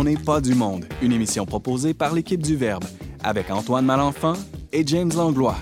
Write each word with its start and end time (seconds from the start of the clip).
On 0.00 0.04
n'est 0.04 0.14
pas 0.16 0.40
du 0.40 0.54
monde, 0.54 0.84
une 1.02 1.10
émission 1.10 1.44
proposée 1.44 1.92
par 1.92 2.14
l'équipe 2.14 2.40
du 2.40 2.54
Verbe, 2.54 2.84
avec 3.24 3.50
Antoine 3.50 3.84
Malenfant 3.84 4.34
et 4.72 4.86
James 4.86 5.10
Langlois. 5.12 5.56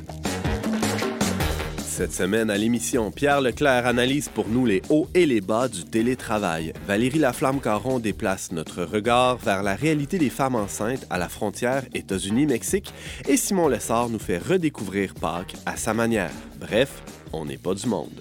Cette 1.78 2.12
semaine 2.12 2.50
à 2.50 2.58
l'émission, 2.58 3.10
Pierre 3.10 3.40
Leclerc 3.40 3.86
analyse 3.86 4.28
pour 4.28 4.50
nous 4.50 4.66
les 4.66 4.82
hauts 4.90 5.08
et 5.14 5.24
les 5.24 5.40
bas 5.40 5.68
du 5.68 5.86
télétravail. 5.86 6.74
Valérie 6.86 7.18
Laflamme-Caron 7.18 7.98
déplace 7.98 8.52
notre 8.52 8.84
regard 8.84 9.38
vers 9.38 9.62
la 9.62 9.74
réalité 9.74 10.18
des 10.18 10.28
femmes 10.28 10.56
enceintes 10.56 11.06
à 11.08 11.16
la 11.16 11.30
frontière 11.30 11.84
États-Unis-Mexique 11.94 12.92
et 13.26 13.38
Simon 13.38 13.68
Lessard 13.68 14.10
nous 14.10 14.18
fait 14.18 14.36
redécouvrir 14.36 15.14
Pâques 15.14 15.56
à 15.64 15.78
sa 15.78 15.94
manière. 15.94 16.32
Bref, 16.60 17.02
on 17.32 17.46
n'est 17.46 17.56
pas 17.56 17.72
du 17.72 17.86
monde. 17.86 18.20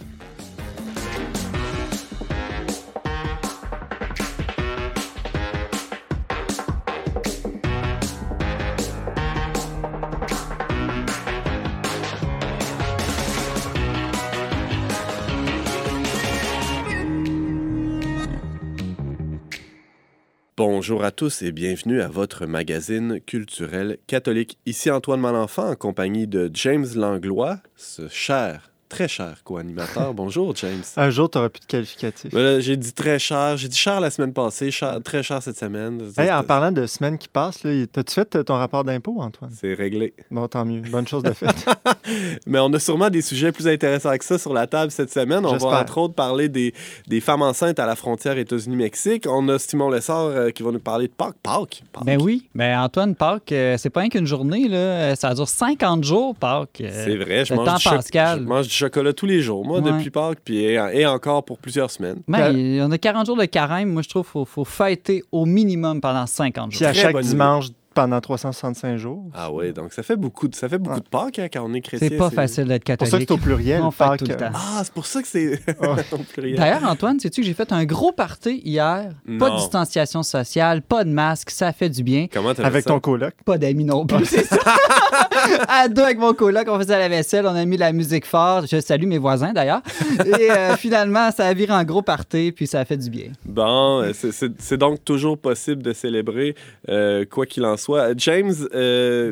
Bonjour 20.87 21.03
à 21.03 21.09
tous 21.09 21.41
et 21.41 21.51
bienvenue 21.51 21.99
à 21.99 22.07
votre 22.07 22.45
magazine 22.45 23.19
culturel 23.19 23.97
catholique. 24.05 24.59
Ici 24.67 24.91
Antoine 24.91 25.19
Malenfant 25.19 25.71
en 25.71 25.75
compagnie 25.75 26.27
de 26.27 26.51
James 26.53 26.85
Langlois, 26.93 27.57
ce 27.75 28.07
cher 28.07 28.69
très 28.95 29.09
cher 29.09 29.43
co-animateur. 29.43 30.13
Bonjour, 30.13 30.55
James. 30.55 30.81
Un 30.95 31.09
jour, 31.09 31.29
tu 31.29 31.37
n'auras 31.37 31.49
plus 31.49 31.59
de 31.59 31.65
qualificatif. 31.65 32.31
j'ai 32.33 32.77
dit 32.77 32.93
très 32.93 33.19
cher. 33.19 33.57
J'ai 33.57 33.67
dit 33.67 33.77
cher 33.77 33.99
la 33.99 34.09
semaine 34.09 34.31
passée, 34.31 34.69
très 35.03 35.21
cher 35.21 35.43
cette 35.43 35.57
semaine. 35.57 36.01
en 36.17 36.43
parlant 36.43 36.71
de 36.71 36.85
semaines 36.85 37.17
qui 37.17 37.27
passent, 37.27 37.65
as-tu 37.65 38.13
fait 38.13 38.43
ton 38.45 38.53
rapport 38.55 38.85
d'impôt, 38.85 39.17
Antoine? 39.19 39.51
C'est 39.53 39.73
réglé. 39.73 40.13
Bon, 40.31 40.47
tant 40.47 40.63
mieux. 40.63 40.79
Bonne 40.79 41.05
chose 41.05 41.23
de 41.23 41.33
faite. 41.33 41.65
Mais 42.47 42.59
on 42.59 42.71
a 42.71 42.79
sûrement 42.79 43.09
des 43.09 43.21
sujets 43.21 43.51
plus 43.51 43.67
intéressants 43.67 44.15
que 44.17 44.23
ça 44.23 44.37
sur 44.37 44.53
la 44.53 44.65
table 44.65 44.91
cette 44.91 45.11
semaine. 45.11 45.45
On 45.45 45.57
va 45.57 45.81
entre 45.81 45.97
autres 45.97 46.13
parler 46.13 46.47
des, 46.47 46.73
des 47.07 47.19
femmes 47.19 47.41
enceintes 47.41 47.79
à 47.79 47.85
la 47.85 47.97
frontière 47.97 48.37
États-Unis-Mexique. 48.37 49.25
On 49.27 49.49
a 49.49 49.59
Simon 49.59 49.89
Lessard 49.89 50.27
euh, 50.27 50.49
qui 50.51 50.63
va 50.63 50.71
nous 50.71 50.79
parler 50.79 51.07
de 51.07 51.13
Pâques. 51.13 51.35
Pâques. 51.43 51.83
Ben 52.05 52.21
oui. 52.21 52.47
Ben 52.55 52.79
Antoine, 52.79 53.13
Pâques, 53.13 53.51
euh, 53.51 53.75
c'est 53.77 53.89
pas 53.89 53.99
rien 54.01 54.09
qu'une 54.09 54.27
journée. 54.27 54.69
Là. 54.69 55.17
Ça 55.17 55.33
dure 55.33 55.49
50 55.49 56.05
jours, 56.05 56.33
Pâques. 56.35 56.79
Euh, 56.79 57.03
c'est 57.03 57.17
vrai. 57.17 57.43
Je 57.43 57.53
mange, 57.53 57.83
du 57.83 57.89
Pascal. 57.89 58.39
je 58.39 58.45
mange 58.45 58.67
du 58.67 58.84
chocolat 58.85 59.13
tous 59.13 59.25
les 59.25 59.41
jours, 59.41 59.65
moi, 59.65 59.81
depuis 59.81 60.09
Pâques, 60.09 60.39
puis 60.43 60.63
et, 60.63 61.05
encore 61.05 61.43
pour 61.43 61.57
plusieurs 61.57 61.91
semaines. 61.91 62.21
Mais 62.27 62.81
on 62.81 62.91
a 62.91 62.97
40 62.97 63.25
jours 63.25 63.37
de 63.37 63.45
carême. 63.45 63.89
Moi, 63.89 64.01
je 64.01 64.09
trouve 64.09 64.23
qu'il 64.23 64.31
faut, 64.31 64.45
faut 64.45 64.65
fêter 64.65 65.23
au 65.31 65.45
minimum 65.45 66.01
pendant 66.01 66.25
50 66.25 66.71
jours. 66.71 66.79
Puis 66.79 66.85
à 66.85 66.93
chaque 66.93 67.19
dimanche 67.19 67.67
pendant 67.95 68.19
365 68.19 68.97
jours. 68.97 69.23
Ah 69.33 69.51
oui, 69.51 69.73
donc 69.73 69.93
ça 69.93 70.03
fait 70.03 70.17
beaucoup 70.17 70.47
de, 70.47 70.55
ça 70.55 70.69
fait 70.69 70.77
beaucoup 70.77 70.99
de 70.99 71.07
Pâques 71.07 71.39
hein, 71.39 71.47
quand 71.51 71.63
on 71.65 71.73
est 71.73 71.81
chrétien. 71.81 72.09
C'est 72.09 72.17
pas 72.17 72.29
facile 72.29 72.65
d'être 72.65 72.83
catholique. 72.83 73.09
C'est 73.11 73.17
pour 73.17 73.19
ça 73.19 73.25
que 73.25 73.27
c'est 73.27 73.33
au 73.33 73.37
pluriel, 73.37 73.81
on 73.81 73.91
Pâques. 73.91 74.19
Tout 74.19 74.25
le 74.25 74.35
temps. 74.35 74.51
Ah, 74.53 74.81
c'est 74.83 74.93
pour 74.93 75.05
ça 75.05 75.21
que 75.21 75.27
c'est 75.27 75.53
au 76.11 76.17
pluriel. 76.17 76.57
D'ailleurs, 76.57 76.83
Antoine, 76.83 77.19
sais-tu 77.19 77.41
que 77.41 77.47
j'ai 77.47 77.53
fait 77.53 77.71
un 77.71 77.85
gros 77.85 78.11
party 78.11 78.61
hier? 78.63 79.09
Pas 79.39 79.49
de 79.49 79.55
distanciation 79.55 80.21
sociale, 80.21 80.81
pas 80.81 81.03
de 81.03 81.09
masque, 81.09 81.49
ça 81.49 81.71
fait 81.71 81.89
du 81.89 82.03
bien. 82.03 82.27
Comment 82.31 82.53
t'as 82.53 82.65
Avec 82.65 82.83
fait 82.83 82.89
ton 82.89 82.99
coloc? 82.99 83.33
Pas 83.45 83.57
d'amis 83.57 83.85
non 83.85 84.05
plus, 84.05 84.25
c'est 84.25 84.43
ça. 84.43 84.59
à 85.67 85.87
deux 85.87 86.01
avec 86.01 86.19
mon 86.19 86.33
coloc, 86.33 86.67
on 86.67 86.79
faisait 86.79 86.97
la 86.97 87.09
vaisselle, 87.09 87.45
on 87.45 87.55
a 87.55 87.65
mis 87.65 87.77
la 87.77 87.93
musique 87.93 88.25
forte. 88.25 88.67
Je 88.69 88.81
salue 88.81 89.05
mes 89.05 89.17
voisins 89.17 89.53
d'ailleurs. 89.53 89.81
Et 90.25 90.51
euh, 90.51 90.75
finalement, 90.77 91.31
ça 91.31 91.47
a 91.47 91.53
viré 91.53 91.73
en 91.73 91.83
gros 91.83 92.01
party, 92.01 92.51
puis 92.51 92.67
ça 92.67 92.81
a 92.81 92.85
fait 92.85 92.97
du 92.97 93.09
bien. 93.09 93.27
Bon, 93.45 94.01
euh, 94.01 94.11
c'est 94.13 94.77
donc 94.77 95.03
toujours 95.03 95.37
possible 95.37 95.81
de 95.81 95.93
célébrer, 95.93 96.55
euh, 96.89 97.25
quoi 97.25 97.45
qu'il 97.45 97.65
en 97.65 97.77
soit. 97.77 97.84
James, 98.17 98.53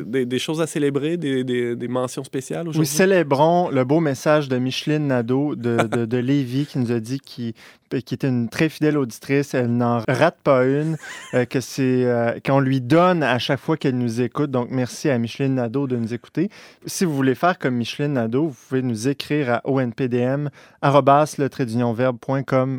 des, 0.06 0.38
choses 0.38 0.60
à 0.60 0.66
célébrer, 0.66 1.16
des, 1.16 1.88
mentions 1.88 2.24
spéciales 2.24 2.68
aujourd'hui? 2.68 2.80
Oui, 2.80 2.86
célébrons 2.86 3.70
le 3.70 3.84
beau 3.84 4.00
message 4.00 4.48
de 4.48 4.58
Micheline 4.58 5.08
Nadeau 5.08 5.54
de, 5.54 5.76
de, 5.76 6.04
de 6.04 6.16
Lévis 6.16 6.66
qui 6.66 6.78
nous 6.78 6.92
a 6.92 7.00
dit 7.00 7.20
qu'il 7.20 7.54
qui 8.00 8.14
était 8.14 8.28
une 8.28 8.48
très 8.48 8.68
fidèle 8.68 8.98
auditrice. 8.98 9.54
Elle 9.54 9.76
n'en 9.76 10.02
rate 10.08 10.38
pas 10.42 10.64
une, 10.64 10.96
euh, 11.34 11.44
que 11.44 11.60
c'est 11.60 12.04
euh, 12.04 12.38
qu'on 12.44 12.60
lui 12.60 12.80
donne 12.80 13.22
à 13.22 13.38
chaque 13.38 13.60
fois 13.60 13.76
qu'elle 13.76 13.98
nous 13.98 14.20
écoute. 14.20 14.50
Donc, 14.50 14.68
merci 14.70 15.10
à 15.10 15.18
Micheline 15.18 15.54
Nadeau 15.54 15.86
de 15.86 15.96
nous 15.96 16.14
écouter. 16.14 16.50
Si 16.86 17.04
vous 17.04 17.14
voulez 17.14 17.34
faire 17.34 17.58
comme 17.58 17.74
Micheline 17.74 18.14
Nadeau, 18.14 18.48
vous 18.48 18.56
pouvez 18.68 18.82
nous 18.82 19.08
écrire 19.08 19.54
à 19.54 19.62
onpdm 19.64 20.50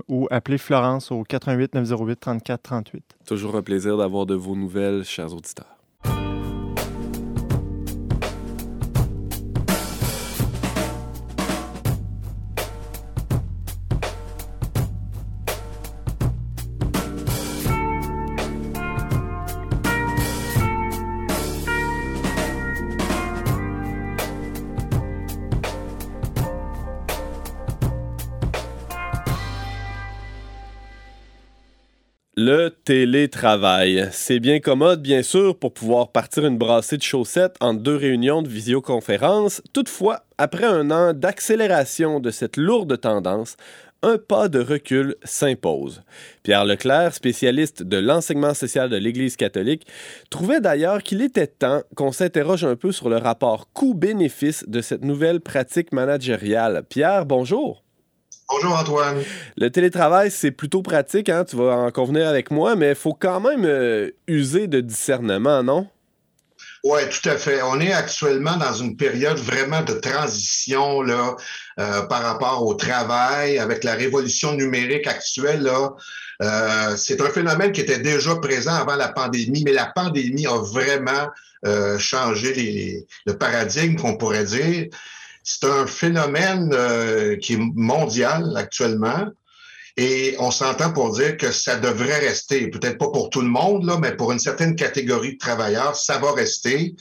ou 0.08 0.28
appeler 0.32 0.58
Florence 0.58 1.12
au 1.12 1.24
88 1.24 1.76
908 1.76 2.20
34 2.20 2.62
38. 2.62 3.04
Toujours 3.26 3.56
un 3.56 3.62
plaisir 3.62 3.98
d'avoir 3.98 4.26
de 4.26 4.36
vos 4.36 4.56
nouvelles, 4.56 5.04
chers 5.04 5.34
auditeurs. 5.34 5.75
Le 32.38 32.68
télétravail. 32.68 34.10
C'est 34.12 34.42
bien 34.42 34.60
commode, 34.60 35.02
bien 35.02 35.24
sûr, 35.24 35.58
pour 35.58 35.74
pouvoir 35.74 36.12
partir 36.12 36.46
une 36.46 36.58
brassée 36.58 36.98
de 36.98 37.02
chaussettes 37.02 37.56
en 37.62 37.74
deux 37.74 37.96
réunions 37.96 38.42
de 38.42 38.50
visioconférence. 38.50 39.62
Toutefois, 39.72 40.26
après 40.38 40.66
un 40.66 40.92
an 40.92 41.14
d'accélération 41.14 42.20
de 42.20 42.32
cette 42.32 42.58
lourde 42.58 43.00
tendance, 43.00 43.56
un 44.04 44.18
pas 44.18 44.50
de 44.50 44.60
recul 44.60 45.16
s'impose. 45.24 46.04
Pierre 46.44 46.66
Leclerc, 46.66 47.14
spécialiste 47.14 47.84
de 47.84 47.98
l'enseignement 48.00 48.54
social 48.54 48.90
de 48.90 48.98
l'Église 48.98 49.38
catholique, 49.38 49.88
trouvait 50.30 50.60
d'ailleurs 50.60 51.04
qu'il 51.04 51.22
était 51.22 51.48
temps 51.48 51.84
qu'on 51.96 52.12
s'interroge 52.12 52.66
un 52.66 52.76
peu 52.76 52.92
sur 52.92 53.08
le 53.08 53.16
rapport 53.16 53.72
coût-bénéfice 53.72 54.66
de 54.68 54.82
cette 54.82 55.06
nouvelle 55.06 55.40
pratique 55.40 55.94
managériale. 55.94 56.84
Pierre, 56.90 57.26
bonjour. 57.26 57.85
Bonjour 58.48 58.78
Antoine. 58.78 59.24
Le 59.58 59.72
télétravail, 59.72 60.30
c'est 60.30 60.52
plutôt 60.52 60.84
pratique, 60.84 61.30
hein? 61.30 61.46
tu 61.46 61.56
vas 61.56 61.78
en 61.78 61.92
convenir 61.92 62.28
avec 62.28 62.52
moi, 62.52 62.76
mais 62.76 62.90
il 62.90 62.96
faut 62.96 63.14
quand 63.14 63.40
même 63.40 63.66
euh, 63.66 64.12
user 64.28 64.68
de 64.68 64.82
discernement, 64.82 65.64
non? 65.64 65.88
Oui, 66.84 67.00
tout 67.10 67.28
à 67.28 67.38
fait. 67.38 67.64
On 67.64 67.80
est 67.80 67.92
actuellement 67.92 68.56
dans 68.58 68.74
une 68.74 68.98
période 68.98 69.40
vraiment 69.40 69.82
de 69.82 69.94
transition 69.94 71.02
là, 71.02 71.36
euh, 71.80 72.04
par 72.04 72.22
rapport 72.22 72.64
au 72.64 72.76
travail, 72.76 73.58
avec 73.58 73.84
la 73.84 73.96
révolution 73.96 74.54
numérique 74.54 75.08
actuelle. 75.08 75.64
Là, 75.64 75.96
euh, 76.44 76.96
c'est 76.98 77.20
un 77.22 77.30
phénomène 77.30 77.72
qui 77.72 77.82
était 77.82 77.98
déjà 77.98 78.36
présent 78.36 78.76
avant 78.76 78.96
la 78.96 79.08
pandémie, 79.08 79.64
mais 79.66 79.74
la 79.74 79.88
pandémie 79.88 80.46
a 80.46 80.58
vraiment 80.58 81.30
changé 81.98 83.08
le 83.26 83.34
paradigme, 83.36 83.96
qu'on 83.96 84.18
pourrait 84.18 84.44
dire. 84.44 84.86
C'est 85.48 85.66
un 85.66 85.86
phénomène 85.86 86.72
euh, 86.74 87.38
qui 87.38 87.54
est 87.54 87.60
mondial 87.76 88.52
actuellement. 88.58 89.28
Et 89.96 90.36
on 90.40 90.50
s'entend 90.50 90.92
pour 90.92 91.14
dire 91.14 91.38
que 91.38 91.52
ça 91.52 91.78
devrait 91.78 92.20
rester, 92.20 92.68
peut-être 92.68 92.98
pas 92.98 93.12
pour 93.12 93.30
tout 93.30 93.42
le 93.42 93.48
monde, 93.48 93.86
là, 93.86 93.98
mais 94.02 94.14
pour 94.14 94.32
une 94.32 94.40
certaine 94.40 94.76
catégorie 94.76 95.34
de 95.34 95.38
travailleurs, 95.38 95.96
ça 95.96 96.18
va 96.18 96.34
rester. 96.34 96.96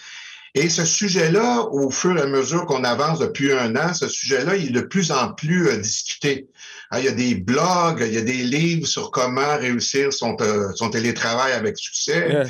Et 0.55 0.69
ce 0.69 0.85
sujet-là, 0.85 1.62
au 1.73 1.91
fur 1.91 2.17
et 2.19 2.20
à 2.20 2.26
mesure 2.26 2.67
qu'on 2.67 2.85
avance 2.85 3.19
depuis 3.19 3.50
un 3.50 3.75
an, 3.76 3.94
ce 3.94 4.06
sujet-là, 4.06 4.56
il 4.56 4.69
est 4.69 4.70
de 4.70 4.81
plus 4.82 5.11
en 5.11 5.32
plus 5.32 5.69
euh, 5.69 5.79
discuté. 5.79 6.47
Hein, 6.90 6.99
il 6.99 7.06
y 7.06 7.08
a 7.08 7.12
des 7.12 7.35
blogs, 7.35 8.05
il 8.06 8.12
y 8.12 8.19
a 8.19 8.23
des 8.23 8.44
livres 8.44 8.87
sur 8.87 9.11
comment 9.11 9.56
réussir 9.56 10.12
son, 10.12 10.37
euh, 10.43 10.69
son 10.75 10.90
télétravail 10.90 11.55
avec 11.55 11.79
succès. 11.79 12.44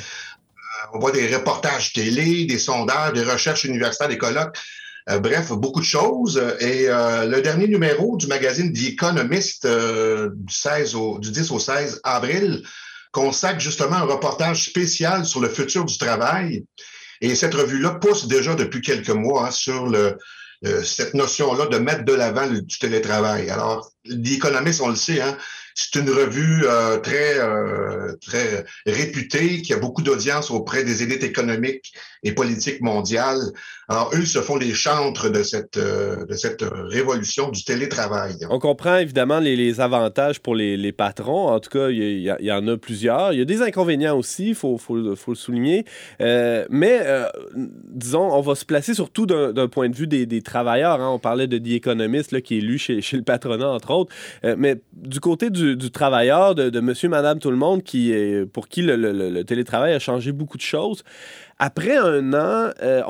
on 0.93 0.99
voit 0.99 1.11
des 1.11 1.33
reportages 1.33 1.93
télé, 1.93 2.45
des 2.45 2.59
sondages, 2.59 3.13
des 3.13 3.23
recherches 3.23 3.63
universitaires, 3.63 4.09
des 4.09 4.17
colloques. 4.17 4.57
Euh, 5.09 5.19
bref, 5.19 5.51
beaucoup 5.51 5.79
de 5.79 5.85
choses. 5.85 6.41
Et 6.59 6.89
euh, 6.89 7.25
le 7.25 7.41
dernier 7.41 7.67
numéro 7.67 8.17
du 8.17 8.27
magazine 8.27 8.73
The 8.73 8.93
Economist 8.93 9.65
euh, 9.65 10.31
du, 10.33 10.53
16 10.53 10.95
au, 10.95 11.19
du 11.19 11.31
10 11.31 11.51
au 11.51 11.59
16 11.59 12.01
avril 12.03 12.63
consacre 13.11 13.59
justement 13.59 13.95
un 13.95 14.05
reportage 14.05 14.65
spécial 14.65 15.25
sur 15.25 15.39
le 15.39 15.47
futur 15.47 15.85
du 15.85 15.97
travail. 15.97 16.65
Et 17.21 17.33
cette 17.35 17.53
revue-là 17.53 17.91
pousse 17.91 18.27
déjà 18.27 18.55
depuis 18.55 18.81
quelques 18.81 19.09
mois 19.09 19.47
hein, 19.47 19.51
sur 19.51 19.87
le, 19.87 20.17
cette 20.83 21.13
notion-là 21.13 21.67
de 21.67 21.77
mettre 21.77 22.03
de 22.05 22.13
l'avant 22.13 22.47
du 22.47 22.79
télétravail. 22.79 23.49
Alors, 23.49 23.91
The 24.05 24.31
Economist, 24.33 24.81
on 24.81 24.89
le 24.89 24.95
sait, 24.95 25.21
hein, 25.21 25.37
C'est 25.75 25.99
une 25.99 26.09
revue 26.09 26.63
euh, 26.65 26.97
très, 26.99 27.37
euh, 27.37 28.15
très 28.21 28.65
réputée, 28.85 29.61
qui 29.61 29.73
a 29.73 29.77
beaucoup 29.77 30.01
d'audience 30.01 30.51
auprès 30.51 30.83
des 30.83 31.03
élites 31.03 31.23
économiques 31.23 31.93
et 32.23 32.31
politiques 32.31 32.81
mondiales. 32.81 33.41
Alors, 33.87 34.09
eux 34.15 34.25
se 34.25 34.39
font 34.39 34.57
les 34.57 34.73
chantres 34.73 35.29
de 35.29 35.43
cette, 35.43 35.77
euh, 35.77 36.25
de 36.25 36.33
cette 36.33 36.63
révolution 36.63 37.51
du 37.51 37.63
télétravail. 37.63 38.35
On 38.49 38.57
comprend 38.57 38.97
évidemment 38.97 39.39
les, 39.39 39.79
avantages 39.79 40.39
pour 40.39 40.55
les, 40.55 40.91
patrons. 40.91 41.49
En 41.49 41.59
tout 41.59 41.69
cas, 41.69 41.89
il 41.89 42.21
y, 42.21 42.51
en 42.51 42.67
a 42.67 42.77
plusieurs. 42.77 43.33
Il 43.33 43.39
y 43.39 43.41
a 43.41 43.45
des 43.45 43.61
inconvénients 43.61 44.17
aussi, 44.17 44.49
il 44.49 44.55
faut, 44.55 44.77
faut, 44.77 45.15
faut, 45.15 45.31
le 45.31 45.37
souligner. 45.37 45.85
mais, 46.19 47.01
disons, 47.55 48.33
on 48.33 48.41
va 48.41 48.55
se 48.55 48.65
placer 48.65 48.93
surtout 48.93 49.25
d'un 49.25 49.67
point 49.67 49.89
de 49.89 49.95
vue 49.95 50.07
des, 50.07 50.41
travailleurs. 50.41 51.01
Hein. 51.01 51.09
On 51.09 51.19
parlait 51.19 51.47
de 51.47 51.57
The 51.57 51.73
Economist, 51.73 52.41
qui 52.41 52.57
est 52.57 52.61
lu 52.61 52.77
chez, 52.77 53.01
chez, 53.01 53.17
le 53.17 53.23
patronat, 53.23 53.69
entre 53.69 53.91
autres. 53.91 54.13
mais 54.57 54.77
du 54.93 55.19
côté 55.19 55.49
du, 55.49 55.91
travailleur, 55.91 56.55
de, 56.55 56.79
monsieur, 56.79 57.09
madame, 57.09 57.39
tout 57.39 57.51
le 57.51 57.57
monde, 57.57 57.83
qui, 57.83 58.13
pour 58.51 58.67
qui 58.67 58.81
le, 58.81 59.43
télétravail 59.43 59.93
a 59.93 59.99
changé 59.99 60.31
beaucoup 60.31 60.57
de 60.57 60.63
choses. 60.63 61.03
Après 61.57 61.95
un 61.95 62.33
an, 62.33 62.71
euh, 62.81 63.01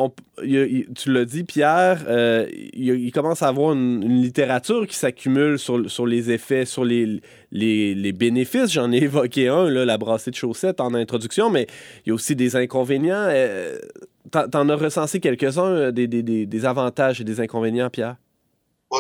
tu 0.95 1.11
l'as 1.11 1.25
dit, 1.25 1.43
Pierre, 1.43 2.05
euh, 2.07 2.47
il, 2.73 3.11
commence 3.11 3.41
à 3.41 3.47
avoir 3.47 3.73
une, 3.73 4.21
littérature 4.21 4.85
qui 4.85 4.95
s'accumule 4.95 5.57
sur, 5.57 5.89
sur, 5.89 6.05
les 6.05 6.29
effets, 6.29 6.65
sur 6.65 6.85
les, 6.85 7.21
les, 7.51 8.11
bénéfices. 8.11 8.71
J'en 8.71 8.91
ai 8.91 8.97
évoqué 8.97 9.47
un, 9.47 9.67
là, 9.67 9.83
la 9.83 9.97
brassée 9.97 10.29
de 10.29 10.35
chaussettes 10.35 10.79
en 10.79 10.93
introduction, 10.93 11.49
mais 11.49 11.65
il 12.05 12.09
y 12.09 12.11
a 12.11 12.13
aussi 12.13 12.35
des 12.35 12.55
inconvénients. 12.55 13.27
Euh, 13.29 13.79
T'en 14.31 14.69
as 14.69 14.75
recensé 14.75 15.19
quelques-uns, 15.19 15.91
des, 15.91 16.07
des 16.07 16.65
avantages 16.65 17.21
et 17.21 17.23
des 17.23 17.39
inconvénients, 17.39 17.91
Pierre? 17.91 18.15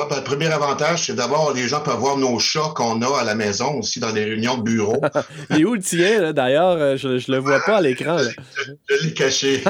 Ben, 0.09 0.17
le 0.17 0.23
premier 0.23 0.47
avantage, 0.47 1.05
c'est 1.05 1.15
d'abord, 1.15 1.53
les 1.53 1.67
gens 1.67 1.79
peuvent 1.79 1.97
voir 1.97 2.17
nos 2.17 2.37
chats 2.37 2.73
qu'on 2.75 3.01
a 3.01 3.19
à 3.19 3.23
la 3.23 3.33
maison 3.33 3.79
aussi 3.79 3.99
dans 3.99 4.11
les 4.11 4.25
réunions 4.25 4.57
de 4.57 4.63
bureau. 4.63 5.01
Il 5.51 5.61
est 5.61 5.65
où 5.65 5.73
le 5.73 5.81
tien, 5.81 6.33
d'ailleurs? 6.33 6.77
Euh, 6.77 6.97
je 6.97 7.07
ne 7.07 7.35
le 7.35 7.37
vois 7.37 7.59
pas 7.61 7.77
à 7.77 7.81
l'écran. 7.81 8.17
Je, 8.89 9.03
l'ai 9.03 9.13
caché. 9.13 9.63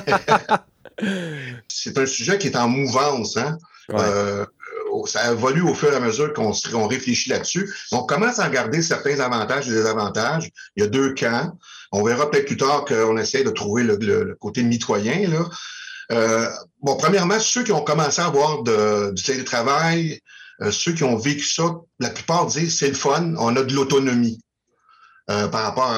c'est 1.68 1.98
un 1.98 2.06
sujet 2.06 2.38
qui 2.38 2.48
est 2.48 2.58
en 2.58 2.68
mouvance. 2.68 3.38
Hein? 3.38 3.58
Euh, 3.92 4.46
ça 5.06 5.32
évolue 5.32 5.62
au 5.62 5.74
fur 5.74 5.94
et 5.94 5.96
à 5.96 6.00
mesure 6.00 6.34
qu'on 6.34 6.88
réfléchit 6.88 7.30
là-dessus. 7.30 7.72
On 7.92 8.04
commence 8.04 8.40
à 8.40 8.46
regarder 8.46 8.82
certains 8.82 9.20
avantages 9.20 9.68
et 9.68 9.72
désavantages. 9.72 10.50
Il 10.76 10.84
y 10.84 10.86
a 10.86 10.90
deux 10.90 11.14
camps. 11.14 11.52
On 11.92 12.04
verra 12.04 12.32
peut-être 12.32 12.48
plus 12.48 12.58
tard 12.58 12.86
qu'on 12.86 13.18
essaie 13.18 13.44
de 13.44 13.52
trouver 13.52 13.84
le, 13.84 13.98
le 13.98 14.36
côté 14.36 14.64
mitoyen. 14.64 15.30
Là. 15.30 15.46
Euh, 16.12 16.48
bon, 16.82 16.98
premièrement, 16.98 17.40
ceux 17.40 17.64
qui 17.64 17.72
ont 17.72 17.84
commencé 17.84 18.22
à 18.22 18.26
avoir 18.26 18.64
du 18.64 19.24
télétravail, 19.24 20.20
euh, 20.62 20.72
ceux 20.72 20.94
qui 20.94 21.04
ont 21.04 21.18
vécu 21.18 21.46
ça, 21.46 21.76
la 22.00 22.10
plupart 22.10 22.46
disent 22.46 22.78
c'est 22.78 22.88
le 22.88 22.94
fun, 22.94 23.34
on 23.38 23.56
a 23.56 23.64
de 23.64 23.74
l'autonomie. 23.74 24.40
Euh, 25.32 25.48
par 25.48 25.64
rapport 25.64 25.92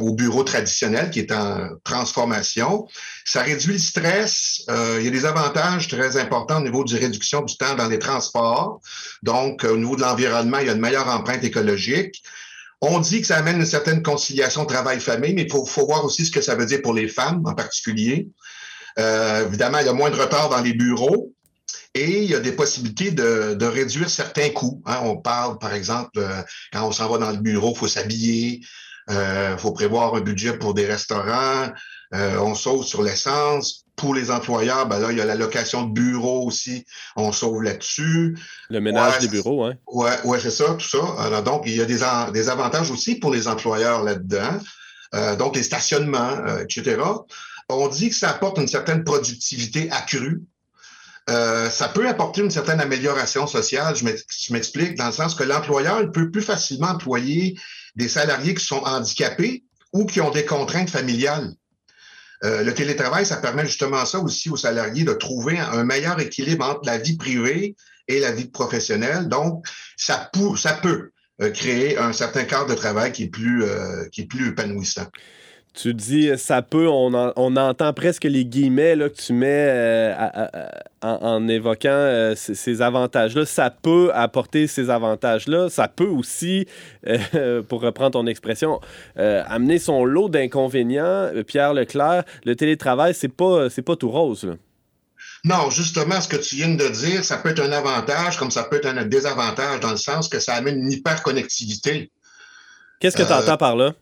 au 0.00 0.12
bureau 0.12 0.42
traditionnel 0.42 1.08
qui 1.10 1.20
est 1.20 1.30
en 1.30 1.68
transformation. 1.84 2.88
Ça 3.24 3.42
réduit 3.42 3.74
le 3.74 3.78
stress. 3.78 4.64
il 4.66 5.04
y 5.04 5.06
a 5.06 5.10
des 5.12 5.24
avantages 5.24 5.86
très 5.86 6.16
importants 6.16 6.56
au 6.56 6.64
niveau 6.64 6.82
la 6.82 6.98
réduction 6.98 7.42
du 7.42 7.56
temps 7.56 7.76
dans 7.76 7.86
les 7.86 8.00
transports. 8.00 8.80
Donc, 9.22 9.62
au 9.62 9.76
niveau 9.76 9.94
de 9.94 10.00
l'environnement, 10.00 10.58
il 10.58 10.66
y 10.66 10.68
a 10.68 10.72
une 10.72 10.80
meilleure 10.80 11.06
empreinte 11.06 11.44
écologique. 11.44 12.24
On 12.86 12.98
dit 12.98 13.20
que 13.22 13.26
ça 13.26 13.36
amène 13.36 13.56
une 13.56 13.66
certaine 13.66 14.02
conciliation 14.02 14.66
travail-famille, 14.66 15.32
mais 15.32 15.42
il 15.42 15.50
faut, 15.50 15.64
voir 15.86 16.04
aussi 16.04 16.26
ce 16.26 16.30
que 16.30 16.42
ça 16.42 16.54
veut 16.54 16.66
dire 16.66 16.82
pour 16.82 16.92
les 16.92 17.08
femmes 17.08 17.42
en 17.46 17.54
particulier. 17.54 18.28
Euh, 18.98 19.46
évidemment, 19.46 19.78
il 19.78 19.86
y 19.86 19.88
a 19.88 19.92
moins 19.92 20.10
de 20.10 20.16
retard 20.16 20.48
dans 20.48 20.60
les 20.60 20.72
bureaux 20.72 21.32
et 21.94 22.22
il 22.22 22.30
y 22.30 22.34
a 22.34 22.40
des 22.40 22.52
possibilités 22.52 23.10
de, 23.10 23.64
réduire 23.64 24.10
certains 24.10 24.50
coûts. 24.50 24.82
Hein. 24.86 24.98
On 25.02 25.16
parle, 25.16 25.58
par 25.58 25.74
exemple, 25.74 26.18
euh, 26.18 26.42
quand 26.72 26.86
on 26.86 26.92
s'en 26.92 27.08
va 27.08 27.18
dans 27.18 27.30
le 27.30 27.38
bureau, 27.38 27.72
il 27.74 27.78
faut 27.78 27.88
s'habiller, 27.88 28.60
il 29.08 29.14
euh, 29.14 29.56
faut 29.58 29.72
prévoir 29.72 30.14
un 30.14 30.20
budget 30.20 30.58
pour 30.58 30.74
des 30.74 30.86
restaurants, 30.86 31.68
on 32.12 32.54
sauve 32.54 32.84
sur 32.84 33.02
l'essence. 33.02 33.80
Pour 33.96 34.12
les 34.12 34.32
employeurs, 34.32 34.88
ben 34.88 34.98
là, 34.98 35.12
il 35.12 35.18
y 35.18 35.20
a 35.20 35.24
la 35.24 35.36
location 35.36 35.84
de 35.84 35.92
bureau 35.92 36.46
aussi, 36.46 36.84
on 37.14 37.30
sauve 37.30 37.62
là-dessus. 37.62 38.36
Le 38.68 38.80
ménage 38.80 39.20
des 39.20 39.28
bureaux, 39.28 39.64
hein? 39.64 39.74
Oui, 39.86 40.10
ouais, 40.24 40.40
c'est 40.40 40.50
ça, 40.50 40.74
tout 40.74 40.88
ça. 40.88 40.98
Alors, 41.20 41.44
donc, 41.44 41.62
il 41.66 41.76
y 41.76 41.80
a 41.80 41.84
des, 41.84 42.00
des 42.32 42.48
avantages 42.48 42.90
aussi 42.90 43.16
pour 43.16 43.32
les 43.32 43.46
employeurs 43.46 44.02
là-dedans. 44.02 44.58
donc, 45.38 45.54
les 45.54 45.62
stationnements, 45.62 46.58
etc. 46.58 46.96
On 47.68 47.88
dit 47.88 48.10
que 48.10 48.16
ça 48.16 48.30
apporte 48.30 48.58
une 48.58 48.68
certaine 48.68 49.04
productivité 49.04 49.90
accrue. 49.90 50.42
Euh, 51.30 51.70
ça 51.70 51.88
peut 51.88 52.06
apporter 52.06 52.42
une 52.42 52.50
certaine 52.50 52.80
amélioration 52.80 53.46
sociale. 53.46 53.96
Je 53.96 54.52
m'explique 54.52 54.96
dans 54.96 55.06
le 55.06 55.12
sens 55.12 55.34
que 55.34 55.44
l'employeur 55.44 56.10
peut 56.12 56.30
plus 56.30 56.42
facilement 56.42 56.88
employer 56.88 57.58
des 57.96 58.08
salariés 58.08 58.54
qui 58.54 58.64
sont 58.64 58.82
handicapés 58.84 59.64
ou 59.92 60.04
qui 60.04 60.20
ont 60.20 60.30
des 60.30 60.44
contraintes 60.44 60.90
familiales. 60.90 61.54
Euh, 62.42 62.62
le 62.62 62.74
télétravail, 62.74 63.24
ça 63.24 63.38
permet 63.38 63.64
justement 63.64 64.04
ça 64.04 64.18
aussi 64.18 64.50
aux 64.50 64.56
salariés 64.56 65.04
de 65.04 65.14
trouver 65.14 65.58
un 65.58 65.84
meilleur 65.84 66.20
équilibre 66.20 66.66
entre 66.66 66.84
la 66.84 66.98
vie 66.98 67.16
privée 67.16 67.74
et 68.06 68.20
la 68.20 68.32
vie 68.32 68.48
professionnelle. 68.48 69.28
Donc, 69.28 69.64
ça, 69.96 70.30
peut 70.32 71.10
euh, 71.40 71.50
créer 71.50 71.96
un 71.96 72.12
certain 72.12 72.44
cadre 72.44 72.66
de 72.66 72.74
travail 72.74 73.12
qui 73.12 73.22
est 73.22 73.28
plus 73.28 74.48
épanouissant. 74.48 75.06
Tu 75.74 75.92
dis 75.92 76.30
ça 76.36 76.62
peut, 76.62 76.88
on, 76.88 77.32
on 77.34 77.56
entend 77.56 77.92
presque 77.92 78.24
les 78.24 78.44
guillemets 78.44 78.94
là, 78.94 79.08
que 79.08 79.16
tu 79.16 79.32
mets 79.32 79.66
euh, 79.68 80.14
en, 81.02 81.48
évoquant 81.48 81.88
euh, 81.88 82.34
ces, 82.36 82.80
avantages-là. 82.80 83.44
Ça 83.44 83.70
peut 83.70 84.12
apporter 84.14 84.68
ces 84.68 84.88
avantages-là. 84.88 85.68
Ça 85.70 85.88
peut 85.88 86.06
aussi, 86.06 86.68
euh, 87.08 87.60
pour 87.68 87.80
reprendre 87.80 88.12
ton 88.12 88.26
expression, 88.28 88.80
amener 89.16 89.80
son 89.80 90.04
lot 90.04 90.28
d'inconvénients. 90.28 91.30
Pierre 91.44 91.74
Leclerc, 91.74 92.22
le 92.44 92.54
télétravail, 92.54 93.12
c'est 93.12 93.28
pas, 93.28 93.68
c'est 93.68 93.82
pas 93.82 93.96
tout 93.96 94.10
rose. 94.10 94.56
Non, 95.44 95.70
justement, 95.70 96.20
ce 96.20 96.28
que 96.28 96.36
tu 96.36 96.54
viens 96.54 96.74
de 96.74 96.88
dire, 96.88 97.24
ça 97.24 97.38
peut 97.38 97.48
être 97.48 97.60
un 97.60 97.72
avantage 97.72 98.38
comme 98.38 98.52
ça 98.52 98.62
peut 98.62 98.76
être 98.76 98.86
un 98.86 99.04
désavantage 99.04 99.80
dans 99.80 99.90
le 99.90 99.96
sens 99.96 100.28
que 100.28 100.38
ça 100.38 100.54
amène 100.54 100.78
une 100.78 100.92
hyperconnectivité. 100.92 102.12
Qu'est-ce 103.00 103.16
que 103.16 103.24
tu 103.24 103.32
entends 103.32 103.56
par 103.56 103.74
là? 103.74 103.92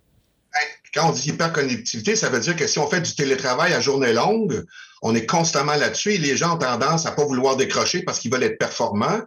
Quand 0.94 1.08
on 1.08 1.12
dit 1.12 1.30
hyperconnectivité, 1.30 2.16
ça 2.16 2.28
veut 2.28 2.40
dire 2.40 2.54
que 2.54 2.66
si 2.66 2.78
on 2.78 2.88
fait 2.88 3.00
du 3.00 3.14
télétravail 3.14 3.72
à 3.72 3.80
journée 3.80 4.12
longue, 4.12 4.64
on 5.02 5.14
est 5.14 5.26
constamment 5.26 5.74
là-dessus 5.74 6.12
et 6.12 6.18
les 6.18 6.36
gens 6.36 6.54
ont 6.54 6.58
tendance 6.58 7.06
à 7.06 7.12
pas 7.12 7.24
vouloir 7.24 7.56
décrocher 7.56 8.02
parce 8.02 8.18
qu'ils 8.18 8.32
veulent 8.32 8.42
être 8.42 8.58
performants. 8.58 9.20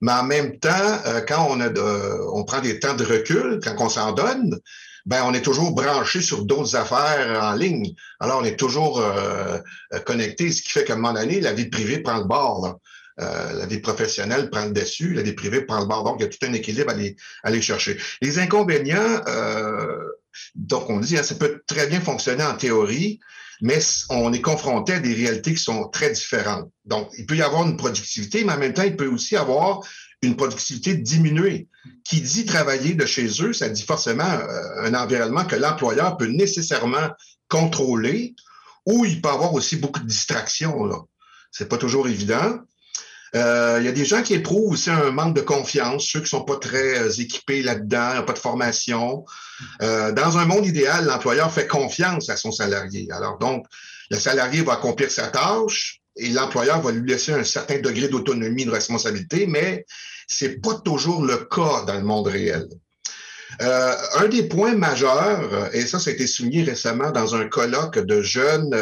Mais 0.00 0.12
en 0.12 0.24
même 0.24 0.58
temps, 0.58 1.00
euh, 1.06 1.20
quand 1.20 1.46
on, 1.48 1.60
a 1.60 1.68
on 2.32 2.44
prend 2.44 2.60
des 2.60 2.80
temps 2.80 2.94
de 2.94 3.04
recul, 3.04 3.60
quand 3.62 3.76
on 3.78 3.88
s'en 3.88 4.12
donne, 4.12 4.58
ben 5.06 5.22
on 5.24 5.34
est 5.34 5.42
toujours 5.42 5.72
branché 5.72 6.20
sur 6.20 6.44
d'autres 6.44 6.76
affaires 6.76 7.42
en 7.42 7.54
ligne. 7.54 7.94
Alors, 8.20 8.40
on 8.40 8.44
est 8.44 8.56
toujours 8.56 9.00
euh, 9.00 9.58
connecté, 10.04 10.50
ce 10.50 10.62
qui 10.62 10.70
fait 10.70 10.84
qu'à 10.84 10.94
un 10.94 10.96
moment 10.96 11.12
donné, 11.12 11.40
la 11.40 11.52
vie 11.52 11.66
privée 11.66 11.98
prend 11.98 12.18
le 12.18 12.24
bord. 12.24 12.78
Euh, 13.20 13.52
la 13.52 13.66
vie 13.66 13.78
professionnelle 13.78 14.48
prend 14.48 14.64
le 14.64 14.72
dessus, 14.72 15.12
la 15.12 15.22
vie 15.22 15.34
privée 15.34 15.62
prend 15.62 15.80
le 15.80 15.86
bord. 15.86 16.04
Donc, 16.04 16.16
il 16.18 16.22
y 16.22 16.26
a 16.26 16.28
tout 16.28 16.38
un 16.46 16.52
équilibre 16.52 16.92
à 16.92 17.48
aller 17.48 17.60
chercher. 17.60 17.98
Les 18.22 18.38
inconvénients, 18.38 19.20
donc, 20.54 20.90
on 20.90 21.00
dit, 21.00 21.16
hein, 21.16 21.22
ça 21.22 21.34
peut 21.34 21.62
très 21.66 21.86
bien 21.86 22.00
fonctionner 22.00 22.44
en 22.44 22.54
théorie, 22.54 23.20
mais 23.60 23.78
on 24.10 24.32
est 24.32 24.40
confronté 24.40 24.94
à 24.94 25.00
des 25.00 25.14
réalités 25.14 25.54
qui 25.54 25.62
sont 25.62 25.88
très 25.88 26.10
différentes. 26.10 26.70
Donc, 26.84 27.10
il 27.18 27.26
peut 27.26 27.36
y 27.36 27.42
avoir 27.42 27.66
une 27.66 27.76
productivité, 27.76 28.44
mais 28.44 28.52
en 28.52 28.58
même 28.58 28.74
temps, 28.74 28.82
il 28.82 28.96
peut 28.96 29.06
aussi 29.06 29.36
avoir 29.36 29.80
une 30.22 30.36
productivité 30.36 30.94
diminuée. 30.94 31.68
Qui 32.04 32.20
dit 32.20 32.44
travailler 32.44 32.94
de 32.94 33.06
chez 33.06 33.28
eux, 33.42 33.52
ça 33.52 33.68
dit 33.68 33.82
forcément 33.82 34.24
euh, 34.24 34.82
un 34.82 34.94
environnement 34.94 35.44
que 35.44 35.56
l'employeur 35.56 36.16
peut 36.16 36.26
nécessairement 36.26 37.08
contrôler, 37.48 38.34
ou 38.86 39.04
il 39.04 39.20
peut 39.20 39.28
avoir 39.28 39.52
aussi 39.54 39.76
beaucoup 39.76 40.00
de 40.00 40.06
distractions. 40.06 40.84
Là. 40.84 40.98
C'est 41.50 41.68
pas 41.68 41.78
toujours 41.78 42.08
évident. 42.08 42.58
Euh, 43.34 43.78
il 43.80 43.86
y 43.86 43.88
a 43.88 43.92
des 43.92 44.04
gens 44.04 44.22
qui 44.22 44.34
éprouvent 44.34 44.72
aussi 44.72 44.90
un 44.90 45.10
manque 45.10 45.34
de 45.34 45.40
confiance, 45.40 46.04
ceux 46.04 46.20
qui 46.20 46.28
sont 46.28 46.44
pas 46.44 46.56
très 46.56 46.98
euh, 46.98 47.10
équipés 47.10 47.62
là-dedans, 47.62 48.22
pas 48.26 48.34
de 48.34 48.38
formation. 48.38 49.24
Euh, 49.80 50.12
dans 50.12 50.36
un 50.36 50.44
monde 50.44 50.66
idéal, 50.66 51.06
l'employeur 51.06 51.50
fait 51.50 51.66
confiance 51.66 52.28
à 52.28 52.36
son 52.36 52.52
salarié. 52.52 53.08
Alors 53.10 53.38
donc, 53.38 53.64
le 54.10 54.18
salarié 54.18 54.62
va 54.62 54.74
accomplir 54.74 55.10
sa 55.10 55.28
tâche 55.28 56.00
et 56.16 56.28
l'employeur 56.28 56.82
va 56.82 56.92
lui 56.92 57.10
laisser 57.10 57.32
un 57.32 57.44
certain 57.44 57.78
degré 57.78 58.08
d'autonomie, 58.08 58.66
de 58.66 58.70
responsabilité, 58.70 59.46
mais 59.46 59.86
c'est 60.28 60.60
pas 60.60 60.74
toujours 60.84 61.24
le 61.24 61.38
cas 61.38 61.84
dans 61.86 61.96
le 61.96 62.04
monde 62.04 62.26
réel. 62.26 62.68
Un 63.60 64.28
des 64.28 64.44
points 64.44 64.74
majeurs, 64.74 65.74
et 65.74 65.86
ça, 65.86 65.98
ça 65.98 66.10
a 66.10 66.12
été 66.12 66.26
souligné 66.26 66.64
récemment 66.64 67.10
dans 67.10 67.34
un 67.34 67.46
colloque 67.48 67.98
de 67.98 68.22
jeunes 68.22 68.74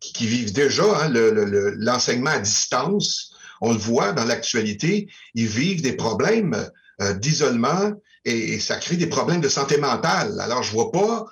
qui, 0.00 0.12
qui, 0.14 0.26
vivent 0.26 0.52
déjà 0.52 0.84
hein, 1.02 1.10
l'enseignement 1.12 2.30
à 2.30 2.38
distance, 2.38 3.27
on 3.60 3.72
le 3.72 3.78
voit 3.78 4.12
dans 4.12 4.24
l'actualité, 4.24 5.08
ils 5.34 5.46
vivent 5.46 5.82
des 5.82 5.94
problèmes 5.94 6.70
euh, 7.00 7.14
d'isolement 7.14 7.92
et, 8.24 8.58
ça 8.60 8.76
crée 8.76 8.96
des 8.96 9.06
problèmes 9.06 9.40
de 9.40 9.48
santé 9.48 9.78
mentale. 9.78 10.38
Alors, 10.40 10.62
je 10.62 10.72
vois 10.72 10.92
pas 10.92 11.24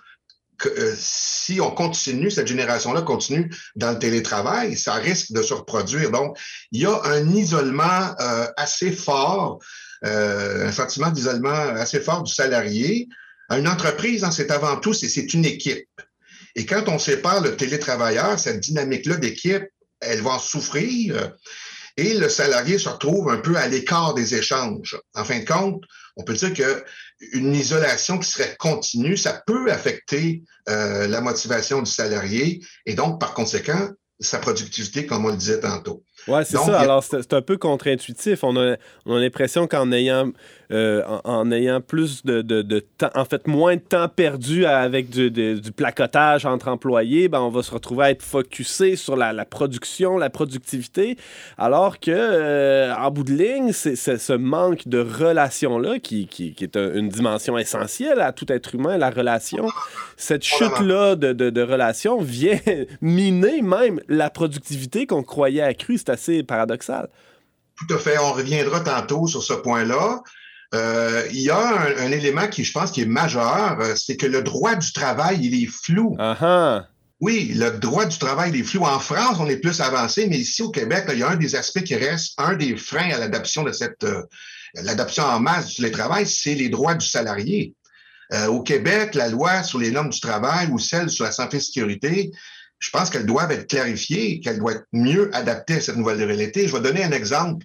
que 0.59 0.69
euh, 0.69 0.95
si 0.97 1.61
on 1.61 1.71
continue, 1.71 2.31
cette 2.31 2.47
génération-là 2.47 3.03
continue 3.03 3.53
dans 3.75 3.93
le 3.93 3.99
télétravail, 3.99 4.77
ça 4.77 4.95
risque 4.95 5.33
de 5.33 5.43
se 5.43 5.55
reproduire. 5.55 6.11
Donc, 6.11 6.39
il 6.73 6.83
y 6.83 6.87
a 6.87 7.01
un 7.05 7.29
isolement 7.31 8.15
euh, 8.21 8.47
assez 8.57 8.93
fort 8.93 9.59
un 10.03 10.71
sentiment 10.71 11.11
d'isolement 11.11 11.49
assez 11.49 11.99
fort 11.99 12.23
du 12.23 12.33
salarié. 12.33 13.09
Une 13.51 13.67
entreprise, 13.67 14.23
hein, 14.23 14.31
c'est 14.31 14.53
avant 14.53 14.77
tout, 14.77 14.93
c'est 14.93 15.35
une 15.35 15.45
équipe. 15.45 15.89
Et 16.55 16.65
quand 16.65 16.89
on 16.89 16.99
sépare 16.99 17.43
le 17.43 17.57
télétravailleur, 17.57 18.39
cette 18.39 18.61
dynamique-là 18.61 19.17
d'équipe, 19.17 19.65
elle 20.01 20.23
va 20.23 20.33
en 20.33 20.39
souffrir 20.39 21.33
et 21.97 22.15
le 22.15 22.29
salarié 22.29 22.79
se 22.79 22.89
retrouve 22.89 23.31
un 23.31 23.39
peu 23.39 23.57
à 23.57 23.69
l'écart 23.69 24.15
des 24.15 24.35
échanges. 24.35 24.99
En 25.15 25.25
fin 25.25 25.39
de 25.41 25.45
compte, 25.45 25.83
on 26.17 26.25
peut 26.25 26.35
dire 26.35 26.53
qu'une 26.53 27.55
isolation 27.55 28.19
qui 28.19 28.31
serait 28.31 28.57
continue, 28.59 29.17
ça 29.17 29.43
peut 29.47 29.71
affecter 29.71 30.43
euh, 30.69 31.07
la 31.07 31.21
motivation 31.21 31.83
du 31.83 31.91
salarié 31.91 32.61
et 32.85 32.95
donc, 32.95 33.21
par 33.21 33.35
conséquent, 33.35 33.91
sa 34.21 34.39
productivité, 34.39 35.07
comme 35.07 35.25
on 35.25 35.31
le 35.31 35.37
disait 35.37 35.61
tantôt. 35.61 36.03
Oui, 36.29 36.41
c'est 36.45 36.57
ça. 36.57 36.81
Alors, 36.81 37.03
c'est 37.05 37.33
un 37.33 37.43
peu 37.43 37.57
contre-intuitif. 37.57 38.43
On 38.43 38.57
a, 38.57 38.77
on 39.05 39.17
a 39.17 39.21
l'impression 39.21 39.67
qu'en 39.67 39.93
ayant 39.93 40.33
euh, 40.73 41.03
en, 41.23 41.53
ayant 41.53 41.81
plus 41.81 42.25
de, 42.25 42.43
de, 42.43 42.81
temps, 42.99 43.11
en 43.15 43.25
fait, 43.25 43.47
moins 43.47 43.77
de 43.77 43.81
temps 43.81 44.09
perdu 44.09 44.67
avec 44.67 45.11
du, 45.11 45.31
du 45.31 45.73
placotage 45.73 46.45
entre 46.45 46.69
employés, 46.69 47.29
ben, 47.29 47.41
on 47.41 47.51
va 47.51 47.63
se 47.63 47.71
retrouver 47.71 48.05
à 48.05 48.11
être 48.11 48.23
focusé 48.23 48.97
sur 48.97 49.17
la, 49.17 49.33
la 49.33 49.45
production, 49.45 50.19
la 50.19 50.29
productivité, 50.29 51.17
alors 51.57 52.01
que, 52.01 52.11
euh, 52.11 52.93
en 52.97 53.11
bout 53.13 53.23
de 53.23 53.33
ligne, 53.33 53.71
c'est 53.73 53.97
ce 53.97 54.33
manque 54.33 54.89
de 54.89 54.99
relation-là 54.99 56.01
qui, 56.01 56.27
qui, 56.27 56.53
qui, 56.53 56.65
est 56.65 56.77
une 56.77 57.11
dimension 57.11 57.57
essentielle 57.57 58.21
à 58.21 58.33
tout 58.33 58.51
être 58.53 58.75
humain, 58.75 58.99
la 58.99 59.11
relation. 59.11 59.69
Cette 60.17 60.43
chute-là 60.43 61.15
de, 61.15 61.33
de, 61.33 61.51
de 61.51 61.63
relation 61.63 62.21
vient 62.21 62.59
miner 63.01 63.63
même 63.63 64.01
la 64.09 64.31
productivité 64.31 65.07
qu'on 65.07 65.23
croyait 65.23 65.63
accrue. 65.63 65.99
C'est 65.99 66.11
assez 66.17 66.43
paradoxal. 66.43 67.09
Tout 67.77 67.95
à 67.95 67.99
fait. 67.99 68.19
On 68.19 68.33
reviendra 68.33 68.81
tantôt 68.81 69.27
sur 69.27 69.43
ce 69.43 69.53
point-là. 69.53 70.23
Euh, 70.75 71.23
il 71.31 71.41
y 71.41 71.51
a 71.51 71.59
un, 71.99 72.11
élément 72.11 72.49
qui, 72.49 72.65
je 72.65 72.73
pense, 72.73 72.91
qui 72.91 73.03
est 73.03 73.07
majeur, 73.07 73.79
euh, 73.81 73.95
c'est 73.95 74.17
que 74.17 74.27
le 74.27 74.43
droit 74.43 74.75
du 74.75 74.93
travail, 74.93 75.39
il 75.41 75.63
est 75.63 75.71
flou. 75.71 76.17
Uh-huh. 76.19 76.85
Oui, 77.21 77.53
le 77.55 77.71
droit 77.79 78.05
du 78.05 78.19
travail 78.19 78.51
il 78.53 78.61
est 78.61 78.65
flou. 78.65 78.83
En 78.83 78.99
France, 78.99 79.37
on 79.39 79.49
est 79.49 79.59
plus 79.59 79.81
avancé, 79.81 80.27
mais 80.27 80.39
ici 80.39 80.63
au 80.63 80.71
Québec, 80.71 81.05
il 81.13 81.19
y 81.19 81.23
a 81.23 81.31
un 81.31 81.37
des 81.37 81.55
aspects 81.55 81.85
qui 81.85 81.95
reste, 81.95 82.35
un 82.39 82.55
des 82.57 82.77
freins 82.77 83.11
à 83.11 83.19
l'adoption 83.19 83.63
de 83.63 83.73
cette, 83.73 84.03
euh, 84.05 84.23
l'adoption 84.75 85.23
en 85.23 85.39
masse 85.39 85.67
du 85.69 85.77
télétravail, 85.77 86.27
c'est 86.27 86.55
les 86.55 86.69
droits 86.69 86.95
du 86.95 87.07
salarié. 87.07 87.75
au 88.49 88.61
Québec, 88.61 89.15
la 89.15 89.29
loi 89.29 89.63
sur 89.63 89.79
les 89.79 89.93
normes 89.93 90.11
du 90.11 90.19
travail 90.19 90.69
ou 90.73 90.81
celle 90.81 91.09
sur 91.09 91.25
la 91.25 91.31
santé 91.31 91.59
et 91.59 91.61
sécurité, 91.61 92.33
je 92.79 92.91
pense 92.91 93.11
qu'elles 93.11 93.27
doivent 93.27 93.53
être 93.53 93.69
clarifiées, 93.69 94.41
qu'elles 94.41 94.59
doivent 94.59 94.77
être 94.77 94.87
mieux 94.93 95.35
adaptées 95.35 95.77
à 95.77 95.81
cette 95.81 95.97
nouvelle 95.97 96.23
réalité. 96.23 96.69
Je 96.69 96.75
vais 96.75 96.83
donner 96.83 97.05
un 97.05 97.13
exemple 97.13 97.65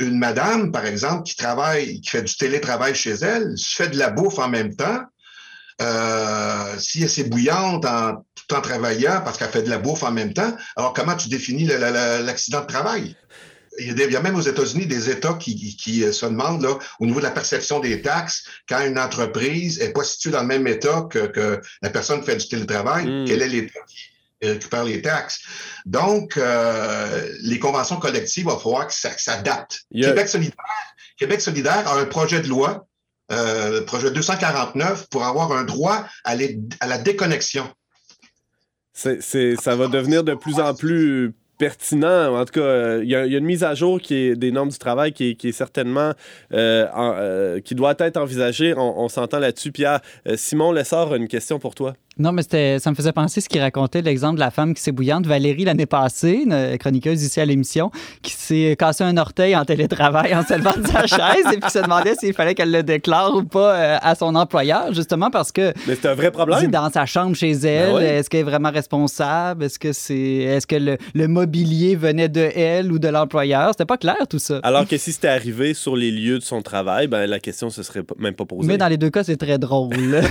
une 0.00 0.18
madame, 0.18 0.72
par 0.72 0.86
exemple, 0.86 1.22
qui 1.24 1.36
travaille, 1.36 2.00
qui 2.00 2.10
fait 2.10 2.22
du 2.22 2.36
télétravail 2.36 2.94
chez 2.94 3.12
elle, 3.12 3.56
se 3.56 3.76
fait 3.76 3.88
de 3.88 3.98
la 3.98 4.10
bouffe 4.10 4.38
en 4.38 4.48
même 4.48 4.74
temps. 4.74 5.00
Euh, 5.82 6.78
si 6.78 7.02
elle 7.02 7.10
est 7.10 7.28
bouillante 7.28 7.84
en, 7.84 8.24
tout 8.34 8.54
en 8.54 8.62
travaillant 8.62 9.20
parce 9.22 9.36
qu'elle 9.36 9.50
fait 9.50 9.62
de 9.62 9.68
la 9.68 9.78
bouffe 9.78 10.02
en 10.02 10.10
même 10.10 10.32
temps, 10.32 10.56
alors 10.76 10.94
comment 10.94 11.14
tu 11.14 11.28
définis 11.28 11.66
l'accident 11.66 12.62
de 12.62 12.66
travail? 12.66 13.14
Il 13.78 13.98
y, 13.98 14.16
a 14.16 14.22
même 14.22 14.36
aux 14.36 14.40
États-Unis 14.40 14.86
des 14.86 15.10
États 15.10 15.34
qui, 15.34 15.76
qui, 15.76 16.00
se 16.10 16.24
demandent, 16.24 16.62
là, 16.62 16.78
au 16.98 17.04
niveau 17.04 17.18
de 17.18 17.26
la 17.26 17.30
perception 17.30 17.78
des 17.78 18.00
taxes, 18.00 18.44
quand 18.66 18.82
une 18.86 18.98
entreprise 18.98 19.80
n'est 19.80 19.92
pas 19.92 20.02
située 20.02 20.30
dans 20.30 20.40
le 20.40 20.46
même 20.46 20.66
État 20.66 21.06
que, 21.10 21.26
que 21.26 21.60
la 21.82 21.90
personne 21.90 22.20
qui 22.20 22.26
fait 22.26 22.36
du 22.36 22.48
télétravail, 22.48 23.04
mmh. 23.04 23.24
quel 23.26 23.42
est 23.42 23.48
l'État 23.48 23.80
qui, 23.86 24.15
récupère 24.42 24.84
les 24.84 25.02
taxes. 25.02 25.42
Donc, 25.84 26.36
euh, 26.36 27.28
les 27.42 27.58
conventions 27.58 27.96
collectives, 27.96 28.44
il 28.44 28.50
va 28.52 28.58
falloir 28.58 28.86
que 28.86 28.94
ça 28.94 29.16
s'adapte. 29.16 29.82
Québec, 29.92 30.28
solidaire, 30.28 30.54
Québec 31.18 31.40
solidaire 31.40 31.88
a 31.88 31.98
un 31.98 32.04
projet 32.04 32.40
de 32.40 32.48
loi, 32.48 32.86
euh, 33.32 33.84
projet 33.84 34.10
249, 34.10 35.08
pour 35.08 35.24
avoir 35.24 35.52
un 35.52 35.64
droit 35.64 36.04
à, 36.24 36.34
à 36.80 36.86
la 36.86 36.98
déconnexion. 36.98 37.68
C'est, 38.92 39.20
ça 39.56 39.76
va 39.76 39.88
devenir 39.88 40.24
de 40.24 40.34
plus 40.34 40.58
en 40.58 40.74
plus 40.74 41.34
pertinent. 41.58 42.34
En 42.34 42.44
tout 42.46 42.54
cas, 42.54 42.60
euh, 42.60 43.00
il 43.02 43.10
y, 43.10 43.14
a 43.14 43.24
une 43.24 43.44
mise 43.44 43.62
à 43.62 43.74
jour 43.74 44.00
qui 44.00 44.14
est 44.14 44.36
des 44.36 44.50
normes 44.52 44.70
du 44.70 44.78
travail 44.78 45.12
qui 45.12 45.36
est, 45.42 45.52
certainement 45.52 46.12
euh, 46.52 47.60
qui 47.60 47.74
doit 47.74 47.94
être 47.98 48.16
envisagée. 48.16 48.74
On, 48.74 49.00
on 49.00 49.08
s'entend 49.08 49.38
là-dessus. 49.38 49.70
Pierre, 49.70 50.00
Simon 50.36 50.72
Lessard 50.72 51.12
a 51.12 51.16
une 51.16 51.28
question 51.28 51.58
pour 51.58 51.74
toi. 51.74 51.94
Non, 52.18 52.32
mais 52.32 52.42
ça 52.42 52.90
me 52.90 52.94
faisait 52.94 53.12
penser 53.12 53.42
ce 53.42 53.48
qu'il 53.48 53.60
racontait, 53.60 54.00
l'exemple 54.00 54.36
de 54.36 54.40
la 54.40 54.50
femme 54.50 54.72
qui 54.72 54.82
s'est 54.82 54.92
bouillante, 54.92 55.26
Valérie, 55.26 55.64
l'année 55.64 55.84
passée, 55.84 56.44
une 56.46 56.78
chroniqueuse 56.78 57.22
ici 57.22 57.40
à 57.40 57.44
l'émission, 57.44 57.90
qui 58.22 58.32
s'est 58.32 58.74
cassé 58.78 59.04
un 59.04 59.18
orteil 59.18 59.54
en 59.54 59.66
télétravail 59.66 60.34
en 60.34 60.42
se 60.42 60.54
levant 60.54 60.72
de 60.80 60.86
sa 60.86 61.06
chaise 61.06 61.44
et 61.52 61.58
puis 61.58 61.70
se 61.70 61.80
demandait 61.80 62.14
s'il 62.14 62.32
fallait 62.32 62.54
qu'elle 62.54 62.72
le 62.72 62.82
déclare 62.82 63.36
ou 63.36 63.44
pas 63.44 63.74
euh, 63.74 63.98
à 64.00 64.14
son 64.14 64.34
employeur, 64.34 64.94
justement 64.94 65.30
parce 65.30 65.52
que. 65.52 65.74
Mais 65.86 65.94
c'est 65.94 66.08
un 66.08 66.14
vrai 66.14 66.30
problème. 66.30 66.70
Dans 66.70 66.90
sa 66.90 67.04
chambre 67.04 67.36
chez 67.36 67.50
elle, 67.50 67.92
ben 67.92 68.02
est-ce 68.02 68.30
qu'elle 68.30 68.40
est 68.40 68.44
vraiment 68.44 68.70
responsable? 68.70 69.64
Est-ce 69.64 69.78
que 69.78 69.92
c'est. 69.92 70.16
Est-ce 70.16 70.66
que 70.66 70.96
le, 71.14 71.28
mobilier 71.28 71.96
venait 71.96 72.30
de 72.30 72.48
elle 72.54 72.92
ou 72.92 72.98
de 72.98 73.08
l'employeur? 73.08 73.72
C'était 73.72 73.84
pas 73.84 73.98
clair 73.98 74.26
tout 74.30 74.38
ça. 74.38 74.60
Alors 74.62 74.88
que 74.88 74.96
si 74.96 75.12
c'était 75.12 75.28
arrivé 75.28 75.74
sur 75.74 75.96
les 75.96 76.10
lieux 76.10 76.38
de 76.38 76.44
son 76.44 76.62
travail, 76.62 77.08
ben 77.08 77.26
la 77.26 77.40
question 77.40 77.68
se 77.68 77.82
serait 77.82 78.04
même 78.18 78.34
pas 78.34 78.46
posée. 78.46 78.66
Mais 78.66 78.78
dans 78.78 78.88
les 78.88 78.96
deux 78.96 79.10
cas, 79.10 79.22
c'est 79.22 79.36
très 79.36 79.58
drôle. 79.58 79.92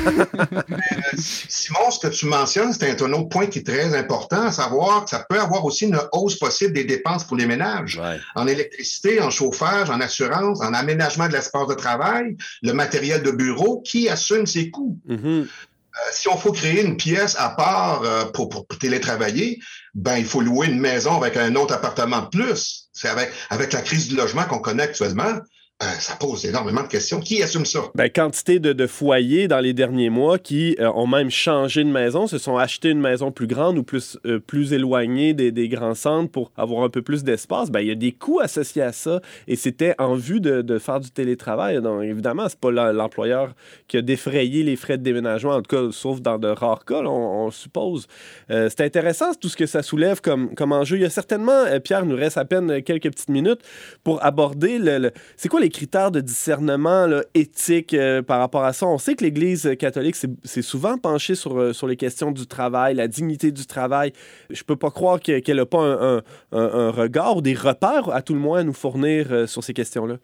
ce 1.91 1.99
que 1.99 2.07
tu 2.07 2.25
mentionnes, 2.25 2.73
c'est 2.73 3.01
un 3.01 3.13
autre 3.13 3.29
point 3.29 3.47
qui 3.47 3.59
est 3.59 3.65
très 3.65 3.95
important, 3.95 4.43
à 4.43 4.51
savoir 4.51 5.05
que 5.05 5.09
ça 5.09 5.25
peut 5.29 5.39
avoir 5.39 5.65
aussi 5.65 5.85
une 5.85 5.99
hausse 6.11 6.35
possible 6.35 6.73
des 6.73 6.83
dépenses 6.83 7.23
pour 7.23 7.37
les 7.37 7.45
ménages. 7.45 8.01
En 8.35 8.47
électricité, 8.47 9.21
en 9.21 9.29
chauffage, 9.29 9.89
en 9.89 10.01
assurance, 10.01 10.61
en 10.61 10.73
aménagement 10.73 11.27
de 11.27 11.33
l'espace 11.33 11.67
de 11.67 11.73
travail, 11.73 12.35
le 12.61 12.73
matériel 12.73 13.23
de 13.23 13.31
bureau, 13.31 13.81
qui 13.81 14.09
assume 14.09 14.45
ses 14.45 14.69
coûts? 14.69 14.97
Mm-hmm. 15.07 15.47
Euh, 15.95 15.99
si 16.11 16.27
on 16.27 16.35
faut 16.35 16.51
créer 16.51 16.83
une 16.83 16.97
pièce 16.97 17.37
à 17.39 17.49
part 17.49 18.01
euh, 18.03 18.25
pour, 18.25 18.49
pour, 18.49 18.67
télétravailler, 18.67 19.59
ben 19.93 20.17
il 20.17 20.25
faut 20.25 20.41
louer 20.41 20.67
une 20.67 20.79
maison 20.79 21.15
avec 21.15 21.37
un 21.37 21.55
autre 21.55 21.73
appartement 21.73 22.21
de 22.21 22.27
plus. 22.27 22.89
C'est 22.91 23.07
avec, 23.07 23.31
avec 23.49 23.71
la 23.71 23.81
crise 23.81 24.09
du 24.09 24.15
logement 24.15 24.43
qu'on 24.43 24.59
connaît 24.59 24.83
actuellement. 24.83 25.39
Euh, 25.83 25.87
ça 25.99 26.15
pose 26.15 26.45
énormément 26.45 26.83
de 26.83 26.87
questions. 26.87 27.19
Qui 27.19 27.43
assume 27.43 27.65
ça? 27.65 27.81
Ben, 27.95 28.09
quantité 28.09 28.59
de, 28.59 28.71
de, 28.71 28.87
foyers 28.87 29.49
dans 29.49 29.59
les 29.59 29.73
derniers 29.73 30.09
mois 30.09 30.39
qui 30.39 30.77
euh, 30.79 30.89
ont 30.93 31.05
même 31.05 31.29
changé 31.29 31.83
de 31.83 31.89
maison, 31.89 32.27
se 32.27 32.37
sont 32.37 32.55
achetés 32.55 32.91
une 32.91 33.01
maison 33.01 33.29
plus 33.29 33.45
grande 33.45 33.77
ou 33.77 33.83
plus, 33.83 34.17
euh, 34.25 34.39
plus 34.39 34.71
éloignée 34.71 35.33
des, 35.33 35.51
des, 35.51 35.67
grands 35.67 35.93
centres 35.93 36.31
pour 36.31 36.53
avoir 36.55 36.85
un 36.85 36.89
peu 36.89 37.01
plus 37.01 37.25
d'espace. 37.25 37.71
Ben, 37.71 37.81
il 37.81 37.87
y 37.87 37.91
a 37.91 37.95
des 37.95 38.13
coûts 38.13 38.39
associés 38.39 38.83
à 38.83 38.93
ça 38.93 39.19
et 39.49 39.57
c'était 39.57 39.95
en 39.99 40.15
vue 40.15 40.39
de, 40.39 40.61
de, 40.61 40.79
faire 40.79 41.01
du 41.01 41.11
télétravail. 41.11 41.81
Donc, 41.81 42.03
évidemment, 42.03 42.47
c'est 42.47 42.59
pas 42.59 42.71
l'employeur 42.71 43.53
qui 43.89 43.97
a 43.97 44.01
défrayé 44.01 44.63
les 44.63 44.77
frais 44.77 44.97
de 44.97 45.03
déménagement, 45.03 45.55
en 45.55 45.61
tout 45.61 45.75
cas, 45.75 45.91
sauf 45.91 46.21
dans 46.21 46.39
de 46.39 46.47
rares 46.47 46.85
cas, 46.85 47.01
on, 47.01 47.51
suppose. 47.51 48.07
c'est 48.47 48.81
intéressant 48.81 49.33
tout 49.33 49.49
ce 49.49 49.57
que 49.57 49.65
ça 49.65 49.83
soulève 49.83 50.21
comme, 50.21 50.55
comme 50.55 50.71
enjeu. 50.71 50.95
Il 50.95 51.01
y 51.01 51.05
a 51.05 51.09
certainement, 51.09 51.63
Pierre, 51.83 52.05
nous 52.05 52.15
reste 52.15 52.37
à 52.37 52.45
peine 52.45 52.81
quelques 52.81 53.11
petites 53.11 53.29
minutes 53.29 53.59
pour 54.03 54.23
aborder 54.23 54.79
le, 54.79 55.11
c'est 55.35 55.49
quoi 55.49 55.59
les 55.59 55.64
critères 55.69 56.11
de 56.11 56.21
discernement 56.21 57.07
éthique 57.33 57.93
euh, 57.93 58.21
par 58.21 58.39
rapport 58.39 58.63
à 58.63 58.73
ça? 58.73 58.85
On 58.87 58.97
sait 58.97 59.15
que 59.15 59.23
l'Église 59.23 59.75
catholique 59.79 60.15
s'est 60.15 60.61
souvent 60.61 60.97
penchée 60.97 61.35
sur, 61.35 61.59
euh, 61.59 61.73
sur 61.73 61.87
les 61.87 61.97
questions 61.97 62.31
du 62.31 62.47
travail, 62.47 62.95
la 62.95 63.07
dignité 63.07 63.51
du 63.51 63.65
travail. 63.65 64.13
Je 64.49 64.63
peux 64.63 64.75
pas 64.75 64.91
croire 64.91 65.19
qu'elle 65.19 65.57
n'a 65.57 65.65
pas 65.65 65.81
un, 65.81 66.21
un, 66.51 66.91
regard 66.91 67.37
ou 67.37 67.41
des 67.41 67.53
repères, 67.53 68.09
à 68.09 68.21
tout 68.21 68.33
le 68.33 68.39
moins, 68.39 68.59
à 68.59 68.63
nous 68.63 68.73
fournir 68.73 69.27
euh, 69.31 69.47
sur 69.47 69.63
ces 69.63 69.73
questions-là. 69.73 70.17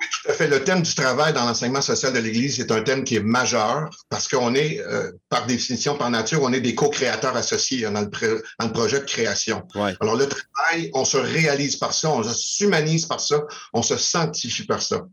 Oui, 0.00 0.06
tout 0.10 0.30
à 0.30 0.34
fait. 0.34 0.46
Le 0.46 0.62
thème 0.62 0.82
du 0.82 0.94
travail 0.94 1.32
dans 1.32 1.44
l'enseignement 1.44 1.80
social 1.80 2.12
de 2.12 2.18
l'Église 2.18 2.60
est 2.60 2.70
un 2.70 2.82
thème 2.82 3.04
qui 3.04 3.16
est 3.16 3.22
majeur 3.22 3.90
parce 4.08 4.28
qu'on 4.28 4.54
est, 4.54 4.80
euh, 4.80 5.12
par 5.28 5.46
définition, 5.46 5.96
par 5.96 6.10
nature, 6.10 6.42
on 6.42 6.52
est 6.52 6.60
des 6.60 6.74
co-créateurs 6.74 7.36
associés 7.36 7.82
dans 7.82 8.00
le, 8.00 8.42
dans 8.58 8.66
le, 8.66 8.72
projet 8.72 9.00
de 9.00 9.04
création. 9.04 9.62
Alors, 10.00 10.16
le 10.16 10.26
travail, 10.28 10.90
on 10.94 11.04
se 11.04 11.16
réalise 11.16 11.76
par 11.76 11.92
ça, 11.92 12.10
on 12.10 12.22
s'humanise 12.22 13.06
par 13.06 13.20
ça, 13.20 13.42
on 13.72 13.82
se 13.82 13.96
sanctifie 13.96 14.66
par 14.66 14.82
ça. 14.82 15.06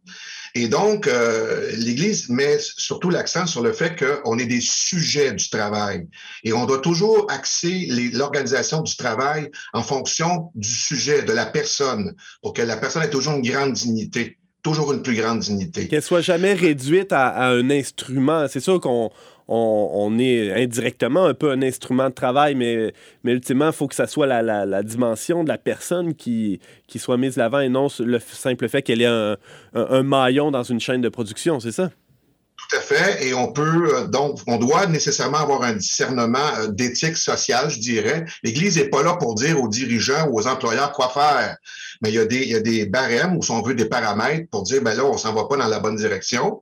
Et 0.57 0.69
donc, 0.69 1.07
euh, 1.07 1.69
l'Église 1.75 2.29
met 2.29 2.57
surtout 2.59 3.09
l'accent 3.09 3.45
sur 3.45 3.61
le 3.61 3.73
fait 3.73 3.95
qu'on 3.97 4.39
est 4.39 4.45
des 4.45 4.61
sujets 4.61 5.33
du 5.33 5.49
travail. 5.49 6.07
Et 6.45 6.53
on 6.53 6.65
doit 6.65 6.79
toujours 6.79 7.25
axer 7.29 7.87
l'organisation 8.13 8.81
du 8.81 8.95
travail 8.95 9.51
en 9.73 9.83
fonction 9.83 10.51
du 10.55 10.69
sujet, 10.69 11.23
de 11.23 11.33
la 11.33 11.45
personne, 11.45 12.15
pour 12.41 12.53
que 12.53 12.61
la 12.61 12.77
personne 12.77 13.03
ait 13.03 13.09
toujours 13.09 13.33
une 13.33 13.41
grande 13.41 13.73
dignité 13.73 14.37
toujours 14.65 14.93
une 14.93 15.03
plus 15.03 15.15
grande 15.15 15.41
dignité. 15.41 15.87
Qu'elle 15.87 16.01
soit 16.01 16.21
jamais 16.21 16.53
réduite 16.53 17.13
à, 17.13 17.49
un 17.49 17.69
instrument. 17.69 18.47
C'est 18.47 18.59
sûr 18.59 18.81
qu'on 18.81 19.11
on, 19.47 20.17
est 20.17 20.51
indirectement 20.63 21.25
un 21.25 21.35
peu 21.35 21.51
un 21.51 21.61
instrument 21.61 22.09
de 22.09 22.15
travail, 22.15 22.55
mais, 22.55 22.91
mais 23.23 23.33
ultimement, 23.33 23.67
il 23.67 23.73
faut 23.73 23.87
que 23.87 23.93
ça 23.93 24.07
soit 24.07 24.25
la, 24.25 24.81
dimension 24.81 25.43
de 25.43 25.49
la 25.49 25.59
personne 25.59 26.15
qui, 26.15 26.59
qui 26.87 26.97
soit 26.97 27.17
mise 27.17 27.37
l'avant 27.37 27.59
et 27.59 27.69
non 27.69 27.89
le 27.99 28.17
simple 28.17 28.67
fait 28.67 28.81
qu'elle 28.81 29.03
ait 29.03 29.05
un, 29.05 29.37
un, 29.75 30.01
maillon 30.01 30.49
dans 30.49 30.63
une 30.63 30.79
chaîne 30.79 31.01
de 31.01 31.09
production, 31.09 31.59
c'est 31.59 31.71
ça? 31.71 31.91
Tout 32.57 32.77
à 32.77 32.79
fait. 32.79 33.27
Et 33.27 33.33
on 33.33 33.51
peut, 33.51 33.93
euh, 33.93 34.07
donc, 34.07 34.39
on 34.47 34.57
doit 34.57 34.87
nécessairement 34.87 35.39
avoir 35.39 35.63
un 35.63 35.73
discernement 35.73 36.39
euh, 36.57 36.67
d'éthique 36.67 37.17
sociale, 37.17 37.69
je 37.69 37.79
dirais. 37.79 38.25
L'Église 38.43 38.77
n'est 38.77 38.89
pas 38.89 39.03
là 39.03 39.15
pour 39.15 39.35
dire 39.35 39.61
aux 39.61 39.67
dirigeants 39.67 40.27
ou 40.29 40.39
aux 40.39 40.47
employeurs 40.47 40.93
quoi 40.93 41.09
faire. 41.09 41.57
Mais 42.01 42.09
il 42.09 42.15
y 42.15 42.19
a 42.19 42.25
des, 42.25 42.41
il 42.41 42.49
y 42.49 42.55
a 42.55 42.61
des 42.61 42.85
barèmes 42.85 43.35
ou, 43.35 43.43
si 43.43 43.51
on 43.51 43.61
veut, 43.61 43.75
des 43.75 43.85
paramètres 43.85 44.49
pour 44.49 44.63
dire, 44.63 44.81
ben 44.81 44.95
là, 44.95 45.03
on 45.03 45.17
s'en 45.17 45.33
va 45.33 45.45
pas 45.45 45.57
dans 45.57 45.67
la 45.67 45.79
bonne 45.79 45.97
direction. 45.97 46.61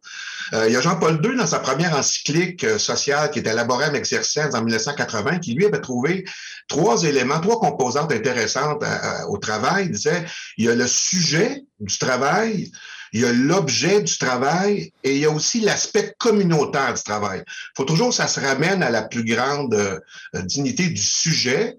Euh, 0.54 0.68
il 0.68 0.74
y 0.74 0.76
a 0.76 0.82
Jean-Paul 0.82 1.22
II, 1.24 1.38
dans 1.38 1.48
sa 1.48 1.60
première 1.60 1.96
encyclique 1.96 2.68
sociale 2.80 3.30
qui 3.30 3.40
était 3.40 3.54
Laborem 3.54 3.96
Exercens 3.96 4.56
en 4.56 4.64
1980, 4.64 5.40
qui 5.40 5.54
lui 5.54 5.66
avait 5.66 5.80
trouvé 5.80 6.26
trois 6.68 7.04
éléments, 7.04 7.40
trois 7.40 7.60
composantes 7.60 8.12
intéressantes 8.12 8.84
au 9.30 9.38
travail. 9.38 9.86
Il 9.86 9.92
disait, 9.92 10.26
il 10.58 10.66
y 10.66 10.70
a 10.70 10.76
le 10.76 10.88
sujet 10.88 11.64
du 11.80 11.98
travail, 11.98 12.72
il 13.14 13.22
y 13.22 13.26
a 13.26 13.32
l'objet 13.32 14.02
du 14.02 14.18
travail 14.18 14.92
et 15.04 15.14
il 15.16 15.20
y 15.20 15.26
a 15.26 15.30
aussi 15.30 15.62
l'aspect 15.62 16.16
communautaire 16.18 16.94
du 16.94 17.04
travail. 17.04 17.44
Il 17.48 17.74
faut 17.78 17.86
toujours 17.86 18.10
que 18.10 18.16
ça 18.16 18.28
se 18.28 18.40
ramène 18.40 18.82
à 18.82 18.90
la 18.90 19.04
plus 19.04 19.24
grande 19.24 19.74
euh, 19.76 20.42
dignité 20.42 20.88
du 20.88 21.02
sujet. 21.02 21.78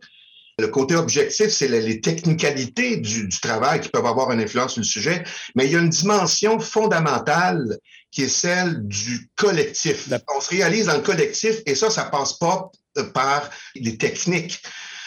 Le 0.60 0.68
côté 0.68 0.94
objectif, 0.94 1.48
c'est 1.48 1.66
les, 1.66 2.00
technicalités 2.00 2.98
du, 2.98 3.26
du, 3.26 3.40
travail 3.40 3.80
qui 3.80 3.88
peuvent 3.88 4.06
avoir 4.06 4.30
une 4.30 4.40
influence 4.40 4.74
sur 4.74 4.82
le 4.82 4.86
sujet, 4.86 5.24
mais 5.56 5.66
il 5.66 5.72
y 5.72 5.76
a 5.76 5.80
une 5.80 5.88
dimension 5.88 6.60
fondamentale 6.60 7.78
qui 8.12 8.22
est 8.22 8.28
celle 8.28 8.86
du 8.86 9.28
collectif. 9.34 10.08
On 10.34 10.40
se 10.40 10.50
réalise 10.50 10.86
dans 10.86 10.94
le 10.94 11.02
collectif 11.02 11.56
et 11.66 11.74
ça, 11.74 11.90
ça 11.90 12.04
passe 12.04 12.34
pas 12.34 12.70
euh, 12.96 13.10
par 13.10 13.50
les 13.74 13.98
techniques. 13.98 14.62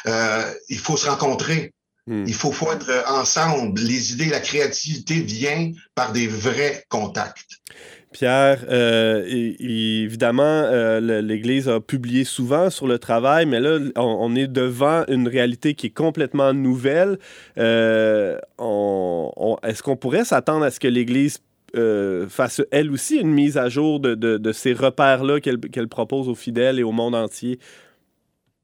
Euh, 0.06 0.54
il 0.68 0.78
faut 0.78 0.98
se 0.98 1.10
rencontrer. 1.10 1.74
Hmm. 2.08 2.24
Il 2.26 2.34
faut, 2.34 2.52
faut 2.52 2.72
être 2.72 2.90
ensemble. 3.10 3.80
Les 3.82 4.14
idées, 4.14 4.30
la 4.30 4.40
créativité 4.40 5.20
vient 5.22 5.72
par 5.94 6.14
des 6.14 6.28
vrais 6.28 6.86
contacts. 6.90 7.60
Pierre, 8.14 8.66
euh, 8.70 9.24
évidemment, 9.28 10.42
euh, 10.44 11.22
l'Église 11.22 11.68
a 11.68 11.80
publié 11.80 12.24
souvent 12.24 12.70
sur 12.70 12.88
le 12.88 12.98
travail, 12.98 13.46
mais 13.46 13.60
là, 13.60 13.78
on, 13.96 14.34
est 14.36 14.48
devant 14.48 15.04
une 15.08 15.28
réalité 15.28 15.76
qui 15.76 15.88
est 15.88 15.92
complètement 15.92 16.54
nouvelle. 16.54 17.20
Euh, 17.58 18.38
est-ce 19.64 19.84
qu'on 19.84 19.98
pourrait 19.98 20.26
s'attendre 20.26 20.66
à 20.66 20.72
ce 20.72 20.80
que 20.80 20.88
l'Église 20.88 21.40
fasse 22.30 22.62
elle 22.72 22.92
aussi 22.92 23.18
une 23.18 23.30
mise 23.30 23.58
à 23.58 23.70
jour 23.70 24.00
de, 24.00 24.16
de, 24.16 24.52
ces 24.52 24.74
repères-là 24.74 25.40
qu'elle 25.40 25.88
propose 25.88 26.28
aux 26.28 26.36
fidèles 26.36 26.80
et 26.80 26.84
au 26.84 26.94
monde 26.94 27.14
entier? 27.14 27.60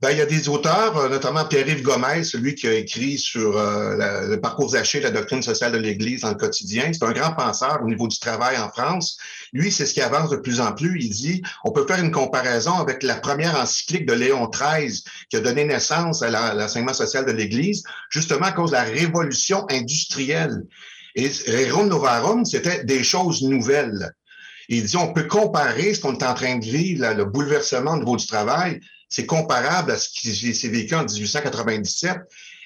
Ben, 0.03 0.11
il 0.11 0.17
y 0.17 0.21
a 0.21 0.25
des 0.25 0.49
auteurs, 0.49 0.97
euh, 0.97 1.07
notamment 1.07 1.45
Pierre-Yves 1.45 1.81
Gomez, 1.81 2.25
celui 2.25 2.55
qui 2.55 2.67
a 2.67 2.73
écrit 2.73 3.17
sur 3.17 3.57
euh, 3.57 4.27
le 4.27 4.41
parcours 4.41 4.71
Zaché, 4.71 4.99
la 4.99 5.11
doctrine 5.11 5.41
sociale 5.41 5.71
de 5.71 5.77
l'Église 5.77 6.19
dans 6.21 6.31
le 6.31 6.35
quotidien. 6.35 6.91
C'est 6.91 7.05
un 7.05 7.13
grand 7.13 7.31
penseur 7.31 7.79
au 7.81 7.87
niveau 7.87 8.09
du 8.09 8.19
travail 8.19 8.57
en 8.57 8.67
France. 8.67 9.17
Lui, 9.53 9.71
c'est 9.71 9.85
ce 9.85 9.93
qui 9.93 10.01
avance 10.01 10.29
de 10.29 10.35
plus 10.35 10.59
en 10.59 10.73
plus. 10.73 10.99
Il 10.99 11.09
dit, 11.09 11.41
on 11.63 11.71
peut 11.71 11.87
faire 11.87 12.03
une 12.03 12.11
comparaison 12.11 12.73
avec 12.73 13.01
la 13.01 13.15
première 13.15 13.57
encyclique 13.57 14.05
de 14.05 14.11
Léon 14.11 14.49
XIII 14.49 15.01
qui 15.29 15.37
a 15.37 15.39
donné 15.39 15.63
naissance 15.63 16.21
à 16.21 16.53
l'enseignement 16.53 16.93
social 16.93 17.25
de 17.25 17.31
l'Église, 17.31 17.81
justement 18.09 18.47
à 18.47 18.51
cause 18.51 18.71
de 18.71 18.75
la 18.75 18.83
révolution 18.83 19.65
industrielle. 19.69 20.63
Et 21.15 21.29
Rerum 21.47 21.87
Novarum, 21.87 22.43
c'était 22.43 22.83
des 22.83 23.05
choses 23.05 23.41
nouvelles. 23.41 24.11
Il 24.67 24.83
dit, 24.83 24.97
on 24.97 25.13
peut 25.13 25.27
comparer 25.27 25.93
ce 25.93 26.01
qu'on 26.01 26.13
est 26.13 26.25
en 26.25 26.33
train 26.33 26.57
de 26.57 26.65
vivre, 26.65 27.13
le 27.13 27.23
bouleversement 27.23 27.93
au 27.93 27.99
niveau 27.99 28.17
du 28.17 28.27
travail, 28.27 28.81
c'est 29.13 29.27
comparable 29.27 29.91
à 29.91 29.97
ce 29.97 30.09
qui 30.09 30.33
s'est 30.55 30.67
vécu 30.69 30.95
en 30.95 31.05
1897. 31.05 32.17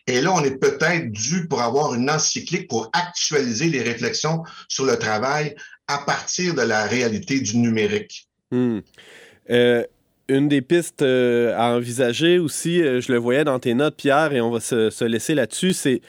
Et 0.08 0.22
là, 0.22 0.32
on 0.34 0.42
est 0.46 0.58
peut-être 0.58 1.12
dû 1.12 1.46
pour 1.50 1.62
avoir 1.62 1.94
une 1.94 2.10
encyclique 2.10 2.70
pour 2.70 2.90
actualiser 2.94 3.68
les 3.68 3.82
réflexions 3.82 4.44
sur 4.70 4.86
le 4.86 4.98
travail 4.98 5.56
à 5.90 5.98
partir 5.98 6.56
de 6.56 6.62
la 6.62 6.86
réalité 6.86 7.42
du 7.42 7.58
numérique. 7.58 8.30
Hmm. 8.52 8.80
Euh, 9.50 9.84
une 10.30 10.48
des 10.48 10.62
pistes 10.62 11.02
euh, 11.02 11.54
à 11.58 11.76
envisager 11.76 12.40
aussi, 12.40 12.82
euh, 12.82 13.02
je 13.02 13.12
le 13.12 13.18
voyais 13.18 13.44
dans 13.44 13.60
tes 13.60 13.74
notes, 13.74 13.98
Pierre, 13.98 14.32
et 14.32 14.40
on 14.40 14.52
va 14.52 14.62
se, 14.62 15.04
laisser 15.04 15.36
là-dessus, 15.36 15.74
c'est, 15.74 16.02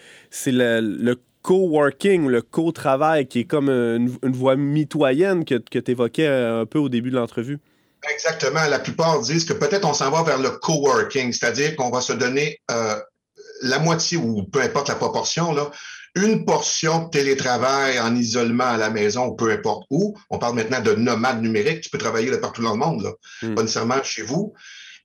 le, 0.47 1.15
co-working, 1.43 2.29
le 2.29 2.43
co-travail, 2.43 3.27
qui 3.27 3.41
est 3.41 3.45
comme 3.45 3.71
une, 3.71 4.17
voie 4.23 4.55
mitoyenne 4.55 5.45
que 5.45 5.57
tu 5.57 5.91
évoquais 5.91 6.29
un 6.29 6.65
peu 6.65 6.79
au 6.79 6.89
début 6.89 7.11
de 7.11 7.17
l'entrevue. 7.17 7.59
Exactement. 8.13 8.65
La 8.67 8.79
plupart 8.79 9.21
disent 9.21 9.45
que 9.45 9.53
peut-être 9.53 9.87
on 9.87 9.95
s'en 9.95 10.11
va 10.11 10.23
vers 10.23 10.39
le 10.39 10.51
coworking, 10.51 11.33
c'est-à-dire 11.33 11.77
qu'on 11.77 11.91
va 11.91 12.01
se 12.01 12.13
donner 12.13 12.61
euh, 12.71 12.97
la 13.63 13.79
moitié 13.79 14.17
ou 14.17 14.45
peu 14.45 14.61
importe 14.61 14.89
la 14.89 14.95
proportion, 14.95 15.53
là, 15.53 15.71
une 16.15 16.45
portion 16.45 17.05
de 17.05 17.11
télétravail 17.11 18.01
en 18.01 18.15
isolement 18.15 18.65
à 18.65 18.77
la 18.77 18.91
maison 18.91 19.27
ou 19.27 19.35
peu 19.35 19.51
importe 19.51 19.85
où. 19.91 20.17
On 20.31 20.39
parle 20.39 20.57
maintenant 20.57 20.81
de 20.81 20.95
nomade 20.95 21.43
numérique. 21.43 21.83
Tu 21.83 21.91
peux 21.91 21.99
travailler 21.99 22.31
de 22.31 22.37
partout 22.37 22.63
dans 22.63 22.73
le 22.73 22.79
monde, 22.79 23.03
là, 23.03 23.11
hmm. 23.43 23.55
pas 23.55 23.63
nécessairement 23.63 24.03
chez 24.03 24.23
vous. 24.23 24.55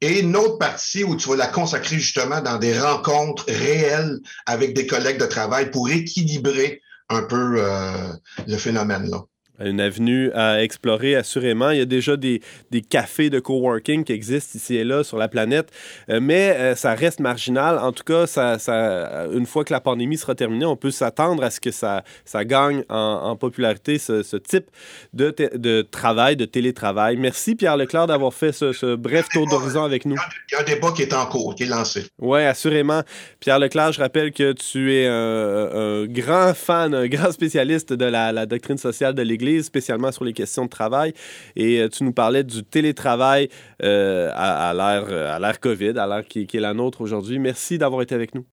Et 0.02 0.20
une 0.20 0.36
autre 0.36 0.58
partie 0.58 1.04
où 1.04 1.15
tu 1.15 1.30
vas 1.30 1.36
la 1.36 1.48
consacrer 1.48 1.98
justement 1.98 2.41
dans 2.41 2.58
des 2.58 2.78
rencontres 2.78 3.46
réelles 3.48 4.20
avec 4.46 4.74
des 4.74 4.86
collègues 4.86 5.20
de 5.20 5.26
travail 5.26 5.72
pour 5.72 5.89
équilibrer 5.89 6.82
un 7.10 7.22
peu 7.24 7.56
euh, 7.58 8.13
le 8.48 8.58
phénomène 8.58 9.10
là 9.10 9.24
une 9.65 9.80
avenue 9.80 10.32
à 10.34 10.63
explorer 10.63 11.15
assurément. 11.15 11.71
Il 11.71 11.80
y 11.80 11.82
a 11.82 11.86
déjà 11.86 12.17
des, 12.17 12.41
des, 12.71 12.82
cafés 12.82 13.30
de 13.30 13.39
coworking 13.39 14.04
qui 14.04 14.12
existent 14.13 14.58
ici 14.58 14.76
et 14.76 14.84
là 14.84 15.04
sur 15.04 15.17
la 15.17 15.28
planète, 15.28 15.71
euh, 16.10 16.19
mais 16.21 16.56
euh, 16.58 16.76
ça 16.76 16.93
reste 16.93 17.19
marginal. 17.19 17.78
En 17.80 17.91
tout 17.91 18.04
cas, 18.04 18.28
ça, 18.28 18.60
ça, 18.60 19.28
une 19.34 19.45
fois 19.45 19.63
que 19.63 19.73
la 19.73 19.80
pandémie 19.80 20.17
sera 20.17 20.36
terminée, 20.36 20.65
on 20.65 20.76
peut 20.76 20.91
s'attendre 20.91 21.43
à 21.43 21.49
ce 21.49 21.60
que 21.60 21.71
ça, 21.71 22.04
ça 22.26 22.45
gagne 22.45 22.84
en, 22.89 23.36
popularité, 23.36 23.97
ce, 23.97 24.23
ce, 24.23 24.38
type 24.38 24.65
de, 25.13 25.34
de 25.56 25.82
travail, 25.82 26.36
de 26.36 26.45
télétravail. 26.45 27.17
Merci 27.17 27.56
Pierre 27.56 27.78
Leclerc 27.78 28.08
d'avoir 28.08 28.34
fait 28.34 28.52
ce, 28.52 28.73
ce 28.73 28.95
bref 28.95 29.28
tour 29.30 29.47
d'horizon 29.47 29.84
avec 29.84 30.06
nous. 30.06 30.15
Il 30.52 30.54
y 30.54 30.58
a 30.58 30.62
un 30.62 30.63
débat 30.63 30.91
qui 30.95 31.02
est 31.02 31.13
en 31.13 31.26
cours, 31.26 31.56
qui 31.56 31.63
est 31.63 31.67
lancé. 31.67 32.06
Oui, 32.19 32.41
assurément. 32.41 33.02
Pierre 33.39 33.60
Leclerc, 33.60 33.93
je 33.93 33.99
rappelle 33.99 34.32
que 34.32 34.54
tu 34.54 34.93
es 34.93 35.08
un, 35.08 35.13
un 35.13 36.06
grand 36.06 36.54
fan, 36.54 36.93
un 36.93 37.08
grand 37.08 37.32
spécialiste 37.32 37.93
de 37.93 38.06
la, 38.06 38.32
la 38.32 38.45
doctrine 38.45 38.78
sociale 38.78 39.13
de 39.13 39.21
l'Église 39.21 39.53
spécialement 39.62 40.12
sur 40.12 40.24
les 40.24 40.34
questions 40.34 40.66
de 40.66 40.70
travail. 40.70 41.13
Et 41.56 41.80
euh, 41.80 41.89
tu 41.89 42.04
nous 42.04 42.13
parlais 42.13 42.44
du 42.44 42.63
télétravail 42.63 43.50
euh, 43.84 44.32
à, 44.34 44.74
l'ère 44.74 45.60
COVID, 45.60 45.98
à 45.98 46.08
l'ère 46.08 46.26
qui 46.26 46.48
est 46.52 46.60
la 46.60 46.74
nôtre 46.74 47.02
aujourd'hui. 47.02 47.39
Merci 47.39 47.78
d'avoir 47.78 48.02
été 48.02 48.16
avec 48.16 48.34
nous. 48.34 48.46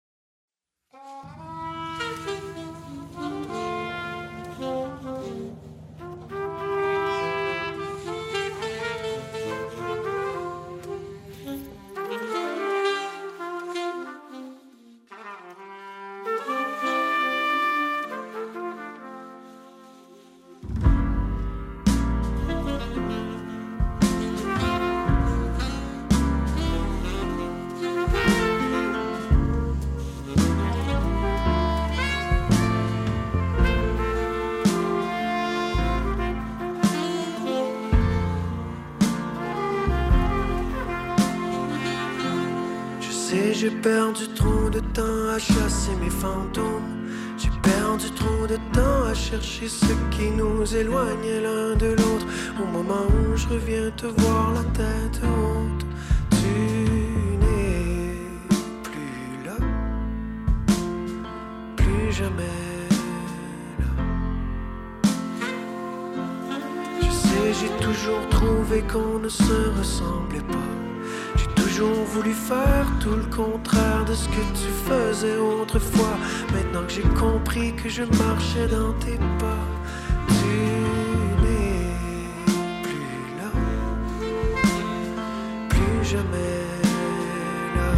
Mes 45.97 46.11
fantômes. 46.11 46.99
J'ai 47.37 47.51
perdu 47.63 48.11
trop 48.13 48.47
de 48.47 48.57
temps 48.73 49.05
à 49.11 49.15
chercher 49.15 49.69
ce 49.69 49.93
qui 50.11 50.31
nous 50.31 50.77
éloignait 50.77 51.41
l'un 51.41 51.75
de 51.77 51.87
l'autre. 51.87 52.27
Au 52.63 52.67
moment 52.67 53.07
où 53.09 53.37
je 53.37 53.49
reviens 53.49 53.91
te 53.97 54.07
voir 54.07 54.53
la 54.53 54.65
tête 54.65 55.21
haute, 55.23 55.87
tu 56.31 56.53
n'es 57.43 58.15
plus 58.83 59.45
là, 59.47 59.57
plus 61.77 62.13
jamais 62.13 62.59
là. 63.79 63.93
Je 67.01 67.11
sais, 67.11 67.53
j'ai 67.61 67.85
toujours 67.87 68.29
trouvé 68.29 68.83
qu'on 68.83 69.19
ne 69.19 69.29
se 69.29 69.79
ressemblait 69.79 70.41
pas 70.41 70.90
toujours 71.81 72.05
voulu 72.05 72.33
faire 72.35 72.87
tout 73.01 73.15
le 73.15 73.25
contraire 73.35 74.05
de 74.05 74.13
ce 74.15 74.29
que 74.29 74.43
tu 74.61 74.69
faisais 74.87 75.39
autrefois. 75.39 76.17
Maintenant 76.53 76.83
que 76.87 76.93
j'ai 76.93 77.09
compris 77.19 77.75
que 77.75 77.89
je 77.89 78.03
marchais 78.03 78.67
dans 78.69 78.93
tes 79.05 79.19
pas, 79.39 79.65
tu 80.29 80.57
n'es 81.43 81.87
plus 82.83 83.25
là, 83.39 83.51
plus 85.71 86.05
jamais 86.05 86.59
là. 87.77 87.91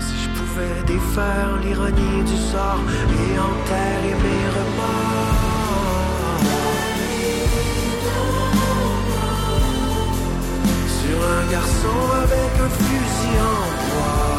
Si 0.00 0.14
je 0.24 0.28
pouvais 0.38 0.82
défaire 0.86 1.50
l'ironie 1.62 2.22
du 2.24 2.36
sort 2.50 2.82
et 3.20 3.38
enterrer 3.38 4.16
mes 4.24 4.44
remords. 4.56 5.41
Garçon 11.52 12.00
avec 12.24 12.52
un 12.64 12.70
fusil 12.80 13.38
en 13.52 13.64
bois. 13.84 14.32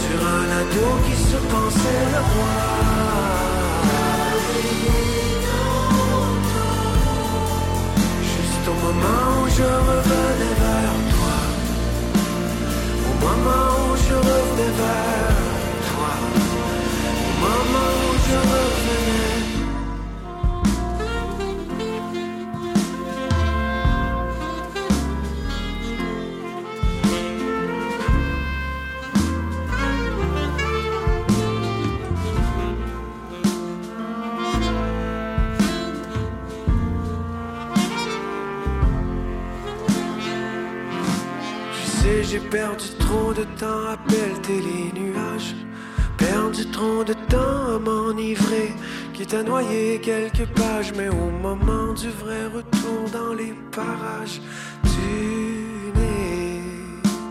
Sur 0.00 0.18
un 0.38 0.48
ado 0.60 0.86
qui 1.04 1.16
se 1.30 1.38
pensait 1.52 2.04
le 2.14 2.22
roi. 2.30 2.58
Juste 8.34 8.66
au 8.72 8.76
moment 8.84 9.24
où 9.42 9.46
je 9.58 9.68
revenais 9.90 10.56
vers 10.64 10.98
toi. 11.12 11.36
Au 13.08 13.14
moment 13.24 13.68
où 13.88 13.96
je 14.06 14.14
revenais 14.14 14.72
vers 14.80 15.26
toi. 15.26 15.35
J'ai 42.36 42.48
perdu 42.50 42.84
trop 42.98 43.32
de 43.32 43.44
temps 43.58 43.86
à 43.92 43.96
pelleter 43.96 44.60
les 44.60 45.00
nuages. 45.00 45.54
Perdu 46.18 46.66
trop 46.70 47.02
de 47.02 47.14
temps 47.14 47.76
à 47.76 47.78
m'enivrer, 47.78 48.74
quitte 49.14 49.32
à 49.32 49.42
noyer 49.42 50.00
quelques 50.00 50.46
pages. 50.54 50.92
Mais 50.96 51.08
au 51.08 51.30
moment 51.30 51.94
du 51.94 52.10
vrai 52.10 52.46
retour 52.54 53.02
dans 53.10 53.32
les 53.32 53.54
parages, 53.72 54.40
tu 54.82 55.12
n'es 55.98 56.60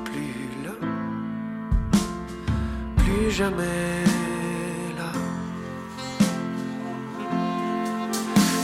plus 0.06 0.50
là, 0.65 0.76
plus 2.98 3.30
jamais 3.32 4.04
là. 4.98 5.12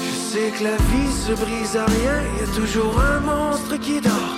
Je 0.05 0.11
sais 0.31 0.51
que 0.57 0.63
la 0.63 0.77
vie 0.89 1.13
se 1.27 1.33
brise 1.33 1.77
à 1.77 1.85
rien, 1.85 2.17
y 2.39 2.43
a 2.43 2.55
toujours 2.55 2.99
un 2.99 3.19
monstre 3.19 3.77
qui 3.79 4.01
dort. 4.01 4.37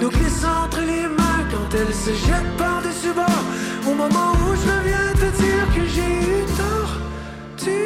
Nous 0.00 0.08
glisse 0.08 0.44
entre 0.44 0.80
les 0.80 1.06
mains 1.08 1.23
quand 1.54 1.76
elle 1.78 1.94
se 1.94 2.10
jette 2.26 2.50
par-dessus 2.58 3.12
bord. 3.14 3.44
Au 3.86 3.94
moment 3.94 4.32
où 4.44 4.54
je 4.64 4.74
viens 4.88 5.12
te 5.22 5.28
dire 5.42 5.66
que 5.74 5.84
j'ai 5.94 6.12
eu 6.32 6.40
tort, 6.60 6.94
tu 7.56 7.78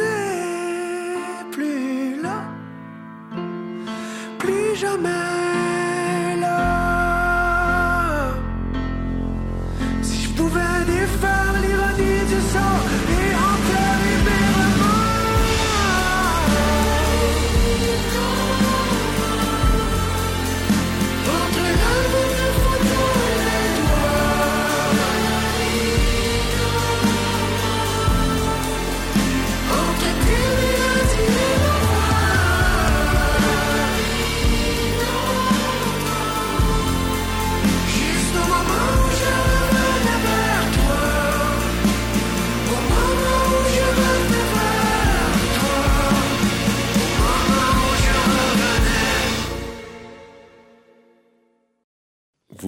n'es 0.00 1.50
plus 1.50 2.20
là, 2.22 2.38
plus 4.38 4.74
jamais 4.76 5.43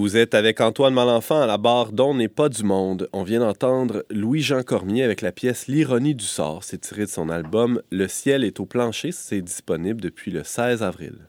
Vous 0.06 0.16
êtes 0.16 0.34
avec 0.34 0.60
Antoine 0.60 0.94
Malenfant 0.94 1.40
à 1.40 1.48
la 1.48 1.58
barre 1.58 1.90
d'On 1.90 2.14
n'est 2.14 2.28
pas 2.28 2.48
du 2.48 2.62
monde. 2.62 3.08
On 3.12 3.24
vient 3.24 3.40
d'entendre 3.40 4.06
Louis-Jean 4.08 4.62
Cormier 4.62 5.02
avec 5.02 5.20
la 5.20 5.32
pièce 5.32 5.66
L'ironie 5.66 6.14
du 6.14 6.24
sort. 6.24 6.62
C'est 6.62 6.82
tiré 6.82 7.06
de 7.06 7.10
son 7.10 7.28
album 7.28 7.82
Le 7.90 8.06
ciel 8.06 8.44
est 8.44 8.60
au 8.60 8.66
plancher. 8.66 9.10
C'est 9.10 9.40
disponible 9.40 10.00
depuis 10.00 10.30
le 10.30 10.44
16 10.44 10.84
avril. 10.84 11.28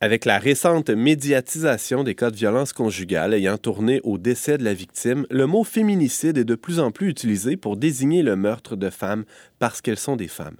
Avec 0.00 0.24
la 0.24 0.38
récente 0.38 0.88
médiatisation 0.88 2.04
des 2.04 2.14
cas 2.14 2.30
de 2.30 2.36
violence 2.36 2.72
conjugale 2.72 3.34
ayant 3.34 3.58
tourné 3.58 4.00
au 4.02 4.16
décès 4.16 4.56
de 4.56 4.64
la 4.64 4.72
victime, 4.72 5.26
le 5.28 5.46
mot 5.46 5.62
féminicide 5.62 6.38
est 6.38 6.44
de 6.44 6.54
plus 6.54 6.80
en 6.80 6.90
plus 6.90 7.10
utilisé 7.10 7.58
pour 7.58 7.76
désigner 7.76 8.22
le 8.22 8.34
meurtre 8.34 8.76
de 8.76 8.88
femmes 8.88 9.26
parce 9.58 9.82
qu'elles 9.82 9.98
sont 9.98 10.16
des 10.16 10.28
femmes. 10.28 10.56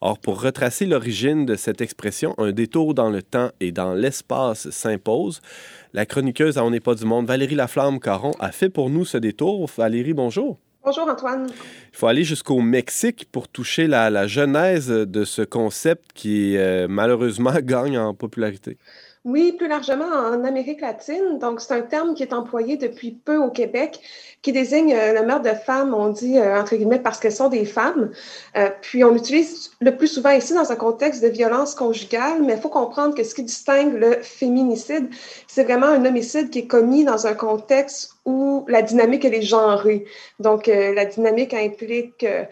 Or, 0.00 0.18
pour 0.18 0.42
retracer 0.42 0.86
l'origine 0.86 1.46
de 1.46 1.54
cette 1.54 1.80
expression, 1.80 2.34
un 2.38 2.52
détour 2.52 2.94
dans 2.94 3.10
le 3.10 3.22
temps 3.22 3.50
et 3.60 3.72
dans 3.72 3.94
l'espace 3.94 4.70
s'impose. 4.70 5.40
La 5.92 6.06
chroniqueuse 6.06 6.58
à 6.58 6.64
On 6.64 6.70
n'est 6.70 6.80
pas 6.80 6.94
du 6.94 7.04
monde, 7.04 7.26
Valérie 7.26 7.54
Laflamme-Caron, 7.54 8.32
a 8.40 8.52
fait 8.52 8.70
pour 8.70 8.90
nous 8.90 9.04
ce 9.04 9.18
détour. 9.18 9.70
Valérie, 9.76 10.14
bonjour. 10.14 10.58
Bonjour 10.84 11.08
Antoine. 11.08 11.46
Il 11.48 11.96
faut 11.96 12.08
aller 12.08 12.24
jusqu'au 12.24 12.60
Mexique 12.60 13.28
pour 13.30 13.46
toucher 13.46 13.86
la, 13.86 14.10
la 14.10 14.26
genèse 14.26 14.88
de 14.88 15.24
ce 15.24 15.42
concept 15.42 16.10
qui, 16.12 16.56
euh, 16.56 16.88
malheureusement, 16.88 17.52
gagne 17.62 17.98
en 17.98 18.14
popularité. 18.14 18.78
Oui, 19.24 19.52
plus 19.52 19.68
largement 19.68 20.04
en 20.04 20.42
Amérique 20.42 20.80
latine. 20.80 21.38
Donc, 21.38 21.60
c'est 21.60 21.72
un 21.72 21.82
terme 21.82 22.14
qui 22.14 22.24
est 22.24 22.32
employé 22.32 22.76
depuis 22.76 23.12
peu 23.12 23.36
au 23.36 23.50
Québec, 23.50 24.00
qui 24.42 24.50
désigne 24.50 24.92
euh, 24.92 25.12
le 25.12 25.24
meurtre 25.24 25.44
de 25.48 25.56
femmes, 25.56 25.94
on 25.94 26.08
dit 26.08 26.38
euh, 26.38 26.60
entre 26.60 26.74
guillemets 26.74 26.98
parce 26.98 27.20
qu'elles 27.20 27.30
sont 27.30 27.48
des 27.48 27.64
femmes. 27.64 28.10
Euh, 28.56 28.68
puis, 28.80 29.04
on 29.04 29.12
l'utilise 29.12 29.70
le 29.80 29.96
plus 29.96 30.08
souvent 30.08 30.30
ici 30.30 30.54
dans 30.54 30.72
un 30.72 30.76
contexte 30.76 31.22
de 31.22 31.28
violence 31.28 31.76
conjugale, 31.76 32.42
mais 32.42 32.54
il 32.54 32.60
faut 32.60 32.68
comprendre 32.68 33.14
que 33.14 33.22
ce 33.22 33.36
qui 33.36 33.44
distingue 33.44 33.94
le 33.94 34.20
féminicide, 34.22 35.08
c'est 35.46 35.62
vraiment 35.62 35.86
un 35.86 36.04
homicide 36.04 36.50
qui 36.50 36.60
est 36.60 36.66
commis 36.66 37.04
dans 37.04 37.28
un 37.28 37.34
contexte 37.34 38.16
où 38.24 38.64
la 38.68 38.82
dynamique, 38.82 39.24
elle 39.24 39.34
est 39.34 39.42
genrée. 39.42 40.04
Donc, 40.40 40.68
euh, 40.68 40.94
la 40.94 41.04
dynamique 41.04 41.54
implique 41.54 42.24
euh, 42.24 42.44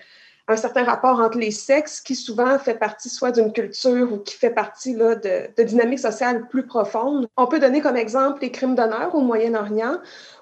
un 0.50 0.56
certain 0.56 0.84
rapport 0.84 1.20
entre 1.20 1.38
les 1.38 1.50
sexes 1.50 2.00
qui 2.00 2.14
souvent 2.14 2.58
fait 2.58 2.74
partie 2.74 3.08
soit 3.08 3.30
d'une 3.30 3.52
culture 3.52 4.12
ou 4.12 4.18
qui 4.18 4.36
fait 4.36 4.50
partie 4.50 4.94
là, 4.94 5.14
de, 5.14 5.48
de 5.56 5.62
dynamiques 5.62 6.00
sociales 6.00 6.48
plus 6.48 6.66
profondes. 6.66 7.28
On 7.36 7.46
peut 7.46 7.60
donner 7.60 7.80
comme 7.80 7.96
exemple 7.96 8.42
les 8.42 8.50
crimes 8.50 8.74
d'honneur 8.74 9.14
au 9.14 9.20
Moyen-Orient 9.20 9.98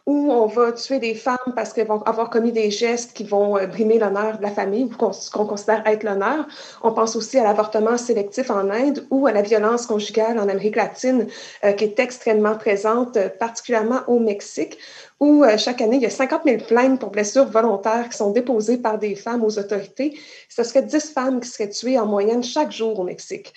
où 0.09 0.33
on 0.33 0.47
va 0.47 0.73
tuer 0.73 1.01
des 1.01 1.15
femmes 1.15 1.53
parce 1.55 1.75
qu'elles 1.75 1.87
vont 1.87 2.01
avoir 2.05 2.31
commis 2.31 2.51
des 2.51 2.71
gestes 2.71 3.13
qui 3.13 3.25
vont 3.25 3.59
euh, 3.59 3.67
brimer 3.67 3.99
l'honneur 3.99 4.39
de 4.39 4.43
la 4.43 4.51
famille 4.51 4.85
ou 4.85 4.97
qu'on 4.97 5.45
considère 5.45 5.87
être 5.87 6.03
l'honneur. 6.03 6.47
On 6.83 6.93
pense 6.93 7.15
aussi 7.15 7.39
à 7.39 7.43
l'avortement 7.43 7.99
sélectif 7.99 8.51
en 8.51 8.71
Inde 8.71 9.07
ou 9.11 9.27
à 9.27 9.33
la 9.33 9.43
violence 9.43 9.85
conjugale 9.85 10.39
en 10.39 10.49
Amérique 10.49 10.77
latine 10.77 11.27
euh, 11.63 11.73
qui 11.73 11.85
est 11.85 12.01
extrêmement 12.01 12.57
présente, 12.57 13.19
euh, 13.19 13.29
particulièrement 13.29 14.01
au 14.07 14.19
Mexique 14.19 14.79
où 15.21 15.45
chaque 15.57 15.81
année, 15.81 15.97
il 15.97 16.03
y 16.03 16.07
a 16.07 16.11
50 16.11 16.43
000 16.45 16.59
plaintes 16.69 17.01
pour 17.01 17.11
blessures 17.11 17.47
volontaires 17.47 18.09
qui 18.09 18.17
sont 18.17 18.31
déposées 18.31 18.79
par 18.79 18.99
des 18.99 19.17
femmes 19.17 19.43
aux 19.43 19.59
autorités. 19.59 20.17
Ce 20.49 20.63
serait 20.63 20.83
10 20.83 21.11
femmes 21.13 21.41
qui 21.41 21.49
seraient 21.49 21.69
tuées 21.69 21.99
en 21.99 22.07
moyenne 22.07 22.45
chaque 22.45 22.71
jour 22.71 23.01
au 23.01 23.03
Mexique. 23.03 23.53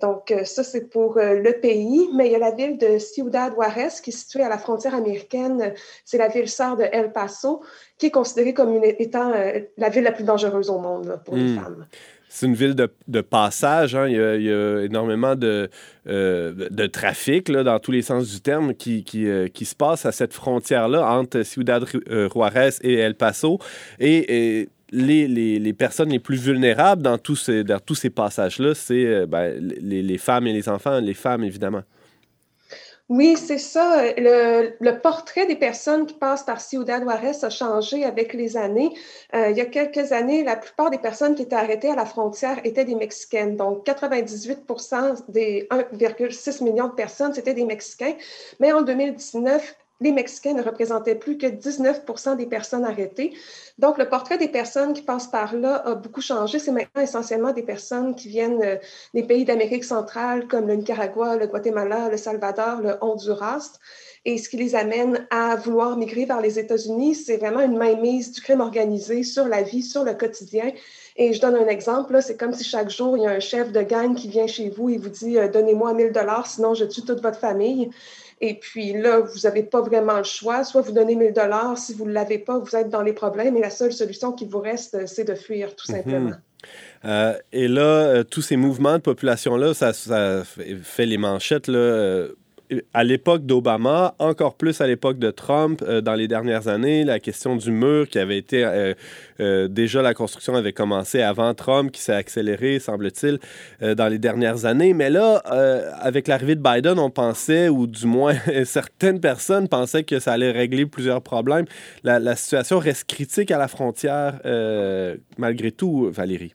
Donc, 0.00 0.30
euh, 0.30 0.44
ça, 0.44 0.62
c'est 0.62 0.90
pour 0.90 1.16
euh, 1.16 1.40
le 1.40 1.52
pays. 1.60 2.08
Mais 2.14 2.26
il 2.26 2.32
y 2.32 2.34
a 2.34 2.38
la 2.38 2.50
ville 2.50 2.76
de 2.76 2.98
Ciudad 2.98 3.52
Juarez, 3.54 3.88
qui 4.02 4.10
est 4.10 4.12
située 4.12 4.42
à 4.42 4.48
la 4.48 4.58
frontière 4.58 4.94
américaine. 4.94 5.72
C'est 6.04 6.18
la 6.18 6.28
ville 6.28 6.48
sœur 6.48 6.76
de 6.76 6.84
El 6.84 7.12
Paso, 7.12 7.62
qui 7.98 8.06
est 8.06 8.10
considérée 8.10 8.52
comme 8.52 8.74
une, 8.74 8.84
étant 8.84 9.32
euh, 9.32 9.60
la 9.78 9.88
ville 9.88 10.02
la 10.04 10.12
plus 10.12 10.24
dangereuse 10.24 10.68
au 10.68 10.78
monde 10.78 11.06
là, 11.06 11.16
pour 11.16 11.34
les 11.36 11.44
Mm. 11.44 11.56
femmes. 11.56 11.86
C'est 12.28 12.44
une 12.46 12.54
ville 12.54 12.74
de, 12.74 12.92
de 13.08 13.20
passage. 13.22 13.94
hein. 13.94 14.06
Il, 14.08 14.16
y 14.16 14.20
a, 14.20 14.34
il 14.34 14.42
y 14.42 14.52
a 14.52 14.82
énormément 14.82 15.36
de, 15.36 15.70
euh, 16.08 16.52
de 16.70 16.86
trafic, 16.86 17.48
là, 17.48 17.62
dans 17.62 17.78
tous 17.78 17.92
les 17.92 18.02
sens 18.02 18.28
du 18.30 18.40
terme, 18.42 18.74
qui, 18.74 19.04
qui, 19.04 19.26
euh, 19.26 19.48
qui 19.48 19.64
se 19.64 19.74
passe 19.74 20.04
à 20.04 20.12
cette 20.12 20.34
frontière-là 20.34 21.06
entre 21.18 21.42
Ciudad 21.42 21.84
Juarez 22.32 22.70
et 22.82 22.94
El 22.94 23.14
Paso. 23.14 23.58
Et, 24.00 24.58
et 24.60 24.68
les, 24.90 25.26
les, 25.26 25.58
les 25.58 25.72
personnes 25.72 26.10
les 26.10 26.18
plus 26.18 26.36
vulnérables 26.36 27.02
dans 27.02 27.16
dans 27.16 27.80
tous 27.80 27.94
ces 27.94 28.10
passages-là, 28.10 28.74
c'est 28.74 29.04
euh, 29.04 29.26
ben, 29.26 29.54
les, 29.58 30.02
les 30.02 30.18
femmes 30.18 30.46
et 30.46 30.52
les 30.52 30.68
enfants. 30.68 31.00
Les 31.00 31.14
femmes, 31.14 31.44
évidemment. 31.44 31.82
Oui, 33.08 33.36
c'est 33.36 33.58
ça. 33.58 34.02
Le, 34.16 34.72
le 34.80 34.98
portrait 34.98 35.46
des 35.46 35.54
personnes 35.54 36.06
qui 36.06 36.14
passent 36.14 36.42
par 36.42 36.60
Ciudad 36.60 37.02
Juarez 37.02 37.36
a 37.44 37.50
changé 37.50 38.04
avec 38.04 38.34
les 38.34 38.56
années. 38.56 38.90
Euh, 39.32 39.50
il 39.50 39.56
y 39.56 39.60
a 39.60 39.66
quelques 39.66 40.10
années, 40.10 40.42
la 40.42 40.56
plupart 40.56 40.90
des 40.90 40.98
personnes 40.98 41.36
qui 41.36 41.42
étaient 41.42 41.54
arrêtées 41.54 41.90
à 41.90 41.94
la 41.94 42.04
frontière 42.04 42.58
étaient 42.64 42.84
des 42.84 42.96
Mexicaines. 42.96 43.56
Donc, 43.56 43.84
98 43.84 44.58
des 45.28 45.68
1,6 45.70 46.64
million 46.64 46.88
de 46.88 46.94
personnes, 46.94 47.32
c'était 47.32 47.54
des 47.54 47.64
Mexicains. 47.64 48.14
Mais 48.58 48.72
en 48.72 48.82
2019, 48.82 49.76
les 50.00 50.12
Mexicains 50.12 50.52
ne 50.52 50.62
représentaient 50.62 51.14
plus 51.14 51.38
que 51.38 51.46
19% 51.46 52.36
des 52.36 52.46
personnes 52.46 52.84
arrêtées. 52.84 53.32
Donc, 53.78 53.98
le 53.98 54.08
portrait 54.08 54.38
des 54.38 54.48
personnes 54.48 54.92
qui 54.92 55.02
passent 55.02 55.28
par 55.28 55.54
là 55.54 55.76
a 55.86 55.94
beaucoup 55.94 56.20
changé. 56.20 56.58
C'est 56.58 56.72
maintenant 56.72 57.02
essentiellement 57.02 57.52
des 57.52 57.62
personnes 57.62 58.14
qui 58.14 58.28
viennent 58.28 58.62
euh, 58.62 58.76
des 59.14 59.22
pays 59.22 59.44
d'Amérique 59.44 59.84
centrale 59.84 60.46
comme 60.48 60.66
le 60.66 60.74
Nicaragua, 60.74 61.36
le 61.36 61.46
Guatemala, 61.46 62.08
le 62.08 62.16
Salvador, 62.16 62.80
le 62.82 62.96
Honduras. 63.00 63.78
Et 64.24 64.38
ce 64.38 64.48
qui 64.48 64.56
les 64.56 64.74
amène 64.74 65.26
à 65.30 65.54
vouloir 65.56 65.96
migrer 65.96 66.24
vers 66.24 66.40
les 66.40 66.58
États-Unis, 66.58 67.14
c'est 67.14 67.36
vraiment 67.36 67.60
une 67.60 67.76
mainmise 67.76 68.32
du 68.32 68.40
crime 68.40 68.60
organisé 68.60 69.22
sur 69.22 69.46
la 69.46 69.62
vie, 69.62 69.82
sur 69.82 70.02
le 70.04 70.14
quotidien. 70.14 70.72
Et 71.14 71.32
je 71.32 71.40
donne 71.40 71.54
un 71.54 71.68
exemple, 71.68 72.20
c'est 72.20 72.36
comme 72.36 72.52
si 72.52 72.64
chaque 72.64 72.90
jour, 72.90 73.16
il 73.16 73.22
y 73.22 73.26
a 73.26 73.30
un 73.30 73.40
chef 73.40 73.72
de 73.72 73.80
gang 73.82 74.14
qui 74.14 74.28
vient 74.28 74.46
chez 74.46 74.68
vous 74.68 74.90
et 74.90 74.98
vous 74.98 75.08
dit 75.08 75.38
euh, 75.38 75.48
Donnez-moi 75.48 75.94
1000 75.94 76.12
dollars, 76.12 76.46
sinon 76.46 76.74
je 76.74 76.84
tue 76.84 77.02
toute 77.02 77.22
votre 77.22 77.38
famille. 77.38 77.90
Et 78.40 78.54
puis 78.54 78.92
là, 78.92 79.20
vous 79.20 79.40
n'avez 79.44 79.62
pas 79.62 79.80
vraiment 79.80 80.18
le 80.18 80.24
choix. 80.24 80.62
Soit 80.64 80.82
vous 80.82 80.92
donnez 80.92 81.16
1000 81.16 81.32
dollars, 81.32 81.78
si 81.78 81.94
vous 81.94 82.06
ne 82.06 82.12
l'avez 82.12 82.38
pas, 82.38 82.58
vous 82.58 82.76
êtes 82.76 82.90
dans 82.90 83.02
les 83.02 83.14
problèmes 83.14 83.56
et 83.56 83.60
la 83.60 83.70
seule 83.70 83.92
solution 83.92 84.32
qui 84.32 84.46
vous 84.46 84.60
reste, 84.60 85.06
c'est 85.06 85.24
de 85.24 85.34
fuir, 85.34 85.74
tout 85.74 85.90
mhm. 85.90 85.96
simplement. 85.96 86.32
Euh, 87.04 87.34
et 87.52 87.68
là, 87.68 87.82
euh, 87.82 88.24
tous 88.24 88.42
ces 88.42 88.56
mouvements 88.56 88.94
de 88.94 89.02
population-là, 89.02 89.72
ça, 89.74 89.92
ça, 89.92 90.42
fait 90.44 91.06
les 91.06 91.18
manchettes. 91.18 91.68
Là, 91.68 92.26
à 92.92 93.04
l'époque 93.04 93.46
d'Obama, 93.46 94.14
encore 94.18 94.54
plus 94.54 94.80
à 94.80 94.86
l'époque 94.86 95.18
de 95.18 95.30
Trump, 95.30 95.82
euh, 95.86 96.00
dans 96.00 96.14
les 96.14 96.28
dernières 96.28 96.68
années, 96.68 97.04
la 97.04 97.20
question 97.20 97.56
du 97.56 97.70
mur 97.70 98.08
qui 98.08 98.18
avait 98.18 98.38
été 98.38 98.64
euh, 98.64 98.94
euh, 99.40 99.68
déjà 99.68 100.02
la 100.02 100.14
construction 100.14 100.54
avait 100.54 100.72
commencé 100.72 101.22
avant 101.22 101.54
Trump, 101.54 101.90
qui 101.92 102.00
s'est 102.00 102.14
accéléré, 102.14 102.78
semble-t-il, 102.78 103.38
dans 103.94 104.08
les 104.08 104.18
dernières 104.18 104.64
années. 104.64 104.94
Mais 104.94 105.10
là, 105.10 105.36
avec 106.00 106.28
l'arrivée 106.28 106.54
de 106.54 106.62
Biden, 106.62 106.98
on 106.98 107.10
pensait, 107.10 107.68
ou 107.68 107.86
du 107.86 108.06
moins 108.06 108.34
certaines 108.64 109.20
personnes 109.20 109.68
pensaient 109.68 110.04
que 110.04 110.18
ça 110.18 110.32
allait 110.32 110.52
régler 110.52 110.86
plusieurs 110.86 111.22
problèmes. 111.22 111.66
La 112.02 112.36
situation 112.36 112.78
reste 112.78 113.04
critique 113.04 113.50
à 113.50 113.58
la 113.58 113.68
frontière, 113.68 114.40
malgré 115.38 115.70
tout, 115.70 116.10
Valérie. 116.10 116.54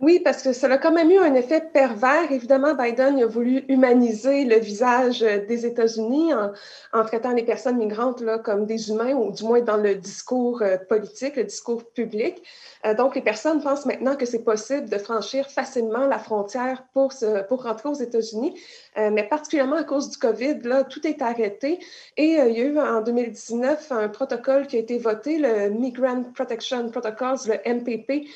Oui, 0.00 0.18
parce 0.18 0.42
que 0.42 0.54
ça 0.54 0.66
a 0.72 0.78
quand 0.78 0.92
même 0.92 1.10
eu 1.10 1.18
un 1.18 1.34
effet 1.34 1.60
pervers. 1.60 2.32
Évidemment, 2.32 2.74
Biden 2.74 3.22
a 3.22 3.26
voulu 3.26 3.66
humaniser 3.68 4.46
le 4.46 4.56
visage 4.56 5.20
des 5.20 5.66
États-Unis 5.66 6.32
en, 6.32 7.04
traitant 7.04 7.32
les 7.32 7.42
personnes 7.42 7.76
migrantes 7.76 8.22
là, 8.22 8.38
comme 8.38 8.64
des 8.64 8.88
humains, 8.88 9.12
ou 9.12 9.30
du 9.30 9.44
moins 9.44 9.60
dans 9.60 9.76
le 9.76 9.96
discours 9.96 10.62
euh, 10.62 10.78
politique, 10.78 11.36
le 11.36 11.44
discours 11.44 11.84
public. 11.92 12.42
Euh, 12.86 12.94
donc, 12.94 13.14
les 13.14 13.20
personnes 13.20 13.62
pensent 13.62 13.84
maintenant 13.84 14.16
que 14.16 14.24
c'est 14.24 14.42
possible 14.42 14.88
de 14.88 14.96
franchir 14.96 15.50
facilement 15.50 16.06
la 16.06 16.18
frontière 16.18 16.82
pour, 16.94 17.12
se, 17.12 17.42
pour 17.48 17.64
rentrer 17.64 17.90
aux 17.90 17.94
États-Unis, 17.94 18.58
euh, 18.98 19.10
mais 19.10 19.24
particulièrement 19.24 19.76
à 19.76 19.84
cause 19.84 20.10
du 20.10 20.18
COVID, 20.18 20.60
tout 20.88 21.06
est 21.06 21.22
arrêté. 21.22 21.78
Et 22.16 22.32
il 22.32 22.56
y 22.56 22.60
a 22.60 22.64
eu 22.64 22.78
en 22.78 23.00
2019 23.02 23.92
un 23.92 24.08
protocole 24.08 24.66
qui 24.66 24.76
a 24.76 24.80
été 24.80 24.98
voté, 24.98 25.38
le 25.38 25.70
Migrant 25.70 26.24
Protection 26.34 26.88
Protocols, 26.90 27.38
le 27.46 27.74
MPP, 27.74 28.26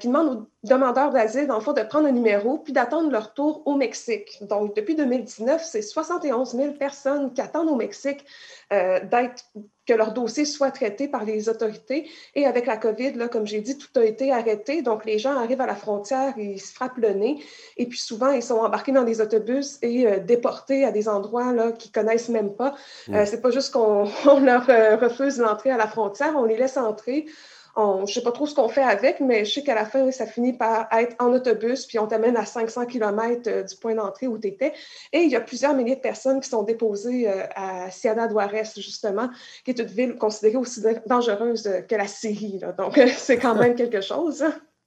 qui 0.00 0.06
demande 0.06 0.28
aux 0.28 0.66
demandeurs 0.66 1.10
d'asile, 1.10 1.46
dans 1.46 1.58
le 1.58 1.74
de 1.74 1.82
prendre 1.82 2.06
un 2.06 2.12
numéro 2.12 2.58
puis 2.58 2.72
d'attendre 2.72 3.10
leur 3.10 3.34
tour 3.34 3.62
au 3.66 3.76
Mexique. 3.76 4.38
Donc, 4.42 4.74
depuis 4.76 4.94
2019, 4.94 5.62
c'est 5.64 5.82
71 5.82 6.52
000 6.52 6.72
personnes 6.72 7.32
qui 7.32 7.40
attendent 7.40 7.68
au 7.68 7.76
Mexique 7.76 8.24
euh, 8.72 9.00
d'être 9.04 9.44
que 9.86 9.92
leur 9.92 10.12
dossier 10.12 10.44
soit 10.44 10.70
traité 10.70 11.08
par 11.08 11.24
les 11.24 11.48
autorités. 11.48 12.08
Et 12.34 12.46
avec 12.46 12.66
la 12.66 12.76
COVID, 12.76 13.12
là, 13.12 13.28
comme 13.28 13.46
j'ai 13.46 13.60
dit, 13.60 13.76
tout 13.76 13.98
a 13.98 14.04
été 14.04 14.32
arrêté. 14.32 14.82
Donc, 14.82 15.04
les 15.04 15.18
gens 15.18 15.36
arrivent 15.36 15.60
à 15.60 15.66
la 15.66 15.74
frontière, 15.74 16.34
ils 16.36 16.60
se 16.60 16.72
frappent 16.72 16.98
le 16.98 17.10
nez. 17.10 17.42
Et 17.76 17.86
puis, 17.86 17.98
souvent, 17.98 18.30
ils 18.30 18.42
sont 18.42 18.56
embarqués 18.56 18.92
dans 18.92 19.04
des 19.04 19.20
autobus 19.20 19.78
et 19.82 20.06
euh, 20.06 20.18
déportés 20.18 20.84
à 20.84 20.92
des 20.92 21.08
endroits 21.08 21.52
là, 21.52 21.72
qu'ils 21.72 21.92
connaissent 21.92 22.28
même 22.28 22.54
pas. 22.54 22.74
Euh, 23.10 23.22
mm. 23.22 23.26
c'est 23.26 23.40
pas 23.40 23.50
juste 23.50 23.72
qu'on 23.72 24.04
leur 24.40 24.66
refuse 25.00 25.38
l'entrée 25.38 25.70
à 25.70 25.76
la 25.76 25.86
frontière, 25.86 26.34
on 26.36 26.44
les 26.44 26.56
laisse 26.56 26.76
entrer 26.76 27.26
je 27.76 28.00
ne 28.02 28.06
sais 28.06 28.22
pas 28.22 28.32
trop 28.32 28.46
ce 28.46 28.54
qu'on 28.54 28.68
fait 28.68 28.82
avec, 28.82 29.20
mais 29.20 29.44
je 29.44 29.52
sais 29.52 29.62
qu'à 29.62 29.74
la 29.74 29.84
fin, 29.84 30.10
ça 30.10 30.26
finit 30.26 30.52
par 30.52 30.86
être 30.92 31.16
en 31.18 31.32
autobus, 31.32 31.86
puis 31.86 31.98
on 31.98 32.06
t'amène 32.06 32.36
à 32.36 32.44
500 32.44 32.86
km 32.86 33.42
euh, 33.46 33.62
du 33.62 33.76
point 33.76 33.94
d'entrée 33.94 34.28
où 34.28 34.38
tu 34.38 34.48
étais. 34.48 34.72
Et 35.12 35.22
il 35.22 35.30
y 35.30 35.36
a 35.36 35.40
plusieurs 35.40 35.74
milliers 35.74 35.96
de 35.96 36.00
personnes 36.00 36.40
qui 36.40 36.48
sont 36.48 36.62
déposées 36.62 37.28
euh, 37.28 37.44
à 37.56 37.90
Ciudad 37.90 38.30
Juarez, 38.30 38.70
justement, 38.76 39.28
qui 39.64 39.72
est 39.72 39.78
une 39.78 39.86
ville 39.86 40.16
considérée 40.16 40.56
aussi 40.56 40.82
dangereuse 41.06 41.68
que 41.88 41.94
la 41.96 42.06
Syrie. 42.06 42.60
Donc, 42.78 43.00
c'est 43.16 43.38
quand 43.38 43.56
même 43.56 43.74
quelque 43.74 44.00
chose. 44.00 44.44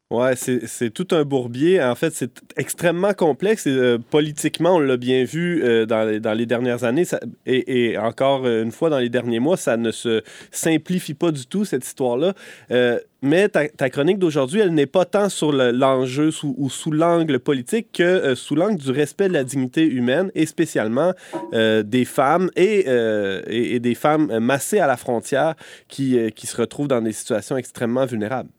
Ouais, 0.10 0.38
c'est 0.38 0.90
tout 0.90 1.08
un 1.12 1.26
bourbier. 1.26 1.84
En 1.84 1.96
fait, 1.96 2.14
c'est 2.14 2.42
extrêmement 2.56 3.14
complexe. 3.14 3.66
Euh, 3.68 3.98
politiquement, 3.98 4.76
on 4.76 4.80
l'a 4.80 4.96
bien 4.96 5.26
vu 5.26 5.62
euh, 5.62 5.86
dans, 5.86 6.34
les, 6.34 6.46
dernières 6.46 6.86
années. 6.86 7.04
et, 7.46 7.98
encore 7.98 8.48
une 8.48 8.72
fois, 8.72 8.90
dans 8.90 9.00
les 9.00 9.10
derniers 9.10 9.42
mois, 9.42 9.58
ça 9.58 9.76
ne 9.76 9.92
se 9.92 10.24
simplifie 10.50 11.14
pas 11.14 11.32
du 11.32 11.46
tout, 11.46 11.66
cette 11.66 11.86
histoire-là. 11.86 12.36
Euh, 12.72 13.02
mais 13.22 13.50
ta, 13.50 13.90
chronique 13.90 14.18
d'aujourd'hui, 14.18 14.62
elle 14.62 14.74
n'est 14.74 14.86
pas 14.86 15.04
tant 15.04 15.28
sur 15.28 15.52
l'enjeu 15.52 16.30
ou 16.44 16.70
sous 16.70 16.92
l'angle 16.92 17.40
politique 17.40 17.90
que 17.92 18.34
sous 18.36 18.56
l'angle 18.56 18.78
du 18.78 18.92
respect 18.92 19.28
de 19.28 19.34
la 19.34 19.44
dignité 19.44 19.86
humaine 19.86 20.32
et 20.36 20.46
spécialement 20.46 21.14
des 21.52 22.06
femmes 22.06 22.50
et, 22.56 23.80
des 23.80 23.96
femmes 23.96 24.38
massées 24.40 24.80
à 24.80 24.88
la 24.88 24.98
frontière 24.98 25.56
qui 25.90 26.32
se 26.36 26.56
retrouvent 26.56 26.88
dans 26.88 27.02
des 27.02 27.12
situations 27.12 27.58
extrêmement 27.58 28.06
vulnérables. 28.06 28.50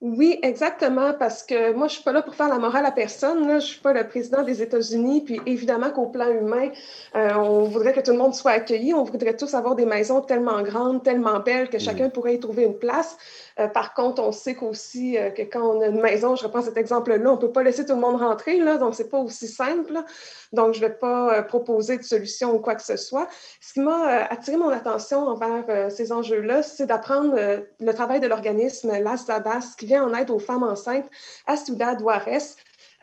Oui, 0.00 0.38
exactement, 0.44 1.12
parce 1.12 1.42
que 1.42 1.72
moi, 1.72 1.88
je 1.88 1.94
suis 1.94 2.04
pas 2.04 2.12
là 2.12 2.22
pour 2.22 2.36
faire 2.36 2.48
la 2.48 2.60
morale 2.60 2.86
à 2.86 2.92
personne. 2.92 3.48
Là. 3.48 3.58
Je 3.58 3.66
suis 3.66 3.80
pas 3.80 3.92
le 3.92 4.06
président 4.06 4.44
des 4.44 4.62
États-Unis, 4.62 5.22
puis 5.22 5.40
évidemment 5.44 5.90
qu'au 5.90 6.06
plan 6.06 6.30
humain, 6.30 6.70
euh, 7.16 7.34
on 7.34 7.64
voudrait 7.64 7.92
que 7.92 8.00
tout 8.00 8.12
le 8.12 8.18
monde 8.18 8.32
soit 8.32 8.52
accueilli. 8.52 8.94
On 8.94 9.02
voudrait 9.02 9.36
tous 9.36 9.54
avoir 9.54 9.74
des 9.74 9.86
maisons 9.86 10.20
tellement 10.20 10.62
grandes, 10.62 11.02
tellement 11.02 11.40
belles 11.40 11.68
que 11.68 11.80
chacun 11.80 12.10
pourrait 12.10 12.36
y 12.36 12.38
trouver 12.38 12.62
une 12.62 12.78
place. 12.78 13.16
Euh, 13.58 13.68
par 13.68 13.94
contre, 13.94 14.22
on 14.22 14.32
sait 14.32 14.54
qu'aussi 14.54 15.18
euh, 15.18 15.30
que 15.30 15.42
quand 15.42 15.62
on 15.62 15.80
a 15.80 15.86
une 15.86 16.00
maison, 16.00 16.36
je 16.36 16.44
reprends 16.44 16.62
cet 16.62 16.76
exemple-là, 16.76 17.30
on 17.30 17.36
peut 17.36 17.50
pas 17.50 17.62
laisser 17.62 17.84
tout 17.84 17.94
le 17.94 18.00
monde 18.00 18.16
rentrer, 18.16 18.58
là, 18.58 18.78
donc 18.78 18.94
c'est 18.94 19.08
pas 19.08 19.18
aussi 19.18 19.48
simple. 19.48 19.94
Donc, 20.52 20.74
je 20.74 20.80
vais 20.80 20.90
pas 20.90 21.42
proposer 21.42 21.98
de 21.98 22.02
solution 22.02 22.54
ou 22.54 22.58
quoi 22.58 22.74
que 22.74 22.82
ce 22.82 22.96
soit. 22.96 23.28
Ce 23.60 23.74
qui 23.74 23.80
m'a 23.80 24.24
attiré 24.30 24.56
mon 24.56 24.70
attention 24.70 25.26
envers 25.28 25.90
ces 25.90 26.10
enjeux-là, 26.12 26.62
c'est 26.62 26.86
d'apprendre 26.86 27.36
le 27.80 27.92
travail 27.92 28.20
de 28.20 28.26
l'organisme 28.26 28.90
Las 28.98 29.26
qui 29.76 29.86
vient 29.86 30.04
en 30.04 30.14
aide 30.14 30.30
aux 30.30 30.38
femmes 30.38 30.62
enceintes 30.62 31.08
à 31.46 31.56
Ciudad 31.56 31.98
Juarez. 31.98 32.38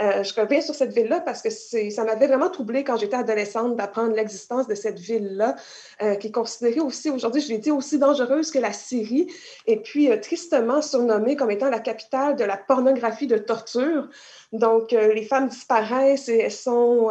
Euh, 0.02 0.24
je 0.24 0.34
reviens 0.40 0.60
sur 0.60 0.76
cette 0.76 0.94
ville-là 0.94 1.22
parce 1.22 1.42
que 1.42 1.50
ça 1.50 2.04
m'avait 2.04 2.28
vraiment 2.28 2.50
troublée 2.50 2.84
quand 2.84 2.98
j'étais 2.98 3.16
adolescente 3.16 3.78
d'apprendre 3.78 4.14
l'existence 4.14 4.68
de 4.68 4.76
cette 4.76 5.00
ville-là, 5.00 5.56
euh, 6.02 6.16
qui 6.16 6.28
est 6.28 6.32
considérée 6.32 6.82
aussi, 6.82 7.10
aujourd'hui, 7.10 7.42
je 7.42 7.50
l'ai 7.50 7.60
dit, 7.60 7.72
aussi 7.72 7.98
dangereuse 7.98 8.52
que 8.52 8.60
la 8.60 8.74
Syrie, 8.74 9.32
et 9.68 9.78
puis 9.78 10.12
euh, 10.12 10.18
tristement 10.18 10.82
surnommée 10.82 11.38
comme 11.38 11.52
étant 11.52 11.70
la 11.70 11.80
capitale 11.80 12.36
de 12.36 12.44
la 12.44 12.58
pornographie 12.58 13.28
de 13.28 13.38
torture. 13.38 14.10
Donc, 14.52 14.92
les 14.92 15.26
femmes 15.26 15.48
disparaissent 15.48 16.30
et 16.30 16.40
elles 16.40 16.52
sont 16.52 17.10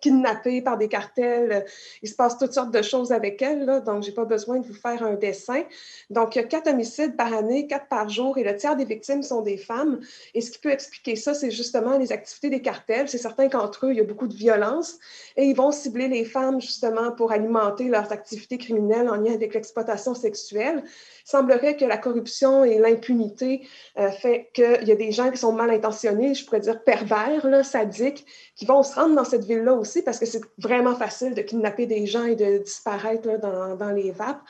kidnappées 0.00 0.62
par 0.62 0.78
des 0.78 0.88
cartels. 0.88 1.64
Il 2.02 2.08
se 2.08 2.14
passe 2.14 2.38
toutes 2.38 2.52
sortes 2.52 2.70
de 2.70 2.82
choses 2.82 3.12
avec 3.12 3.40
elles, 3.42 3.64
là, 3.64 3.80
donc 3.80 4.02
je 4.02 4.08
n'ai 4.08 4.14
pas 4.14 4.24
besoin 4.24 4.58
de 4.58 4.66
vous 4.66 4.74
faire 4.74 5.02
un 5.02 5.14
dessin. 5.14 5.62
Donc, 6.10 6.36
il 6.36 6.38
y 6.38 6.42
a 6.42 6.44
quatre 6.44 6.68
homicides 6.68 7.16
par 7.16 7.32
année, 7.32 7.66
quatre 7.66 7.88
par 7.88 8.08
jour, 8.08 8.38
et 8.38 8.44
le 8.44 8.56
tiers 8.56 8.76
des 8.76 8.84
victimes 8.84 9.22
sont 9.22 9.42
des 9.42 9.56
femmes. 9.56 10.00
Et 10.34 10.40
ce 10.40 10.50
qui 10.50 10.58
peut 10.58 10.70
expliquer 10.70 11.16
ça, 11.16 11.34
c'est 11.34 11.50
justement 11.50 11.98
les 11.98 12.12
activités 12.12 12.50
des 12.50 12.62
cartels. 12.62 13.08
C'est 13.08 13.18
certain 13.18 13.48
qu'entre 13.48 13.86
eux, 13.86 13.90
il 13.92 13.96
y 13.96 14.00
a 14.00 14.04
beaucoup 14.04 14.28
de 14.28 14.34
violence, 14.34 14.98
et 15.36 15.44
ils 15.44 15.56
vont 15.56 15.72
cibler 15.72 16.08
les 16.08 16.24
femmes 16.24 16.60
justement 16.60 17.12
pour 17.12 17.32
alimenter 17.32 17.88
leurs 17.88 18.12
activités 18.12 18.58
criminelles 18.58 19.08
en 19.08 19.16
lien 19.16 19.32
avec 19.34 19.54
l'exploitation 19.54 20.14
sexuelle. 20.14 20.82
Il 20.84 21.30
semblerait 21.30 21.76
que 21.76 21.84
la 21.84 21.98
corruption 21.98 22.64
et 22.64 22.78
l'impunité 22.78 23.66
euh, 23.98 24.10
fait 24.10 24.50
qu'il 24.54 24.86
y 24.88 24.92
a 24.92 24.96
des 24.96 25.12
gens 25.12 25.30
qui 25.30 25.38
sont 25.38 25.52
mal 25.52 25.70
intentionnés, 25.70 26.34
je 26.34 26.44
pourrais 26.44 26.60
dire 26.60 26.82
pervers, 26.82 27.46
là, 27.46 27.62
sadiques, 27.62 28.24
qui 28.58 28.66
vont 28.66 28.82
se 28.82 28.92
rendre 28.96 29.14
dans 29.14 29.24
cette 29.24 29.44
ville-là 29.44 29.72
aussi 29.72 30.02
parce 30.02 30.18
que 30.18 30.26
c'est 30.26 30.42
vraiment 30.58 30.96
facile 30.96 31.32
de 31.32 31.42
kidnapper 31.42 31.86
des 31.86 32.06
gens 32.06 32.24
et 32.24 32.34
de 32.34 32.58
disparaître 32.58 33.28
dans, 33.40 33.90
les 33.90 34.10
vapes. 34.10 34.42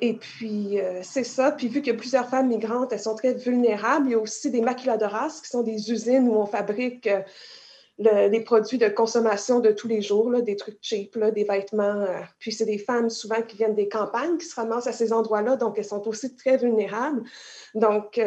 Et 0.00 0.14
puis, 0.14 0.80
euh, 0.80 1.00
c'est 1.02 1.24
ça. 1.24 1.52
Puis, 1.52 1.68
vu 1.68 1.82
qu'il 1.82 1.92
y 1.92 1.96
a 1.96 1.98
plusieurs 1.98 2.26
femmes 2.26 2.48
migrantes, 2.48 2.90
elles 2.90 3.00
sont 3.00 3.14
très 3.14 3.34
vulnérables. 3.34 4.06
Il 4.08 4.12
y 4.12 4.14
a 4.14 4.18
aussi 4.18 4.50
des 4.50 4.62
maquiladoras, 4.62 5.42
qui 5.42 5.50
sont 5.50 5.62
des 5.62 5.92
usines 5.92 6.26
où 6.26 6.36
on 6.36 6.46
fabrique 6.46 7.06
euh, 7.06 8.28
les 8.28 8.40
produits 8.40 8.78
de 8.78 8.88
consommation 8.88 9.60
de 9.60 9.72
tous 9.72 9.88
les 9.88 10.00
jours, 10.00 10.40
des 10.40 10.56
trucs 10.56 10.78
cheap, 10.80 11.18
des 11.18 11.44
vêtements. 11.44 12.00
Euh. 12.00 12.20
puis, 12.38 12.52
c'est 12.52 12.64
des 12.64 12.78
femmes 12.78 13.10
souvent 13.10 13.42
qui 13.42 13.58
viennent 13.58 13.74
des 13.74 13.90
campagnes 13.90 14.38
qui 14.38 14.46
se 14.46 14.54
ramassent 14.54 14.86
à 14.86 14.92
ces 14.92 15.12
endroits-là, 15.12 15.56
donc 15.56 15.76
elles 15.76 15.84
sont 15.84 16.08
aussi 16.08 16.34
très 16.34 16.56
vulnérables. 16.56 17.22
Donc, 17.74 18.18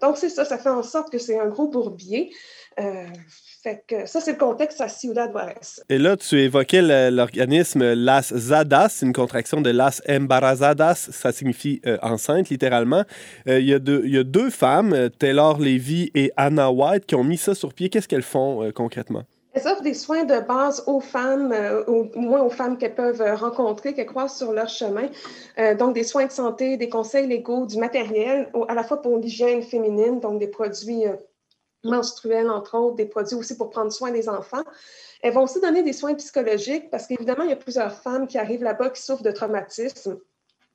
donc 0.00 0.16
c'est 0.16 0.30
ça, 0.30 0.44
ça 0.44 0.58
fait 0.58 0.68
en 0.68 0.82
sorte 0.82 1.12
que 1.12 1.18
c'est 1.18 1.38
un 1.38 1.46
gros 1.46 1.68
bourbier. 1.68 2.32
Fait 3.62 3.84
que 3.86 4.06
ça, 4.06 4.20
c'est 4.20 4.32
le 4.32 4.38
contexte 4.38 4.80
à 4.80 4.88
Ciudad 4.88 5.30
Juarez. 5.30 5.82
Et 5.90 5.98
là, 5.98 6.16
tu 6.16 6.40
évoquais 6.40 7.10
l'organisme 7.10 7.92
Las 7.92 8.34
Zadas, 8.34 9.00
une 9.02 9.12
contraction 9.12 9.60
de 9.60 9.70
Las 9.70 10.00
Embarazadas, 10.08 11.10
ça 11.12 11.30
signifie 11.30 11.82
euh, 11.86 11.98
enceinte, 12.02 12.48
littéralement. 12.48 13.04
Euh, 13.48 13.60
il 13.60 13.66
y, 13.66 13.72
y, 13.72 14.18
a 14.18 14.24
deux 14.24 14.48
femmes, 14.48 15.10
Taylor 15.18 15.58
Levy 15.58 16.10
et 16.14 16.32
Anna 16.36 16.70
White, 16.70 17.04
qui 17.04 17.16
ont 17.16 17.24
mis 17.24 17.36
ça 17.36 17.54
sur 17.54 17.74
pied. 17.74 17.90
Qu'est-ce 17.90 18.08
qu'elles 18.08 18.22
font 18.22 18.62
euh, 18.62 18.72
concrètement? 18.72 19.24
Elles 19.52 19.66
offrent 19.66 19.82
des 19.82 19.94
soins 19.94 20.24
de 20.24 20.38
base 20.46 20.84
aux 20.86 21.00
femmes, 21.00 21.52
euh, 21.52 21.84
au 21.86 22.08
moins 22.14 22.40
aux 22.40 22.50
femmes 22.50 22.78
qu'elles 22.78 22.94
peuvent 22.94 23.22
rencontrer, 23.34 23.94
qu'elles 23.94 24.06
croisent 24.06 24.36
sur 24.36 24.52
leur 24.52 24.68
chemin. 24.68 25.08
Euh, 25.58 25.74
donc, 25.74 25.94
des 25.94 26.04
soins 26.04 26.26
de 26.26 26.30
santé, 26.30 26.76
des 26.76 26.88
conseils 26.88 27.26
légaux, 27.26 27.66
du 27.66 27.76
matériel, 27.78 28.48
à 28.68 28.74
la 28.74 28.84
fois 28.84 29.02
pour 29.02 29.18
l'hygiène 29.18 29.62
féminine, 29.62 30.20
donc 30.20 30.38
des 30.38 30.46
produits 30.46 31.04
euh, 31.04 31.14
menstruels, 31.84 32.50
entre 32.50 32.76
autres, 32.76 32.96
des 32.96 33.06
produits 33.06 33.34
aussi 33.34 33.56
pour 33.56 33.70
prendre 33.70 33.92
soin 33.92 34.10
des 34.10 34.28
enfants. 34.28 34.62
Elles 35.22 35.32
vont 35.32 35.42
aussi 35.42 35.60
donner 35.60 35.82
des 35.82 35.92
soins 35.92 36.14
psychologiques 36.14 36.90
parce 36.90 37.06
qu'évidemment, 37.06 37.44
il 37.44 37.50
y 37.50 37.52
a 37.52 37.56
plusieurs 37.56 37.92
femmes 37.92 38.26
qui 38.26 38.38
arrivent 38.38 38.62
là-bas 38.62 38.90
qui 38.90 39.02
souffrent 39.02 39.22
de 39.22 39.30
traumatisme, 39.30 40.18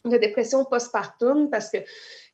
de 0.09 0.17
dépression 0.17 0.65
postpartum 0.65 1.49
parce 1.49 1.69
que 1.69 1.77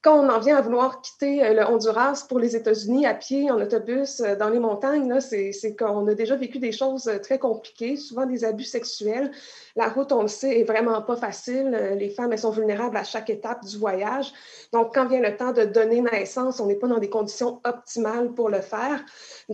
quand 0.04 0.18
on 0.18 0.30
en 0.30 0.40
vient 0.40 0.58
à 0.58 0.62
vouloir 0.62 1.02
quitter 1.02 1.46
euh, 1.46 1.54
le 1.54 1.64
Honduras 1.64 2.26
pour 2.28 2.40
les 2.40 2.56
États-Unis 2.56 3.06
à 3.06 3.14
pied, 3.14 3.52
en 3.52 3.62
autobus, 3.62 4.20
euh, 4.22 4.36
dans 4.36 4.50
les 4.50 4.58
montagnes, 4.58 5.20
c'est 5.20 5.76
qu'on 5.78 6.08
a 6.08 6.16
déjà 6.16 6.36
vécu 6.36 6.58
des 6.58 6.72
choses 6.72 7.08
euh, 7.08 7.20
très 7.20 7.38
compliquées, 7.38 7.98
souvent 7.98 8.26
des 8.26 8.44
abus 8.44 8.64
sexuels. 8.64 9.30
La 9.76 9.90
route, 9.90 10.12
on 10.12 10.24
le 10.24 10.28
sait, 10.28 10.60
est 10.60 10.64
vraiment 10.64 11.04
pas 11.04 11.16
facile. 11.16 11.70
Les 11.98 12.10
femmes, 12.10 12.34
elles 12.34 12.40
sont 12.40 12.50
vulnérables 12.50 12.98
à 12.98 13.04
chaque 13.04 13.30
étape 13.30 13.64
du 13.64 13.78
voyage. 13.78 14.34
Donc, 14.74 14.96
quand 14.96 15.06
vient 15.06 15.22
le 15.22 15.38
temps 15.38 15.52
de 15.52 15.66
donner 15.66 16.02
naissance, 16.02 16.60
on 16.60 16.66
n'est 16.66 16.76
pas 16.76 16.88
dans 16.88 16.98
des 16.98 17.10
conditions 17.10 17.62
optimales 17.64 18.34
pour 18.34 18.50
le 18.50 18.62
faire. 18.62 19.06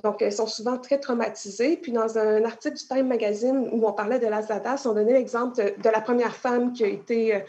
Donc, 0.01 0.21
elles 0.21 0.33
sont 0.33 0.47
souvent 0.47 0.77
très 0.77 0.97
traumatisées. 0.97 1.75
Puis, 1.75 1.91
dans 1.91 2.17
un 2.17 2.45
article 2.45 2.77
du 2.77 2.87
Time 2.87 3.07
Magazine 3.07 3.69
où 3.73 3.85
on 3.85 3.91
parlait 3.91 4.19
de 4.19 4.27
la 4.27 4.41
ZADAS, 4.41 4.83
on 4.85 4.93
donnait 4.93 5.13
l'exemple 5.13 5.55
de, 5.57 5.89
la 5.89 6.01
première 6.01 6.35
femme 6.35 6.71
qui 6.71 6.85
a 6.85 6.87
été 6.87 7.43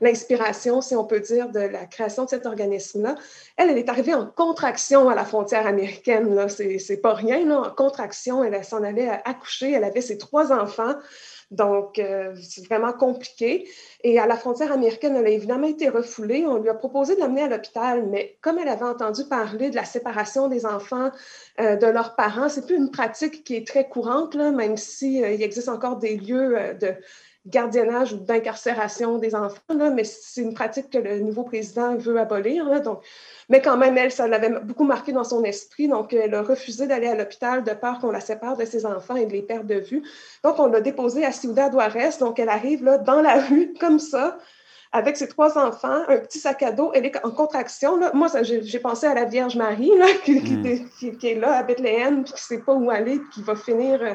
l'inspiration, 0.00 0.80
si 0.80 0.94
on 0.94 1.04
peut 1.04 1.20
dire, 1.20 1.50
de 1.50 1.60
la 1.60 1.86
création 1.86 2.24
de 2.24 2.30
cet 2.30 2.46
organisme-là. 2.46 3.16
Elle, 3.56 3.70
elle 3.70 3.78
est 3.78 3.88
arrivée 3.88 4.14
en 4.14 4.26
contraction 4.26 5.08
à 5.08 5.14
la 5.14 5.24
frontière 5.24 5.66
américaine. 5.66 6.46
C'est, 6.48 7.00
pas 7.00 7.14
rien, 7.14 7.44
là. 7.46 7.60
En 7.60 7.70
contraction, 7.70 8.44
elle, 8.44 8.64
s'en 8.64 8.82
allait 8.82 9.08
accoucher. 9.24 9.72
Elle 9.72 9.84
avait 9.84 10.00
ses 10.00 10.18
trois 10.18 10.52
enfants. 10.52 10.94
Donc, 11.50 11.98
euh, 11.98 12.34
c'est 12.42 12.66
vraiment 12.66 12.92
compliqué. 12.92 13.68
Et 14.04 14.18
à 14.18 14.26
la 14.26 14.36
frontière 14.36 14.70
américaine, 14.70 15.16
elle 15.16 15.26
a 15.26 15.30
évidemment 15.30 15.66
été 15.66 15.88
refoulée. 15.88 16.44
On 16.46 16.58
lui 16.58 16.68
a 16.68 16.74
proposé 16.74 17.14
de 17.14 17.20
l'amener 17.20 17.42
à 17.42 17.48
l'hôpital, 17.48 18.06
mais 18.06 18.36
comme 18.42 18.58
elle 18.58 18.68
avait 18.68 18.84
entendu 18.84 19.24
parler 19.24 19.70
de 19.70 19.76
la 19.76 19.84
séparation 19.84 20.48
des 20.48 20.66
enfants 20.66 21.10
euh, 21.60 21.76
de 21.76 21.86
leurs 21.86 22.16
parents, 22.16 22.50
c'est 22.50 22.66
plus 22.66 22.76
une 22.76 22.90
pratique 22.90 23.44
qui 23.44 23.56
est 23.56 23.66
très 23.66 23.88
courante, 23.88 24.36
même 24.36 24.76
s'il 24.76 25.24
euh, 25.24 25.38
existe 25.38 25.70
encore 25.70 25.96
des 25.96 26.16
lieux 26.16 26.76
de 26.78 26.94
gardiennage 27.48 28.12
ou 28.12 28.16
d'incarcération 28.16 29.18
des 29.18 29.34
enfants, 29.34 29.90
mais 29.94 30.04
c'est 30.04 30.40
une 30.40 30.54
pratique 30.54 30.90
que 30.90 30.98
le 30.98 31.20
nouveau 31.20 31.42
président 31.42 31.96
veut 31.96 32.18
abolir. 32.18 32.82
donc, 32.82 33.02
mais 33.48 33.62
quand 33.62 33.76
même, 33.76 33.96
elle, 33.96 34.12
ça 34.12 34.28
l'avait 34.28 34.50
beaucoup 34.60 34.84
marqué 34.84 35.12
dans 35.12 35.24
son 35.24 35.42
esprit. 35.44 35.88
Donc, 35.88 36.12
elle 36.12 36.34
a 36.34 36.42
refusé 36.42 36.86
d'aller 36.86 37.06
à 37.06 37.14
l'hôpital 37.14 37.64
de 37.64 37.72
peur 37.72 37.98
qu'on 37.98 38.10
la 38.10 38.20
sépare 38.20 38.56
de 38.56 38.64
ses 38.64 38.84
enfants 38.84 39.16
et 39.16 39.24
de 39.26 39.32
les 39.32 39.42
perdre 39.42 39.66
de 39.66 39.80
vue. 39.80 40.02
Donc, 40.44 40.58
on 40.58 40.66
l'a 40.66 40.80
déposée 40.80 41.24
à 41.24 41.32
Ciudad 41.32 41.72
Juarez. 41.72 42.10
Donc, 42.20 42.38
elle 42.38 42.50
arrive 42.50 42.84
là, 42.84 42.98
dans 42.98 43.22
la 43.22 43.40
rue, 43.40 43.72
comme 43.80 43.98
ça, 43.98 44.38
avec 44.92 45.16
ses 45.16 45.28
trois 45.28 45.56
enfants, 45.56 46.02
un 46.08 46.18
petit 46.18 46.38
sac 46.38 46.62
à 46.62 46.72
dos. 46.72 46.90
Elle 46.94 47.06
est 47.06 47.24
en 47.24 47.30
contraction. 47.30 47.96
Là. 47.96 48.10
Moi, 48.12 48.28
j'ai 48.42 48.80
pensé 48.80 49.06
à 49.06 49.14
la 49.14 49.24
Vierge 49.24 49.56
Marie, 49.56 49.92
là, 49.96 50.06
qui, 50.24 50.40
hmm. 50.40 51.16
qui, 51.18 51.26
est 51.26 51.34
là 51.34 51.56
à 51.56 51.62
Bethléem, 51.62 52.24
puis 52.24 52.34
qui 52.34 52.52
ne 52.52 52.58
sait 52.58 52.64
pas 52.64 52.74
où 52.74 52.90
aller, 52.90 53.18
puis 53.18 53.28
qui 53.34 53.42
va 53.42 53.56
finir... 53.56 54.02
Euh, 54.02 54.14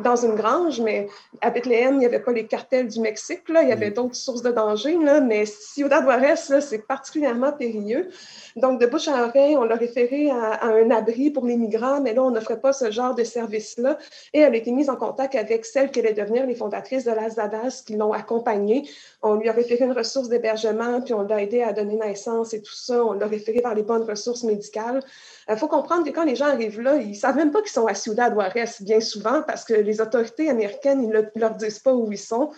dans 0.00 0.16
une 0.16 0.34
grange, 0.34 0.80
mais 0.80 1.08
à 1.40 1.50
Bethléem, 1.50 1.94
il 1.94 1.98
n'y 1.98 2.06
avait 2.06 2.20
pas 2.20 2.32
les 2.32 2.46
cartels 2.46 2.88
du 2.88 3.00
Mexique, 3.00 3.48
là, 3.48 3.62
il 3.62 3.68
y 3.68 3.72
avait 3.72 3.90
mm. 3.90 3.94
d'autres 3.94 4.16
sources 4.16 4.42
de 4.42 4.50
danger, 4.50 4.96
là, 4.98 5.20
mais 5.20 5.46
Ciudad 5.46 6.02
Juarez, 6.02 6.60
c'est 6.60 6.86
particulièrement 6.86 7.52
périlleux. 7.52 8.10
Donc, 8.56 8.80
de 8.80 8.86
bouche 8.86 9.08
à 9.08 9.26
oreille, 9.26 9.56
on 9.56 9.64
l'a 9.64 9.76
référé 9.76 10.30
à, 10.30 10.64
un 10.64 10.90
abri 10.90 11.30
pour 11.30 11.46
les 11.46 11.56
migrants, 11.56 12.00
mais 12.00 12.14
là, 12.14 12.22
on 12.22 12.30
n'offrait 12.30 12.60
pas 12.60 12.72
ce 12.72 12.90
genre 12.90 13.14
de 13.14 13.24
service-là. 13.24 13.98
Et 14.32 14.40
elle 14.40 14.54
a 14.54 14.56
été 14.56 14.72
mise 14.72 14.90
en 14.90 14.96
contact 14.96 15.34
avec 15.34 15.64
celles 15.64 15.90
qui 15.90 16.00
allaient 16.00 16.14
devenir 16.14 16.46
les 16.46 16.54
fondatrices 16.54 17.04
de 17.04 17.12
la 17.12 17.28
ZADAS 17.28 17.82
qui 17.86 17.96
l'ont 17.96 18.12
accompagnée. 18.12 18.88
On 19.22 19.36
lui 19.36 19.48
a 19.48 19.52
référé 19.52 19.84
une 19.84 19.92
ressource 19.92 20.28
d'hébergement, 20.28 21.00
puis 21.00 21.14
on 21.14 21.22
l'a 21.22 21.42
aidé 21.42 21.62
à 21.62 21.72
donner 21.72 21.96
naissance 21.96 22.52
et 22.54 22.62
tout 22.62 22.74
ça. 22.74 23.04
On 23.04 23.12
l'a 23.12 23.26
référé 23.26 23.60
vers 23.60 23.74
les 23.74 23.82
bonnes 23.82 24.02
ressources 24.02 24.44
médicales. 24.44 25.02
Il 25.48 25.52
euh, 25.52 25.56
faut 25.56 25.68
comprendre 25.68 26.04
que 26.04 26.10
quand 26.10 26.24
les 26.24 26.36
gens 26.36 26.46
arrivent 26.46 26.80
là, 26.80 26.96
ils 26.96 27.10
ne 27.10 27.14
savent 27.14 27.36
même 27.36 27.50
pas 27.50 27.62
qu'ils 27.62 27.70
sont 27.70 27.86
à 27.86 27.94
Ciudad 27.94 28.32
Juarez 28.32 28.64
bien 28.80 29.00
souvent 29.00 29.42
parce 29.42 29.64
que 29.64 29.74
les 29.74 30.00
autorités 30.00 30.50
américaines, 30.50 31.06
ne 31.06 31.22
leur 31.34 31.54
disent 31.54 31.78
pas 31.78 31.94
où 31.94 32.12
ils 32.12 32.18
sont. 32.18 32.50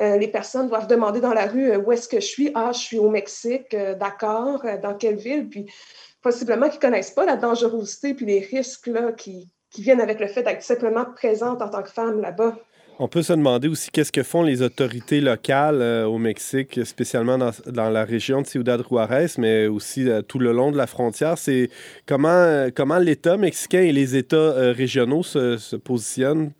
Euh, 0.00 0.16
les 0.16 0.28
personnes 0.28 0.68
doivent 0.68 0.86
demander 0.86 1.20
dans 1.20 1.34
la 1.34 1.46
rue 1.46 1.72
euh, 1.72 1.78
où 1.78 1.92
est-ce 1.92 2.08
que 2.08 2.20
je 2.20 2.26
suis? 2.26 2.50
Ah, 2.54 2.70
je 2.72 2.78
suis 2.78 2.98
au 2.98 3.10
Mexique, 3.10 3.76
d'accord, 3.98 4.64
dans 4.82 4.94
quelle 4.94 5.16
ville? 5.16 5.48
Puis 5.48 5.70
possiblement 6.22 6.68
qu'ils 6.68 6.78
ne 6.78 6.82
connaissent 6.82 7.10
pas 7.10 7.24
la 7.24 7.36
dangerosité 7.36 8.14
puis 8.14 8.26
les 8.26 8.40
risques 8.40 8.86
là, 8.86 9.12
qui 9.12 9.50
viennent 9.76 10.00
avec 10.00 10.20
le 10.20 10.26
fait 10.26 10.42
d'être 10.42 10.62
simplement 10.62 11.04
présente 11.04 11.62
en 11.62 11.68
tant 11.68 11.82
que 11.82 11.90
femme 11.90 12.20
là-bas. 12.20 12.56
On 13.00 13.06
peut 13.06 13.22
se 13.22 13.32
demander 13.32 13.68
aussi 13.68 13.90
qu'est-ce 13.92 14.10
que 14.10 14.24
font 14.24 14.42
les 14.42 14.60
autorités 14.60 15.20
locales 15.20 15.80
euh, 15.80 16.04
au 16.04 16.18
Mexique, 16.18 16.84
spécialement 16.84 17.38
dans, 17.38 17.90
la 17.90 18.04
région 18.04 18.42
de 18.42 18.46
Ciudad 18.48 18.82
Juarez, 18.88 19.28
mais 19.38 19.68
aussi 19.68 20.08
euh, 20.08 20.20
tout 20.20 20.40
le 20.40 20.50
long 20.50 20.72
de 20.72 20.76
la 20.76 20.88
frontière. 20.88 21.38
C'est 21.38 21.70
comment, 22.06 22.28
euh, 22.28 22.70
comment 22.74 22.98
l'État 22.98 23.36
mexicain 23.36 23.82
et 23.82 23.92
les 23.92 24.16
États 24.16 24.72
régionaux 24.72 25.22
se 25.22 25.76
positionnent 25.76 26.50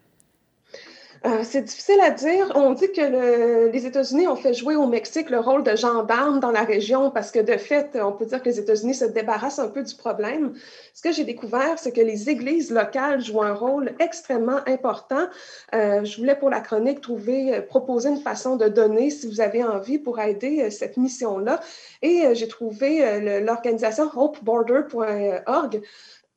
euh, 1.26 1.40
c'est 1.42 1.62
difficile 1.62 2.00
à 2.00 2.10
dire. 2.10 2.52
On 2.54 2.72
dit 2.72 2.90
que 2.92 3.68
les 3.70 3.86
États-Unis 3.86 4.28
ont 4.28 4.36
fait 4.36 4.54
jouer 4.54 4.76
au 4.76 4.86
Mexique 4.86 5.30
le 5.30 5.40
rôle 5.40 5.64
de 5.64 5.74
gendarme 5.74 6.38
dans 6.38 6.50
la 6.50 6.62
région 6.62 7.10
parce 7.10 7.30
que, 7.30 7.40
de 7.40 7.56
fait, 7.56 7.98
on 8.00 8.12
peut 8.12 8.26
dire 8.26 8.40
que 8.40 8.48
les 8.48 8.60
États-Unis 8.60 8.94
se 8.94 9.04
débarrassent 9.04 9.58
un 9.58 9.68
peu 9.68 9.82
du 9.82 9.94
problème. 9.94 10.54
Ce 10.94 11.02
que 11.02 11.12
j'ai 11.12 11.24
découvert, 11.24 11.78
c'est 11.78 11.92
que 11.92 12.00
les 12.00 12.30
églises 12.30 12.70
locales 12.70 13.20
jouent 13.20 13.42
un 13.42 13.54
rôle 13.54 13.92
extrêmement 13.98 14.60
important. 14.66 15.26
Euh, 15.74 16.04
je 16.04 16.16
voulais, 16.18 16.36
pour 16.36 16.50
la 16.50 16.60
chronique, 16.60 17.00
trouver, 17.00 17.54
euh, 17.54 17.60
proposer 17.62 18.10
une 18.10 18.20
façon 18.20 18.56
de 18.56 18.68
donner, 18.68 19.10
si 19.10 19.26
vous 19.26 19.40
avez 19.40 19.64
envie, 19.64 19.98
pour 19.98 20.20
aider 20.20 20.70
cette 20.70 20.96
mission-là. 20.96 21.60
Et 22.02 22.34
j'ai 22.34 22.48
trouvé 22.48 23.40
l'organisation 23.40 24.10
hopeborder.org. 24.14 25.82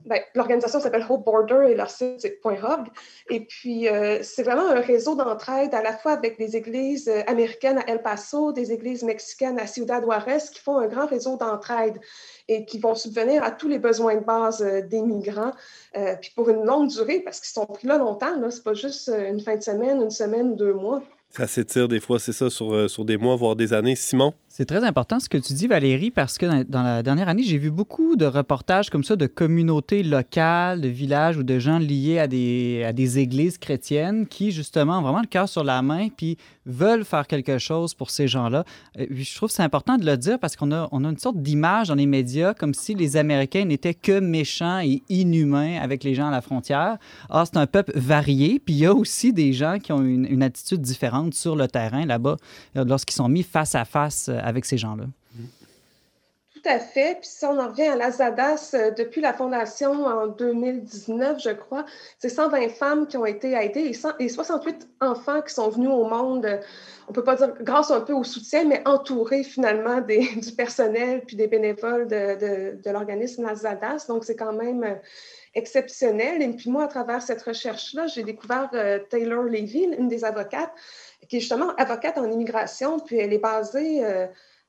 Ben, 0.05 0.19
l'organisation 0.35 0.79
s'appelle 0.79 1.05
Hope 1.07 1.25
Border 1.25 1.67
et 1.69 1.75
leur 1.75 1.89
site 1.89 2.19
c'est 2.19 2.39
.org. 2.43 2.87
Et 3.29 3.41
puis, 3.41 3.87
euh, 3.87 4.19
c'est 4.23 4.43
vraiment 4.43 4.67
un 4.67 4.79
réseau 4.79 5.15
d'entraide 5.15 5.73
à 5.73 5.81
la 5.81 5.95
fois 5.95 6.13
avec 6.13 6.37
des 6.37 6.55
églises 6.55 7.07
euh, 7.07 7.21
américaines 7.27 7.77
à 7.79 7.89
El 7.89 8.01
Paso, 8.01 8.51
des 8.51 8.71
églises 8.71 9.03
mexicaines 9.03 9.59
à 9.59 9.67
Ciudad 9.67 10.03
Juarez, 10.03 10.39
qui 10.51 10.59
font 10.59 10.77
un 10.77 10.87
grand 10.87 11.05
réseau 11.05 11.37
d'entraide 11.37 11.99
et 12.47 12.65
qui 12.65 12.79
vont 12.79 12.95
subvenir 12.95 13.43
à 13.43 13.51
tous 13.51 13.67
les 13.67 13.79
besoins 13.79 14.15
de 14.15 14.23
base 14.23 14.61
euh, 14.61 14.81
des 14.81 15.01
migrants, 15.01 15.51
puis 16.21 16.31
pour 16.35 16.49
une 16.49 16.63
longue 16.63 16.87
durée, 16.89 17.19
parce 17.19 17.39
qu'ils 17.39 17.53
sont 17.53 17.65
pris 17.65 17.87
là 17.87 17.97
longtemps. 17.97 18.33
Ce 18.49 18.57
n'est 18.57 18.63
pas 18.63 18.73
juste 18.73 19.09
une 19.09 19.39
fin 19.39 19.55
de 19.55 19.61
semaine, 19.61 20.01
une 20.01 20.09
semaine, 20.09 20.55
deux 20.55 20.73
mois. 20.73 21.01
Ça 21.29 21.47
s'étire 21.47 21.87
des 21.87 21.99
fois, 21.99 22.19
c'est 22.19 22.33
ça, 22.33 22.49
sur, 22.49 22.89
sur 22.89 23.05
des 23.05 23.17
mois, 23.17 23.35
voire 23.35 23.55
des 23.55 23.73
années. 23.73 23.95
Simon? 23.95 24.33
C'est 24.53 24.65
très 24.65 24.83
important 24.83 25.21
ce 25.21 25.29
que 25.29 25.37
tu 25.37 25.53
dis, 25.53 25.67
Valérie, 25.67 26.11
parce 26.11 26.37
que 26.37 26.63
dans, 26.63 26.83
la 26.83 27.03
dernière 27.03 27.29
année, 27.29 27.41
j'ai 27.41 27.57
vu 27.57 27.71
beaucoup 27.71 28.17
de 28.17 28.25
reportages 28.25 28.89
comme 28.89 29.05
ça 29.05 29.15
de 29.15 29.25
communautés 29.25 30.03
locales, 30.03 30.81
de 30.81 30.89
villages 30.89 31.37
ou 31.37 31.43
de 31.43 31.57
gens 31.57 31.79
liés 31.79 32.19
à 32.19 32.27
des, 32.27 32.83
à 32.85 32.91
des 32.91 33.17
églises 33.17 33.57
chrétiennes 33.57 34.27
qui, 34.27 34.51
justement, 34.51 34.99
ont 34.99 35.03
vraiment 35.03 35.21
le 35.21 35.27
cœur 35.27 35.47
sur 35.47 35.63
la 35.63 35.81
main 35.81 36.09
puis 36.09 36.37
veulent 36.65 37.05
faire 37.05 37.27
quelque 37.27 37.59
chose 37.59 37.93
pour 37.93 38.09
ces 38.09 38.27
gens-là. 38.27 38.65
Euh, 38.99 39.05
je 39.09 39.35
trouve 39.35 39.47
que 39.47 39.55
c'est 39.55 39.63
important 39.63 39.97
de 39.97 40.05
le 40.05 40.17
dire 40.17 40.37
parce 40.37 40.57
qu'on 40.57 40.73
a, 40.73 40.89
on 40.91 41.05
a 41.05 41.09
une 41.09 41.17
sorte 41.17 41.37
d'image 41.37 41.87
dans 41.87 41.95
les 41.95 42.05
médias 42.05 42.53
comme 42.53 42.73
si 42.73 42.93
les 42.93 43.15
Américains 43.15 43.63
n'étaient 43.63 43.93
que 43.93 44.19
méchants 44.19 44.79
et 44.79 45.01
inhumains 45.07 45.79
avec 45.81 46.03
les 46.03 46.13
gens 46.13 46.27
à 46.27 46.31
la 46.31 46.41
frontière. 46.41 46.97
Ah, 47.29 47.45
c'est 47.45 47.57
un 47.57 47.67
peuple 47.67 47.93
varié, 47.95 48.59
puis 48.59 48.73
il 48.73 48.79
y 48.79 48.85
a 48.85 48.93
aussi 48.93 49.31
des 49.31 49.53
gens 49.53 49.79
qui 49.79 49.93
ont 49.93 50.03
une, 50.03 50.25
une 50.25 50.43
attitude 50.43 50.81
différente 50.81 51.35
sur 51.35 51.55
le 51.55 51.69
terrain 51.69 52.05
là-bas 52.05 52.35
lorsqu'ils 52.75 53.15
sont 53.15 53.29
mis 53.29 53.43
face 53.43 53.75
à 53.75 53.85
face 53.85 54.29
avec 54.41 54.65
ces 54.65 54.77
gens-là. 54.77 55.05
Tout 56.61 56.69
à 56.69 56.79
fait. 56.79 57.17
Puis 57.19 57.29
si 57.29 57.45
on 57.45 57.57
en 57.57 57.69
revient 57.69 57.87
à 57.87 57.95
la 57.95 58.11
ZADAS, 58.11 58.71
euh, 58.75 58.91
depuis 58.91 59.19
la 59.19 59.33
fondation 59.33 60.05
en 60.05 60.27
2019, 60.27 61.41
je 61.41 61.49
crois, 61.51 61.85
c'est 62.19 62.29
120 62.29 62.69
femmes 62.69 63.07
qui 63.07 63.17
ont 63.17 63.25
été 63.25 63.53
aidées 63.53 63.97
et, 64.19 64.29
68 64.29 64.87
enfants 64.99 65.41
qui 65.41 65.53
sont 65.53 65.69
venus 65.69 65.89
au 65.89 66.03
monde, 66.03 66.45
euh, 66.45 66.57
on 67.07 67.11
ne 67.11 67.15
peut 67.15 67.23
pas 67.23 67.35
dire 67.35 67.53
grâce 67.61 67.89
un 67.89 68.01
peu 68.01 68.13
au 68.13 68.23
soutien, 68.23 68.65
mais 68.65 68.83
entourés 68.85 69.43
finalement 69.43 70.01
du 70.01 70.51
personnel 70.55 71.23
puis 71.25 71.35
des 71.35 71.47
bénévoles 71.47 72.07
de, 72.07 72.91
l'organisme 72.91 73.43
la 73.43 73.55
ZADAS. 73.55 74.05
Donc 74.07 74.23
c'est 74.23 74.35
quand 74.35 74.53
même 74.53 74.83
euh, 74.83 74.95
exceptionnel. 75.55 76.43
Et 76.43 76.49
puis 76.49 76.69
moi, 76.69 76.83
à 76.83 76.87
travers 76.87 77.23
cette 77.23 77.41
recherche-là, 77.41 78.05
j'ai 78.07 78.23
découvert 78.23 78.69
Taylor 79.09 79.43
Levy, 79.43 79.83
une 79.97 80.07
des 80.07 80.23
avocates, 80.23 80.73
qui 81.31 81.37
est 81.37 81.39
justement 81.39 81.73
avocate 81.77 82.17
en 82.17 82.29
immigration, 82.29 82.99
puis 82.99 83.17
elle 83.17 83.31
est 83.31 83.39
basée 83.39 84.03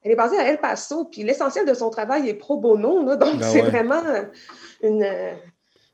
elle 0.04 0.12
est 0.12 0.16
basée 0.16 0.38
à 0.38 0.48
El 0.48 0.58
Paso, 0.58 1.04
puis 1.04 1.22
l'essentiel 1.22 1.66
de 1.66 1.74
son 1.74 1.90
travail 1.90 2.28
est 2.28 2.34
pro 2.34 2.56
bono, 2.56 3.14
donc 3.16 3.38
ben 3.38 3.42
c'est 3.42 3.62
vraiment 3.62 4.02
une, 4.82 5.04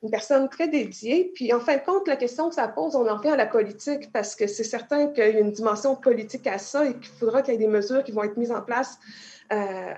une, 0.03 0.11
personne 0.11 0.49
très 0.49 0.69
dédiée. 0.69 1.31
Puis 1.35 1.53
en 1.53 1.61
fin 1.61 1.77
de 1.77 1.83
compte, 1.83 2.09
la 2.09 2.17
question 2.17 2.49
que 2.49 2.55
ça 2.55 2.69
pose, 2.69 2.97
on 2.97 3.09
en 3.09 3.21
fait 3.21 3.31
à 3.31 3.37
la 3.37 3.47
politique, 3.47 4.11
parce 4.13 4.35
que 4.35 4.47
c'est 4.47 4.65
certain 4.65 5.09
qu'il 5.09 5.25
y 5.25 5.37
a 5.37 5.41
une 5.41 5.53
dimension 5.53 5.95
politique 5.95 6.47
à 6.47 6.59
ça 6.59 6.87
et 6.87 6.95
qu'il 6.95 7.13
faudra 7.19 7.43
qu'il 7.43 7.53
y 7.53 7.57
ait 7.57 7.61
des 7.61 7.67
mesures 7.67 8.03
qui 8.03 8.13
vont 8.13 8.23
être 8.23 8.37
mises 8.39 8.53
en 8.53 8.63
place 8.63 8.99
euh, 9.53 9.93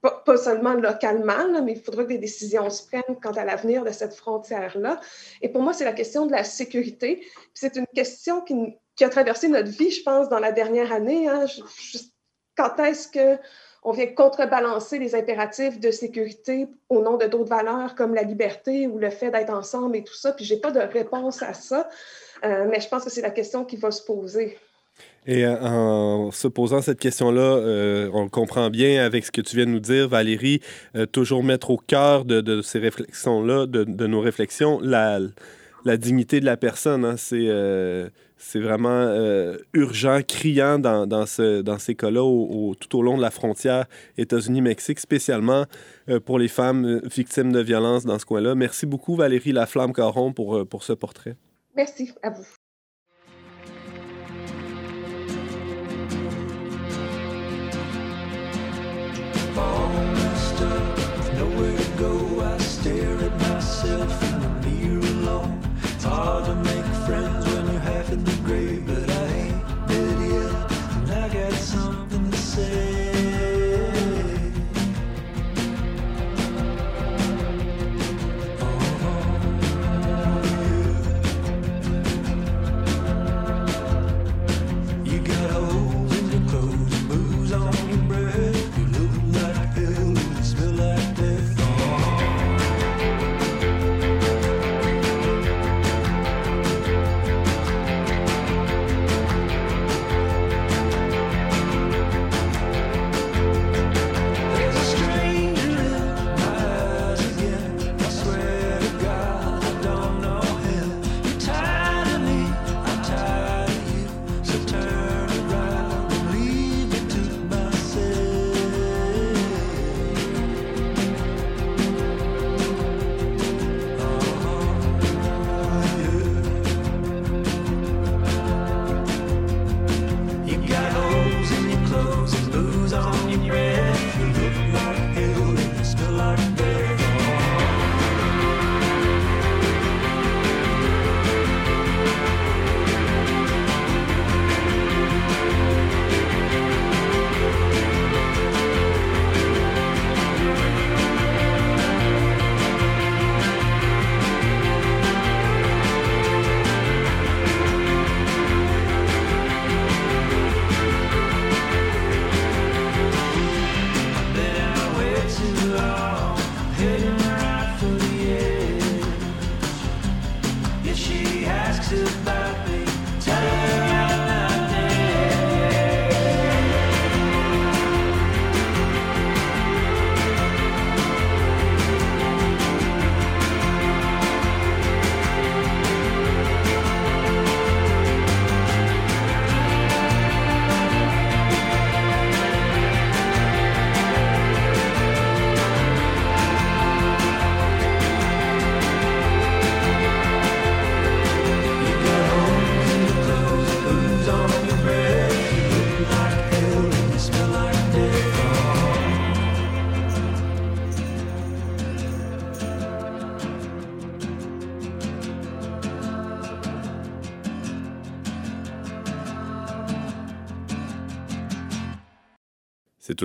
pas, 0.00 0.36
seulement 0.36 0.74
localement, 0.74 1.62
mais 1.62 1.72
il 1.72 1.80
faudra 1.80 2.04
que 2.04 2.08
des 2.08 2.18
décisions 2.18 2.70
se 2.70 2.86
prennent 2.86 3.16
quant 3.20 3.32
à 3.32 3.44
l'avenir 3.44 3.84
de 3.84 3.90
cette 3.90 4.14
frontière-là. 4.14 5.00
Et 5.42 5.48
pour 5.48 5.62
moi, 5.62 5.72
c'est 5.72 5.84
la 5.84 5.92
question 5.92 6.26
de 6.26 6.32
la 6.32 6.44
sécurité. 6.44 7.26
C'est 7.52 7.76
une 7.76 7.86
question 7.86 8.40
qui, 8.42 8.54
qui, 8.98 9.04
a 9.04 9.08
traversé 9.08 9.48
notre 9.48 9.70
vie, 9.70 9.90
je 9.90 10.02
pense, 10.02 10.28
dans 10.28 10.40
la 10.40 10.52
dernière 10.52 10.92
année. 10.92 11.28
Hein. 11.28 11.46
quand 12.56 12.78
est-ce 12.80 13.08
que 13.08 13.40
on 13.84 13.92
vient 13.92 14.06
contrebalancer 14.06 14.98
les 14.98 15.14
impératifs 15.14 15.78
de 15.78 15.90
sécurité 15.90 16.66
au 16.88 17.00
nom 17.00 17.16
de 17.16 17.26
d'autres 17.26 17.48
valeurs 17.48 17.94
comme 17.94 18.14
la 18.14 18.22
liberté 18.22 18.86
ou 18.86 18.98
le 18.98 19.10
fait 19.10 19.30
d'être 19.30 19.52
ensemble 19.52 19.96
et 19.96 20.04
tout 20.04 20.14
ça? 20.14 20.32
Puis 20.32 20.44
j'ai 20.44 20.56
pas 20.56 20.72
de 20.72 20.80
réponse 20.80 21.42
à 21.42 21.54
ça, 21.54 21.88
euh, 22.44 22.66
mais 22.68 22.80
je 22.80 22.88
pense 22.88 23.04
que 23.04 23.10
c'est 23.10 23.22
la 23.22 23.30
question 23.30 23.64
qui 23.64 23.76
va 23.76 23.90
se 23.90 24.02
poser. 24.02 24.58
Et 25.26 25.46
euh, 25.46 25.56
en 25.60 26.32
se 26.32 26.48
posant 26.48 26.82
cette 26.82 26.98
question-là, 26.98 27.40
euh, 27.40 28.10
on 28.12 28.28
comprend 28.28 28.68
bien 28.68 29.04
avec 29.04 29.24
ce 29.24 29.30
que 29.30 29.40
tu 29.40 29.54
viens 29.54 29.66
de 29.66 29.70
nous 29.70 29.80
dire, 29.80 30.08
Valérie, 30.08 30.60
toujours 31.12 31.44
mettre 31.44 31.70
au 31.70 31.76
cœur 31.76 32.24
de, 32.24 32.60
ces 32.62 32.80
réflexions-là, 32.80 33.66
de, 33.66 34.06
nos 34.06 34.20
réflexions, 34.20 34.80
la, 34.82 35.20
la, 35.84 35.96
dignité 35.96 36.40
de 36.40 36.46
la 36.46 36.56
personne. 36.56 37.04
Hein. 37.04 37.16
C'est 37.16 37.48
c'est 38.38 38.60
vraiment 38.60 38.88
euh, 38.88 39.58
urgent, 39.74 40.20
criant 40.26 40.78
dans, 40.78 41.06
dans, 41.06 41.26
ce, 41.26 41.60
dans 41.60 41.78
ces 41.78 41.94
cas-là, 41.94 42.22
tout 42.80 42.98
au 42.98 43.02
long 43.02 43.16
de 43.16 43.22
la 43.22 43.30
frontière 43.30 43.86
États-Unis-Mexique, 44.16 45.00
spécialement 45.00 45.66
euh, 46.08 46.20
pour 46.20 46.38
les 46.38 46.48
femmes 46.48 46.84
euh, 46.86 47.00
victimes 47.04 47.52
de 47.52 47.60
violences 47.60 48.04
dans 48.04 48.18
ce 48.18 48.24
coin-là. 48.24 48.54
Merci 48.54 48.86
beaucoup, 48.86 49.16
Valérie 49.16 49.52
Laflamme-Caron, 49.52 50.32
pour, 50.32 50.66
pour 50.66 50.84
ce 50.84 50.92
portrait. 50.92 51.36
Merci 51.76 52.12
à 52.22 52.30
vous. 52.30 52.44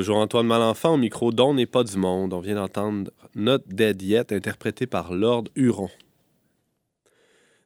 Toujours 0.03 0.17
Antoine 0.17 0.47
Malenfant 0.47 0.95
au 0.95 0.97
micro 0.97 1.31
dont 1.31 1.53
n'est 1.53 1.65
pas 1.65 1.85
du 1.85 1.95
monde. 1.95 2.33
On 2.33 2.41
vient 2.41 2.55
d'entendre 2.55 3.09
Not 3.35 3.59
Dead 3.67 4.01
Yet, 4.01 4.33
interprété 4.33 4.85
par 4.85 5.13
Lord 5.13 5.45
Huron. 5.55 5.89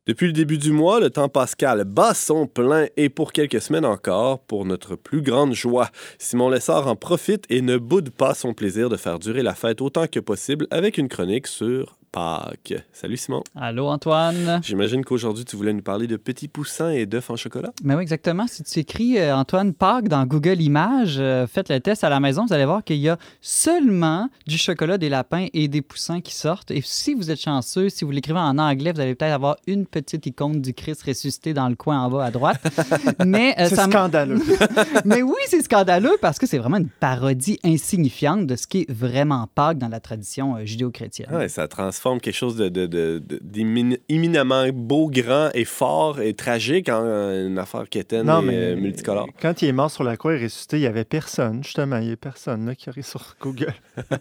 Depuis 0.05 0.27
le 0.27 0.33
début 0.33 0.59
du 0.59 0.71
mois, 0.71 0.99
le 0.99 1.09
temps 1.09 1.29
pascal 1.29 1.83
bat 1.83 2.13
son 2.13 2.45
plein 2.45 2.85
et 2.95 3.09
pour 3.09 3.31
quelques 3.31 3.59
semaines 3.59 3.85
encore, 3.85 4.41
pour 4.41 4.65
notre 4.65 4.95
plus 4.95 5.23
grande 5.23 5.55
joie, 5.55 5.89
Simon 6.19 6.49
Lessard 6.49 6.85
en 6.85 6.95
profite 6.95 7.45
et 7.49 7.63
ne 7.63 7.77
boude 7.77 8.11
pas 8.11 8.35
son 8.35 8.53
plaisir 8.53 8.89
de 8.89 8.97
faire 8.97 9.17
durer 9.17 9.41
la 9.41 9.55
fête 9.55 9.81
autant 9.81 10.05
que 10.05 10.19
possible 10.19 10.67
avec 10.69 10.99
une 10.99 11.07
chronique 11.07 11.47
sur 11.47 11.96
Pâques. 12.11 12.73
Salut 12.93 13.17
Simon. 13.17 13.43
Allô 13.55 13.87
Antoine. 13.87 14.59
J'imagine 14.63 15.03
qu'aujourd'hui 15.03 15.45
tu 15.45 15.55
voulais 15.55 15.73
nous 15.73 15.81
parler 15.81 16.07
de 16.07 16.17
petits 16.17 16.47
poussins 16.47 16.89
et 16.89 17.05
d'œufs 17.05 17.29
en 17.29 17.35
chocolat. 17.35 17.71
Mais 17.83 17.95
oui, 17.95 18.01
exactement. 18.01 18.47
Si 18.47 18.63
tu 18.63 18.79
écris 18.79 19.17
euh, 19.19 19.35
Antoine 19.35 19.73
Pâques 19.73 20.07
dans 20.07 20.25
Google 20.25 20.61
Images, 20.61 21.17
euh, 21.19 21.47
faites 21.47 21.69
le 21.69 21.79
test 21.79 22.03
à 22.03 22.09
la 22.09 22.19
maison, 22.19 22.45
vous 22.45 22.53
allez 22.53 22.65
voir 22.65 22.83
qu'il 22.83 22.97
y 22.97 23.09
a 23.09 23.17
seulement 23.41 24.29
du 24.47 24.57
chocolat, 24.57 24.97
des 24.97 25.09
lapins 25.09 25.47
et 25.53 25.67
des 25.67 25.81
poussins 25.81 26.21
qui 26.21 26.33
sortent. 26.33 26.71
Et 26.71 26.81
si 26.83 27.13
vous 27.13 27.29
êtes 27.29 27.41
chanceux, 27.41 27.89
si 27.89 28.05
vous 28.05 28.11
l'écrivez 28.11 28.39
en 28.39 28.57
anglais, 28.57 28.91
vous 28.91 28.99
allez 28.99 29.15
peut-être 29.15 29.33
avoir 29.33 29.57
une 29.67 29.85
petite 29.85 30.25
icône 30.25 30.61
du 30.61 30.73
Christ 30.73 31.03
ressuscité 31.03 31.53
dans 31.53 31.69
le 31.69 31.75
coin 31.75 31.99
en 31.99 32.09
bas 32.09 32.25
à 32.25 32.31
droite. 32.31 32.61
Mais 33.25 33.55
euh, 33.59 33.67
c'est 33.69 33.75
scandaleux. 33.75 34.41
Mais 35.05 35.21
oui, 35.21 35.41
c'est 35.47 35.61
scandaleux 35.61 36.17
parce 36.21 36.39
que 36.39 36.47
c'est 36.47 36.57
vraiment 36.57 36.77
une 36.77 36.89
parodie 36.89 37.59
insignifiante 37.63 38.47
de 38.47 38.55
ce 38.55 38.67
qui 38.67 38.81
est 38.81 38.91
vraiment 38.91 39.47
Pâques 39.53 39.77
dans 39.77 39.89
la 39.89 39.99
tradition 39.99 40.57
judéo-chrétienne. 40.65 41.29
Ouais, 41.33 41.47
ça 41.47 41.67
transforme 41.67 42.06
transforme 42.07 42.21
quelque 42.21 42.35
chose 42.35 42.55
de, 42.55 42.69
de, 42.69 42.85
de- 42.85 43.19
de- 43.25 43.39
d'éminemment 44.07 44.65
beau, 44.73 45.09
grand 45.09 45.49
et 45.53 45.65
fort 45.65 46.21
et 46.21 46.33
tragique 46.33 46.89
en 46.89 47.03
une 47.03 47.57
affaire 47.59 47.89
quétaine 47.89 48.25
Non, 48.27 48.41
et 48.41 48.45
mais 48.45 48.55
euh, 48.55 48.75
multicolore. 48.77 49.27
quand 49.41 49.61
il 49.61 49.67
est 49.69 49.73
mort 49.73 49.91
sur 49.91 50.03
la 50.03 50.15
croix 50.17 50.35
et 50.35 50.43
ressuscité, 50.43 50.77
il 50.77 50.81
n'y 50.81 50.85
avait 50.85 51.03
personne, 51.03 51.63
justement. 51.63 51.97
Il 51.97 52.01
n'y 52.03 52.07
avait 52.07 52.15
personne 52.15 52.65
là, 52.65 52.75
qui 52.75 52.89
aurait 52.89 53.01
sur 53.01 53.35
Google. 53.41 53.73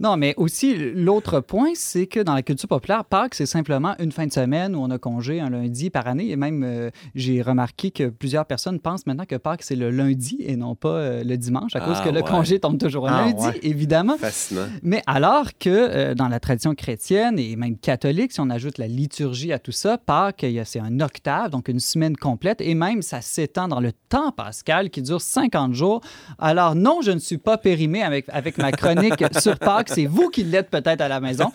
Non, 0.00 0.16
mais 0.16 0.34
aussi, 0.36 0.74
l'autre 0.94 1.40
point, 1.40 1.70
c'est 1.74 2.06
que 2.06 2.20
dans 2.20 2.34
la 2.34 2.42
culture 2.42 2.68
populaire, 2.68 3.04
Pâques, 3.04 3.34
c'est 3.34 3.46
simplement 3.46 3.94
une 3.98 4.12
fin 4.12 4.26
de 4.26 4.32
semaine 4.32 4.74
où 4.74 4.80
on 4.80 4.90
a 4.90 4.98
congé 4.98 5.40
un 5.40 5.50
lundi 5.50 5.90
par 5.90 6.06
année. 6.06 6.30
Et 6.30 6.36
même, 6.36 6.62
euh, 6.64 6.90
j'ai 7.14 7.42
remarqué 7.42 7.90
que 7.90 8.08
plusieurs 8.08 8.46
personnes 8.46 8.80
pensent 8.80 9.06
maintenant 9.06 9.24
que 9.24 9.36
Pâques, 9.36 9.62
c'est 9.62 9.76
le 9.76 9.90
lundi 9.90 10.38
et 10.40 10.56
non 10.56 10.74
pas 10.74 10.88
euh, 10.88 11.24
le 11.24 11.36
dimanche, 11.36 11.74
à 11.76 11.80
cause 11.80 11.96
Ah, 12.00 12.04
que 12.04 12.10
le 12.10 12.22
congé 12.22 12.58
tombe 12.58 12.78
toujours 12.78 13.08
Ah, 13.08 13.26
lundi, 13.26 13.46
ouais. 13.46 13.58
évidemment. 13.62 14.16
Fascinant. 14.18 14.66
Mais 14.82 15.02
alors 15.06 15.50
que 15.58 15.68
euh, 15.70 16.14
dans 16.14 16.28
la 16.28 16.40
tradition 16.40 16.74
chrétienne 16.74 16.85
et 16.88 17.56
même 17.56 17.76
catholique, 17.76 18.32
si 18.32 18.40
on 18.40 18.50
ajoute 18.50 18.78
la 18.78 18.86
liturgie 18.86 19.52
à 19.52 19.58
tout 19.58 19.72
ça, 19.72 19.98
Pâques, 19.98 20.44
a- 20.44 20.64
c'est 20.64 20.80
un 20.80 21.00
octave, 21.00 21.50
donc 21.50 21.68
une 21.68 21.80
semaine 21.80 22.16
complète, 22.16 22.60
et 22.60 22.74
même 22.74 23.02
ça 23.02 23.20
s'étend 23.20 23.68
dans 23.68 23.80
le 23.80 23.92
temps 24.08 24.32
pascal 24.32 24.90
qui 24.90 25.02
dure 25.02 25.20
50 25.20 25.74
jours. 25.74 26.00
Alors 26.38 26.74
non, 26.74 27.00
je 27.02 27.10
ne 27.10 27.18
suis 27.18 27.38
pas 27.38 27.58
périmé 27.58 28.02
avec, 28.02 28.26
avec 28.28 28.58
ma 28.58 28.72
chronique 28.72 29.24
sur 29.40 29.58
Pâques, 29.58 29.88
c'est 29.90 30.06
vous 30.06 30.28
qui 30.28 30.44
l'êtes 30.44 30.70
peut-être 30.70 31.00
à 31.00 31.08
la 31.08 31.20
maison, 31.20 31.50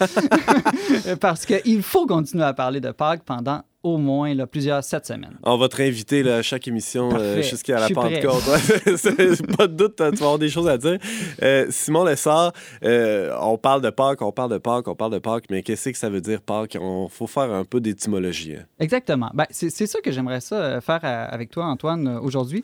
parce 1.20 1.46
qu'il 1.46 1.84
faut 1.84 2.06
continuer 2.06 2.44
à 2.44 2.54
parler 2.54 2.82
de 2.82 2.92
Pâques 2.92 3.24
pendant 3.26 3.62
au 3.84 3.98
moins 3.98 4.34
là, 4.34 4.46
plusieurs 4.48 4.84
sept 4.84 5.06
semaines. 5.06 5.38
On 5.44 5.58
va 5.58 5.68
te 5.68 5.76
réinviter 5.76 6.24
là, 6.24 6.38
à 6.38 6.42
chaque 6.42 6.68
émission 6.68 7.10
euh, 7.14 7.42
jusqu'à 7.42 7.80
la. 7.80 7.90
Pentecôte. 7.90 8.44
Pas 9.58 9.68
de 9.68 9.74
doute, 9.74 9.96
tu 9.96 10.04
vas 10.04 10.08
avoir 10.10 10.40
des 10.40 10.50
choses 10.50 10.68
à 10.68 10.78
dire. 10.78 10.98
Euh, 11.42 11.66
Simon 11.70 12.04
Lessard, 12.04 12.54
euh, 12.84 13.36
on 13.42 13.58
parle 13.58 13.82
de 13.82 13.90
Pâques, 13.90 14.22
on 14.22 14.32
parle 14.32 14.52
de 14.52 14.58
Pâques, 14.58 14.88
on 14.88 14.96
parle 14.96 15.14
de 15.14 15.20
Pâques, 15.20 15.46
mais 15.50 15.64
qu'est-ce 15.64 15.90
que 15.90 15.98
ça 15.98 16.10
veut 16.10 16.22
dire 16.22 16.42
Pâques? 16.42 16.76
Il 16.76 17.08
faut 17.10 17.28
faire 17.28 17.52
un 17.52 17.66
peu 17.66 17.80
d'étymologie. 17.82 18.56
hein. 18.56 18.66
Exactement. 18.80 19.32
Ben, 19.34 19.46
c'est 19.50 19.70
ça 19.88 20.00
que 20.02 20.12
j'aimerais 20.12 20.42
ça 20.42 20.56
euh, 20.56 20.82
faire 20.82 21.00
avec 21.04 21.50
toi, 21.50 21.66
Antoine, 21.66 22.08
aujourd'hui. 22.22 22.64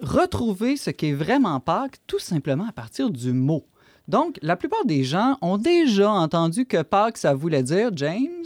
Retrouver 0.00 0.76
ce 0.76 0.90
qu'est 0.90 1.12
vraiment 1.12 1.60
Pâques, 1.60 1.98
tout 2.06 2.18
simplement 2.18 2.66
à 2.68 2.72
partir 2.72 3.10
du 3.10 3.32
mot. 3.32 3.64
Donc, 4.08 4.38
la 4.42 4.56
plupart 4.56 4.84
des 4.84 5.04
gens 5.04 5.38
ont 5.40 5.56
déjà 5.56 6.10
entendu 6.10 6.66
que 6.66 6.82
Pâques, 6.82 7.16
ça 7.16 7.34
voulait 7.34 7.62
dire, 7.62 7.90
James, 7.94 8.44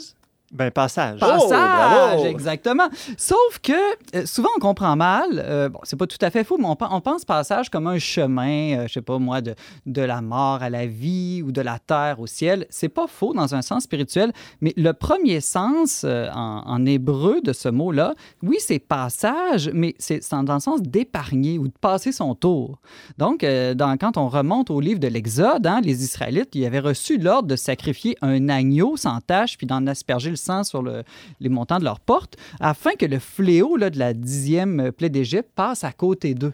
Ben, 0.50 0.70
passage. 0.70 1.20
Pas- 1.20 1.38
Passage, 1.38 2.24
exactement. 2.26 2.88
Sauf 3.18 3.58
que 3.62 3.72
euh, 4.16 4.24
souvent 4.24 4.48
on 4.56 4.60
comprend 4.60 4.96
mal. 4.96 5.26
euh, 5.34 5.68
bon, 5.68 5.78
c'est 5.82 5.96
pas 5.96 6.06
tout 6.06 6.16
à 6.22 6.30
fait 6.30 6.42
faux, 6.44 6.56
mais 6.58 6.64
on, 6.66 6.74
pen- 6.76 6.88
on 6.90 7.00
pense 7.02 7.24
passage 7.24 7.68
comme 7.68 7.86
un 7.86 7.98
chemin, 7.98 8.78
euh, 8.78 8.88
je 8.88 8.94
sais 8.94 9.02
pas 9.02 9.18
moi, 9.18 9.40
de, 9.42 9.54
de 9.86 10.00
la 10.02 10.22
mort 10.22 10.62
à 10.62 10.70
la 10.70 10.86
vie 10.86 11.42
ou 11.44 11.52
de 11.52 11.60
la 11.60 11.78
terre 11.78 12.18
au 12.18 12.26
ciel. 12.26 12.66
C'est 12.70 12.88
pas 12.88 13.06
faux 13.06 13.34
dans 13.34 13.54
un 13.54 13.60
sens 13.62 13.82
spirituel, 13.82 14.32
mais 14.62 14.72
le 14.76 14.92
premier 14.94 15.40
sens 15.40 16.02
euh, 16.04 16.28
en, 16.34 16.62
en 16.66 16.86
hébreu 16.86 17.40
de 17.42 17.52
ce 17.52 17.68
mot-là, 17.68 18.14
oui, 18.42 18.56
c'est 18.58 18.78
passage, 18.78 19.70
mais 19.74 19.94
c'est 19.98 20.22
c'est 20.22 20.42
dans 20.44 20.54
le 20.54 20.60
sens 20.60 20.80
d'épargner 20.82 21.58
ou 21.58 21.68
de 21.68 21.74
passer 21.80 22.10
son 22.12 22.34
tour. 22.34 22.78
Donc, 23.18 23.44
euh, 23.44 23.74
dans- 23.74 23.96
quand 23.98 24.16
on 24.16 24.28
remonte 24.28 24.70
au 24.70 24.80
livre 24.80 25.00
de 25.00 25.08
l'Exode, 25.08 25.66
hein, 25.66 25.80
les 25.82 26.02
Israélites, 26.04 26.54
ils 26.54 26.64
avaient 26.64 26.78
reçu 26.80 27.18
l'ordre 27.18 27.48
de 27.48 27.56
sacrifier 27.56 28.16
un 28.22 28.48
agneau 28.48 28.96
sans 28.96 29.20
tache 29.20 29.56
puis 29.58 29.66
d'en 29.66 29.86
asperger 29.86 30.30
le 30.30 30.36
sang 30.38 30.64
sur 30.64 30.80
le- 30.82 31.02
les 31.40 31.48
montants 31.50 31.78
de 31.78 31.84
leur 31.84 32.00
porte, 32.00 32.36
afin 32.60 32.92
que 32.98 33.04
le 33.04 33.18
fléau 33.18 33.76
là, 33.76 33.90
de 33.90 33.98
la 33.98 34.14
dixième 34.14 34.90
plaie 34.92 35.10
d'Égypte 35.10 35.50
passe 35.54 35.84
à 35.84 35.92
côté 35.92 36.34
d'eux. 36.34 36.52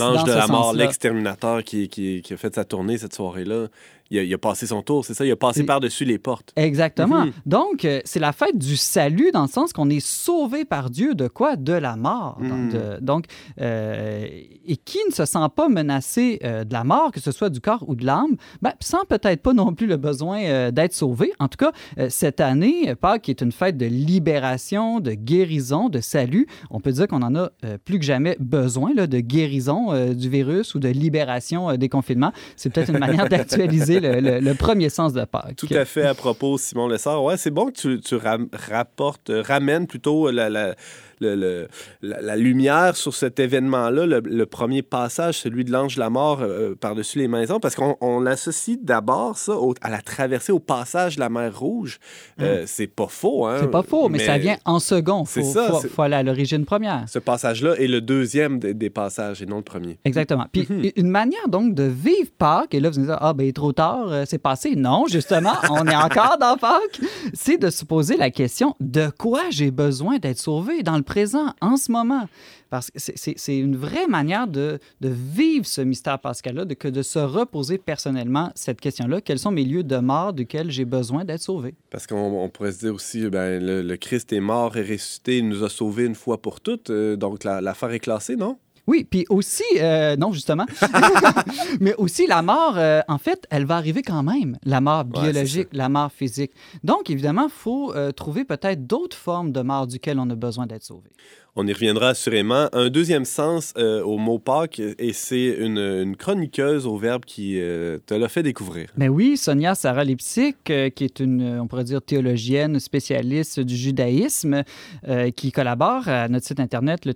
L'ange 0.00 0.24
de, 0.24 0.32
la 0.32 0.46
mort, 0.52 0.72
l'exterminateur 0.86 1.62
qui, 1.62 1.88
qui- 1.88 2.22
qui 2.22 2.32
a 2.32 2.36
fait 2.36 2.54
sa 2.54 2.64
tournée 2.64 2.98
cette 2.98 3.14
soirée-là, 3.14 3.68
il 4.12 4.18
a, 4.18 4.22
il 4.24 4.34
a 4.34 4.38
passé 4.38 4.66
son 4.66 4.82
tour, 4.82 5.04
c'est 5.04 5.14
ça? 5.14 5.24
Il 5.24 5.30
a 5.32 5.36
passé 5.36 5.64
par-dessus 5.64 6.04
les 6.04 6.18
portes. 6.18 6.52
Exactement. 6.56 7.24
Mhm. 7.26 7.32
Donc, 7.46 7.84
euh, 7.86 8.00
c'est 8.04 8.20
la 8.20 8.32
fête 8.32 8.58
du 8.58 8.76
salut 8.76 9.30
dans 9.32 9.42
le 9.42 9.48
sens 9.48 9.72
qu'on 9.72 9.88
est 9.88 10.04
sauvé 10.06 10.64
par 10.66 10.90
Dieu 10.90 11.14
de 11.14 11.28
quoi? 11.28 11.56
De 11.56 11.72
la 11.72 11.96
mort. 11.96 12.36
Mhm. 12.40 12.48
Donc, 12.48 12.72
de- 12.72 13.00
donc, 13.00 13.24
euh, 13.60 14.26
et 14.66 14.76
qui 14.76 14.98
ne 15.08 15.14
se 15.14 15.24
sent 15.24 15.38
pas 15.56 15.68
menacé 15.68 16.38
euh, 16.44 16.64
de 16.64 16.72
la 16.74 16.84
mort, 16.84 17.10
que 17.10 17.20
ce 17.20 17.32
soit 17.32 17.48
du 17.48 17.60
corps 17.60 17.84
ou 17.88 17.94
de 17.94 18.04
l'âme, 18.04 18.36
ben, 18.60 18.72
sent 18.80 18.98
peut-être 19.08 19.40
pas 19.42 19.54
non 19.54 19.72
plus 19.72 19.86
le 19.86 19.96
besoin 19.96 20.42
euh, 20.42 20.70
d'être 20.70 20.92
sauvé. 20.92 21.32
En 21.38 21.48
tout 21.48 21.56
cas, 21.56 21.72
cette 22.10 22.40
année, 22.40 22.94
Pâques 22.94 23.28
est 23.30 23.40
une 23.40 23.52
fête 23.52 23.76
de 23.78 23.86
libération, 23.86 25.00
de 25.00 25.12
guérison, 25.12 25.88
de 25.88 26.00
salut. 26.00 26.46
On 26.70 26.80
peut 26.80 26.92
dire 26.92 27.08
qu'on 27.08 27.22
en 27.22 27.34
a 27.34 27.50
plus 27.84 27.98
que 27.98 28.04
jamais 28.04 28.36
besoin 28.40 28.92
là, 28.94 29.06
de 29.06 29.20
guérison 29.20 30.12
du 30.12 30.28
virus 30.28 30.74
ou 30.74 30.78
de 30.80 30.88
libération 30.88 31.74
des 31.76 31.88
confinements. 31.88 32.32
C'est 32.56 32.70
peut-être 32.72 32.90
une 32.90 32.98
manière 32.98 33.28
d'actualiser 33.30 34.00
le, 34.02 34.52
premier 34.54 34.88
sens 34.88 35.12
de 35.12 35.24
Pâques. 35.24 35.56
Tout 35.56 35.68
à 35.70 35.84
fait 35.84 36.06
à 36.06 36.14
propos, 36.14 36.58
Simon 36.58 36.88
Lessard. 36.88 37.22
Ouais, 37.24 37.36
c'est 37.36 37.50
bon 37.50 37.66
que 37.66 37.72
tu, 37.72 38.00
tu 38.00 38.14
euh, 38.14 39.42
ramènes 39.42 39.86
plutôt 39.86 40.30
la, 40.30 40.74
le- 41.20 41.34
le- 41.36 41.68
la- 42.02 42.20
la 42.20 42.36
lumière 42.36 42.96
sur 42.96 43.14
cet 43.14 43.38
événement-là, 43.40 44.06
le, 44.06 44.20
le 44.24 44.46
premier 44.46 44.82
passage, 44.82 45.38
celui 45.38 45.64
de 45.64 45.72
l'ange 45.72 45.94
de 45.96 46.00
la 46.00 46.10
mort 46.10 46.40
euh, 46.42 46.74
par-dessus 46.74 47.18
les 47.18 47.28
maisons, 47.28 47.60
parce 47.60 47.74
qu'on 47.74 47.96
on 48.00 48.26
associe 48.26 48.78
d'abord 48.80 49.36
ça 49.38 49.52
au- 49.56 49.74
à 49.80 49.90
la 49.90 50.00
traversée, 50.00 50.52
au 50.52 50.58
passage 50.58 51.16
de 51.16 51.20
la 51.20 51.28
mer 51.28 51.58
Rouge. 51.58 51.98
Euh, 52.40 52.64
c'est 52.66 52.86
pas 52.86 53.06
faux, 53.08 53.46
hein? 53.46 53.58
C'est 53.60 53.70
pas 53.70 53.82
faux, 53.82 54.08
mais, 54.08 54.18
ça 54.20 54.38
vient 54.38 54.56
en 54.64 54.78
second. 54.78 55.24
C'est 55.24 55.42
Faut, 55.42 55.52
ça, 55.52 55.68
faut, 55.68 55.80
faut 55.88 56.02
aller 56.02 56.16
à 56.16 56.22
l'origine 56.22 56.64
première. 56.64 57.04
Ce 57.08 57.18
passage-là 57.18 57.74
est 57.76 57.86
le 57.88 58.00
deuxième 58.00 58.58
des, 58.58 58.74
des 58.74 58.90
passages 58.90 59.42
et 59.42 59.46
non 59.46 59.56
le 59.58 59.62
premier. 59.62 59.98
Exactement. 60.04 60.46
Puis 60.52 60.66
Mhm. 60.68 60.90
une 60.96 61.08
manière 61.08 61.48
donc 61.48 61.74
de 61.74 61.82
vivre 61.84 62.30
Pâques, 62.38 62.74
et 62.74 62.80
là 62.80 62.88
vous 62.90 62.98
allez 62.98 63.06
dire, 63.08 63.18
ah 63.20 63.32
ben 63.32 63.52
trop 63.52 63.72
tard, 63.72 64.06
euh, 64.10 64.24
c'est 64.26 64.38
passé. 64.38 64.74
Non, 64.76 65.06
justement, 65.08 65.52
on 65.70 65.86
est 65.86 65.94
encore 65.96 66.36
dans 66.40 66.56
Pâques. 66.56 67.00
C'est 67.34 67.58
de 67.58 67.70
se 67.70 67.84
poser 67.84 68.16
la 68.16 68.30
question, 68.30 68.74
de 68.80 69.08
quoi 69.18 69.42
j'ai 69.50 69.70
besoin 69.70 70.18
d'être 70.18 70.38
sauvé? 70.38 70.82
Dans 70.82 70.96
le 70.96 71.02
présent, 71.12 71.48
en 71.60 71.76
ce 71.76 71.92
moment? 71.92 72.26
Parce 72.70 72.90
que 72.90 72.98
c'est- 72.98 73.58
une 73.58 73.76
vraie 73.76 74.06
manière 74.06 74.46
de, 74.46 74.78
vivre 75.02 75.66
ce 75.66 75.82
mystère 75.82 76.18
pascal-là, 76.18 76.64
de, 76.64 76.74
que 76.74 76.88
de 76.88 77.02
se 77.02 77.18
reposer 77.18 77.76
personnellement 77.78 78.50
cette 78.54 78.80
question-là. 78.80 79.20
Quels 79.20 79.38
sont 79.38 79.50
mes 79.50 79.64
lieux 79.64 79.82
de 79.84 79.98
mort 79.98 80.32
duquel 80.32 80.70
j'ai 80.70 80.86
besoin 80.86 81.24
d'être 81.26 81.42
sauvé? 81.42 81.74
Parce 81.90 82.06
qu'on 82.06 82.16
on 82.44 82.48
pourrait 82.48 82.72
se 82.72 82.78
dire 82.78 82.94
aussi, 82.94 83.28
ben, 83.28 83.62
le, 83.62 83.96
Christ 83.96 84.32
est 84.32 84.40
mort 84.40 84.76
et 84.78 84.82
ressuscité, 84.82 85.38
il 85.38 85.48
nous 85.48 85.62
a 85.64 85.68
sauvés 85.68 86.06
une 86.06 86.14
fois 86.14 86.40
pour 86.40 86.60
toutes, 86.60 86.88
euh, 86.90 87.14
donc 87.16 87.44
la- 87.44 87.60
l'affaire 87.60 87.90
est 87.92 88.00
classée, 88.00 88.36
non? 88.36 88.56
Oui, 88.86 89.04
puis 89.08 89.24
aussi, 89.30 89.62
euh, 89.78 90.16
non, 90.16 90.32
justement, 90.32 90.66
mais 91.80 91.94
aussi 91.94 92.26
la 92.26 92.42
mort, 92.42 92.74
euh, 92.76 93.00
en 93.06 93.18
fait, 93.18 93.46
elle 93.50 93.64
va 93.64 93.76
arriver 93.76 94.02
quand 94.02 94.24
même, 94.24 94.58
la 94.64 94.80
mort 94.80 95.04
Ouais, 95.04 95.22
biologique, 95.22 95.68
la 95.72 95.88
mort 95.88 96.10
physique. 96.10 96.52
Donc, 96.82 97.08
évidemment, 97.08 97.44
il 97.44 97.52
faut 97.52 97.94
euh, 97.94 98.10
trouver 98.10 98.44
peut-être 98.44 98.86
d'autres 98.86 99.16
formes 99.16 99.52
de 99.52 99.60
mort 99.62 99.86
duquel 99.86 100.18
on 100.18 100.28
a 100.30 100.34
besoin 100.34 100.66
d'être 100.66 100.82
sauvé. 100.82 101.10
On 101.54 101.66
y 101.66 101.72
reviendra 101.74 102.08
assurément. 102.08 102.68
Un 102.72 102.88
deuxième 102.88 103.26
sens 103.26 103.74
euh, 103.76 104.02
au 104.02 104.16
mot 104.16 104.38
Pâques, 104.38 104.80
et 104.80 105.12
c'est 105.12 105.48
une, 105.48 106.16
chroniqueuse 106.16 106.86
au 106.86 106.96
verbe 106.96 107.26
qui 107.26 107.60
euh, 107.60 107.98
te 108.06 108.14
l'a 108.14 108.30
fait 108.30 108.42
découvrir. 108.42 108.88
Mais 108.96 109.10
oui, 109.10 109.36
Sonia 109.36 109.74
Sarah 109.74 110.04
Lipsic, 110.04 110.70
euh, 110.70 110.88
qui 110.88 111.04
est 111.04 111.20
une, 111.20 111.60
on 111.60 111.66
pourrait 111.66 111.84
dire, 111.84 112.00
théologienne 112.00 112.80
spécialiste 112.80 113.60
du 113.60 113.76
judaïsme, 113.76 114.62
euh, 115.06 115.30
qui 115.30 115.52
collabore 115.52 116.08
à 116.08 116.26
notre 116.28 116.46
site 116.46 116.58
internet, 116.58 117.04
le 117.04 117.12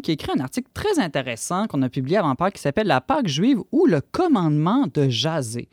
qui 0.00 0.12
écrit 0.12 0.30
un 0.36 0.40
article 0.40 0.68
très 0.72 1.00
intéressant 1.00 1.66
qu'on 1.66 1.82
a 1.82 1.88
publié 1.88 2.18
avant 2.18 2.36
Pâques 2.36 2.54
qui 2.54 2.62
s'appelle 2.62 2.86
La 2.86 3.00
Pâque 3.00 3.26
juive 3.26 3.58
ou 3.72 3.86
le 3.86 4.00
commandement 4.00 4.86
de 4.94 5.08
jaser. 5.08 5.68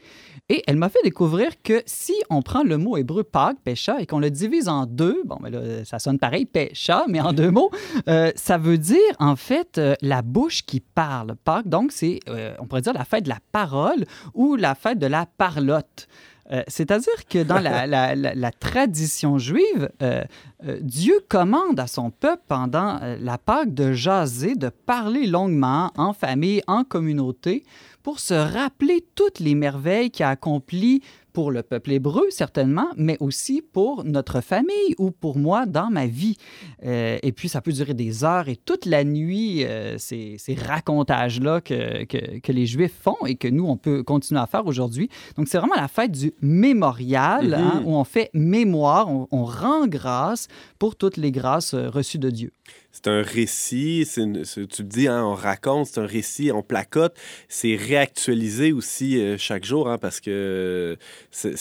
Et 0.49 0.63
elle 0.65 0.77
m'a 0.77 0.89
fait 0.89 1.03
découvrir 1.03 1.51
que 1.61 1.83
si 1.85 2.13
on 2.29 2.41
prend 2.41 2.63
le 2.63 2.77
mot 2.77 2.97
hébreu 2.97 3.23
Pâques, 3.23 3.57
pécha, 3.63 3.99
et 3.99 4.05
qu'on 4.05 4.19
le 4.19 4.31
divise 4.31 4.67
en 4.67 4.85
deux, 4.85 5.21
bon, 5.25 5.37
mais 5.43 5.51
là, 5.51 5.85
ça 5.85 5.99
sonne 5.99 6.17
pareil, 6.17 6.45
pécha, 6.45 7.05
mais 7.07 7.19
en 7.19 7.33
deux 7.33 7.51
mots, 7.51 7.66
euh, 8.07 8.31
ça 8.35 8.57
veut 8.57 8.77
dire 8.77 8.97
en 9.19 9.35
fait 9.35 9.77
euh, 9.77 9.95
la 10.01 10.21
bouche 10.21 10.63
qui 10.65 10.79
parle. 10.79 11.35
Pâques, 11.43 11.67
donc, 11.67 11.91
c'est, 11.91 12.19
euh, 12.29 12.53
on 12.59 12.65
pourrait 12.65 12.81
dire, 12.81 12.93
la 12.93 13.05
fête 13.05 13.23
de 13.23 13.29
la 13.29 13.39
parole 13.51 14.05
ou 14.33 14.55
la 14.55 14.75
fête 14.75 14.99
de 14.99 15.07
la 15.07 15.25
parlotte. 15.37 16.07
Euh, 16.51 16.63
C'est-à-dire 16.69 17.25
que 17.29 17.43
dans 17.43 17.59
la, 17.59 17.85
la- 17.85 18.15
la- 18.23 18.33
la 18.33 18.51
tradition 18.51 19.37
juive, 19.37 19.89
euh, 20.01 20.23
euh, 20.65 20.77
Dieu 20.81 21.19
commande 21.27 21.77
à 21.79 21.87
son 21.87 22.09
peuple 22.09 22.43
pendant 22.47 22.99
la 23.19 23.37
Pâque 23.37 23.73
de 23.73 23.91
jaser, 23.91 24.55
de 24.55 24.69
parler 24.69 25.27
longuement 25.27 25.91
en 25.97 26.13
famille, 26.13 26.61
en 26.67 26.83
communauté, 26.85 27.63
pour 28.01 28.21
se 28.21 28.33
rappeler 28.33 29.05
toutes 29.15 29.39
les 29.41 29.55
merveilles 29.55 30.09
qu'il 30.09 30.23
a 30.25 30.29
accomplies 30.29 31.01
pour 31.37 31.51
le 31.51 31.61
peuple 31.61 31.91
hébreu, 31.91 32.23
certainement, 32.31 32.87
mais 32.97 33.15
aussi 33.19 33.61
pour 33.61 34.03
notre 34.03 34.41
famille 34.41 34.95
ou 34.97 35.11
pour 35.11 35.37
moi 35.37 35.67
dans 35.67 35.91
ma 35.91 36.07
vie. 36.07 36.35
Euh, 36.83 37.19
et 37.21 37.31
puis, 37.31 37.47
ça 37.47 37.61
peut 37.61 37.71
durer 37.71 37.93
des 37.93 38.23
heures 38.23 38.49
et 38.49 38.55
toute 38.55 38.87
la 38.87 39.03
nuit, 39.03 39.63
euh, 39.63 39.99
ces, 39.99 40.37
ces 40.39 40.55
racontages-là 40.55 41.61
que, 41.61 42.05
que, 42.05 42.39
que 42.39 42.51
les 42.51 42.65
Juifs 42.65 42.99
font 42.99 43.23
et 43.27 43.35
que 43.35 43.47
nous, 43.47 43.67
on 43.67 43.77
peut 43.77 44.01
continuer 44.01 44.41
à 44.41 44.47
faire 44.47 44.65
aujourd'hui. 44.65 45.09
Donc, 45.35 45.47
c'est 45.47 45.59
vraiment 45.59 45.75
la 45.75 45.87
fête 45.87 46.11
du 46.11 46.33
mémorial, 46.41 47.53
hein, 47.53 47.83
où 47.85 47.95
on 47.95 48.03
fait 48.03 48.31
mémoire, 48.33 49.07
on, 49.07 49.27
on 49.29 49.45
rend 49.45 49.85
grâce 49.85 50.47
pour 50.79 50.95
toutes 50.95 51.17
les 51.17 51.31
grâces 51.31 51.75
euh, 51.75 51.87
reçues 51.87 52.17
de 52.17 52.31
Dieu. 52.31 52.51
C'est 53.03 53.11
un 53.11 53.21
récit, 53.21 54.07
une- 54.17 54.41
tu 54.43 54.83
dis, 54.83 55.07
hein, 55.07 55.23
on 55.23 55.35
raconte, 55.35 55.85
c'est 55.85 55.99
un 55.99 56.07
récit, 56.07 56.51
on 56.51 56.63
placote. 56.63 57.13
C'est 57.47 57.75
réactualisé 57.75 58.71
aussi 58.71 59.19
euh, 59.19 59.35
chaque 59.37 59.65
jour, 59.65 59.87
hein, 59.87 59.99
parce 59.99 60.19
que 60.19 60.97
c'est 61.29 61.55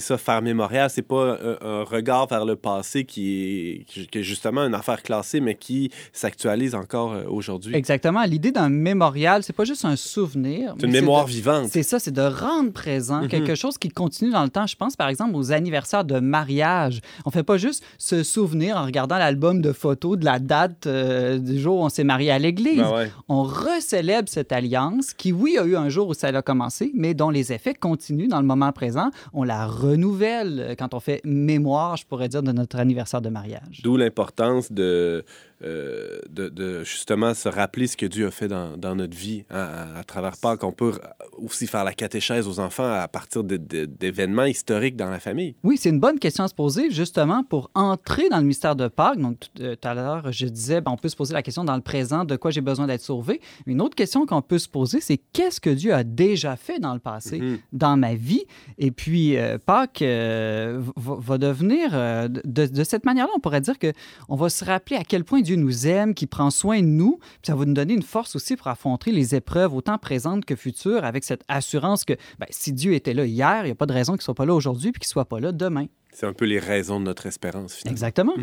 ça, 0.00 0.18
faire 0.18 0.42
mémorial. 0.42 0.90
C'est 0.90 1.02
pas 1.02 1.38
un, 1.40 1.56
un 1.64 1.82
regard 1.84 2.26
vers 2.26 2.44
le 2.44 2.56
passé 2.56 3.04
qui 3.04 3.78
est, 3.80 3.84
qui- 3.84 4.08
qui 4.08 4.18
est 4.18 4.22
justement 4.24 4.62
une 4.62 4.74
affaire 4.74 5.02
classée, 5.04 5.38
mais 5.40 5.54
qui 5.54 5.90
s'actualise 6.12 6.74
encore 6.74 7.12
euh, 7.12 7.24
aujourd'hui. 7.28 7.76
Exactement. 7.76 8.24
L'idée 8.24 8.50
d'un 8.50 8.68
mémorial, 8.68 9.44
c'est 9.44 9.52
pas 9.52 9.64
juste 9.64 9.84
un 9.84 9.94
souvenir. 9.94 10.74
C'est 10.80 10.86
une 10.86 10.92
mémoire 10.92 11.26
de- 11.26 11.30
vivante. 11.30 11.68
C'est 11.70 11.84
ça, 11.84 12.00
c'est 12.00 12.10
de 12.12 12.22
rendre 12.22 12.72
présent 12.72 13.22
Mhm. 13.22 13.28
quelque 13.28 13.54
chose 13.54 13.78
qui 13.78 13.88
continue 13.90 14.32
dans 14.32 14.42
le 14.42 14.50
temps. 14.50 14.66
Je 14.66 14.74
pense 14.74 14.96
par 14.96 15.08
exemple 15.08 15.36
aux 15.36 15.52
anniversaires 15.52 16.04
de 16.04 16.18
mariage. 16.18 17.00
On 17.24 17.30
fait 17.30 17.44
pas 17.44 17.56
juste 17.56 17.84
se 17.98 18.24
souvenir 18.24 18.76
en 18.76 18.84
regardant 18.84 19.18
l'album 19.18 19.62
de 19.62 19.72
photos 19.72 20.18
de 20.18 20.24
la 20.24 20.40
date 20.40 20.55
euh, 20.86 21.38
du 21.38 21.58
jour 21.58 21.80
où 21.80 21.84
on 21.84 21.88
s'est 21.88 22.04
marié 22.04 22.30
à 22.30 22.38
l'église. 22.38 22.78
Ben 22.78 22.94
ouais. 22.94 23.10
On 23.28 23.42
recélèbre 23.42 24.28
cette 24.28 24.52
alliance 24.52 25.12
qui, 25.14 25.32
oui, 25.32 25.58
a 25.58 25.64
eu 25.64 25.76
un 25.76 25.88
jour 25.88 26.08
où 26.08 26.14
ça 26.14 26.28
a 26.28 26.42
commencé, 26.42 26.90
mais 26.94 27.14
dont 27.14 27.30
les 27.30 27.52
effets 27.52 27.74
continuent 27.74 28.28
dans 28.28 28.40
le 28.40 28.46
moment 28.46 28.72
présent. 28.72 29.10
On 29.32 29.44
la 29.44 29.66
renouvelle 29.66 30.60
euh, 30.60 30.74
quand 30.76 30.94
on 30.94 31.00
fait 31.00 31.20
mémoire, 31.24 31.96
je 31.96 32.06
pourrais 32.06 32.28
dire, 32.28 32.42
de 32.42 32.52
notre 32.52 32.78
anniversaire 32.78 33.20
de 33.20 33.28
mariage. 33.28 33.80
D'où 33.82 33.96
l'importance 33.96 34.72
de, 34.72 35.24
euh, 35.62 36.18
de, 36.28 36.48
de 36.48 36.84
justement 36.84 37.32
se 37.34 37.48
rappeler 37.48 37.86
ce 37.86 37.96
que 37.96 38.06
Dieu 38.06 38.26
a 38.26 38.30
fait 38.30 38.48
dans, 38.48 38.76
dans 38.76 38.94
notre 38.94 39.16
vie 39.16 39.44
hein, 39.50 39.68
à, 39.94 39.98
à 40.00 40.04
travers 40.04 40.36
Pâques. 40.36 40.64
On 40.64 40.72
peut 40.72 40.92
aussi 41.38 41.66
faire 41.66 41.84
la 41.84 41.92
catéchèse 41.94 42.46
aux 42.46 42.60
enfants 42.60 42.90
à 42.92 43.08
partir 43.08 43.42
d'événements 43.44 44.44
historiques 44.44 44.96
dans 44.96 45.08
la 45.10 45.20
famille. 45.20 45.54
Oui, 45.62 45.76
c'est 45.78 45.90
une 45.90 46.00
bonne 46.00 46.18
question 46.18 46.44
à 46.44 46.48
se 46.48 46.54
poser, 46.54 46.90
justement, 46.90 47.42
pour 47.44 47.70
entrer 47.74 48.28
dans 48.28 48.38
le 48.38 48.44
mystère 48.44 48.76
de 48.76 48.88
Pâques. 48.88 49.18
Donc, 49.18 49.40
tout 49.40 49.62
euh, 49.62 49.74
tout 49.76 49.88
à 49.88 49.94
l'heure, 49.94 50.32
je 50.32 50.46
disais, 50.46 50.80
ben, 50.80 50.90
on 50.92 50.96
peut 50.96 51.08
se 51.08 51.16
poser 51.16 51.34
la 51.34 51.42
question 51.42 51.64
dans 51.64 51.76
le 51.76 51.82
présent, 51.82 52.24
de 52.24 52.36
quoi 52.36 52.50
j'ai 52.50 52.60
besoin 52.60 52.86
d'être 52.86 53.02
sauvé. 53.02 53.40
Une 53.66 53.80
autre 53.80 53.94
question 53.94 54.26
qu'on 54.26 54.42
peut 54.42 54.58
se 54.58 54.68
poser, 54.68 55.00
c'est 55.00 55.18
qu'est-ce 55.32 55.60
que 55.60 55.70
Dieu 55.70 55.92
a 55.94 56.04
déjà 56.04 56.56
fait 56.56 56.78
dans 56.78 56.94
le 56.94 57.00
passé, 57.00 57.38
Mhm. 57.40 57.58
dans 57.72 57.96
ma 57.96 58.14
vie? 58.14 58.44
Et 58.78 58.90
puis, 58.90 59.36
euh, 59.36 59.58
Pâques 59.58 60.02
euh, 60.02 60.80
va, 60.96 61.16
va 61.18 61.38
devenir, 61.38 61.90
de, 61.92 62.66
de 62.66 62.84
cette 62.84 63.04
manière-là, 63.04 63.32
on 63.36 63.40
pourrait 63.40 63.60
dire 63.60 63.78
que 63.78 63.92
on 64.28 64.36
va 64.36 64.48
se 64.48 64.64
rappeler 64.64 64.96
à 64.96 65.04
quel 65.04 65.24
point 65.24 65.40
Dieu 65.46 65.56
nous 65.56 65.86
aime, 65.86 66.12
qu'il 66.14 66.28
prend 66.28 66.50
soin 66.50 66.80
de 66.80 66.86
nous. 66.86 67.18
Puis 67.18 67.46
ça 67.46 67.54
va 67.54 67.64
nous 67.64 67.74
donner 67.74 67.94
une 67.94 68.02
force 68.02 68.36
aussi 68.36 68.56
pour 68.56 68.66
affronter 68.66 69.12
les 69.12 69.34
épreuves, 69.34 69.74
autant 69.74 69.96
présentes 69.96 70.44
que 70.44 70.56
futures, 70.56 71.04
avec 71.04 71.24
cette 71.24 71.42
assurance 71.48 72.04
que 72.04 72.14
ben, 72.38 72.46
si 72.50 72.72
Dieu 72.72 72.94
était 72.94 73.14
là 73.14 73.24
hier, 73.24 73.60
il 73.62 73.66
n'y 73.66 73.70
a 73.70 73.76
pas 73.76 73.86
de 73.86 73.92
raison 73.92 74.12
qu'il 74.14 74.20
ne 74.20 74.24
soit 74.24 74.34
pas 74.34 74.44
là 74.44 74.54
aujourd'hui 74.54 74.92
puis 74.92 75.00
qu'il 75.00 75.08
ne 75.08 75.12
soit 75.12 75.24
pas 75.24 75.40
là 75.40 75.52
demain. 75.52 75.86
C'est 76.12 76.26
un 76.26 76.32
peu 76.32 76.46
les 76.46 76.58
raisons 76.58 76.98
de 76.98 77.04
notre 77.04 77.26
espérance, 77.26 77.74
finalement. 77.74 77.94
Exactement. 77.94 78.34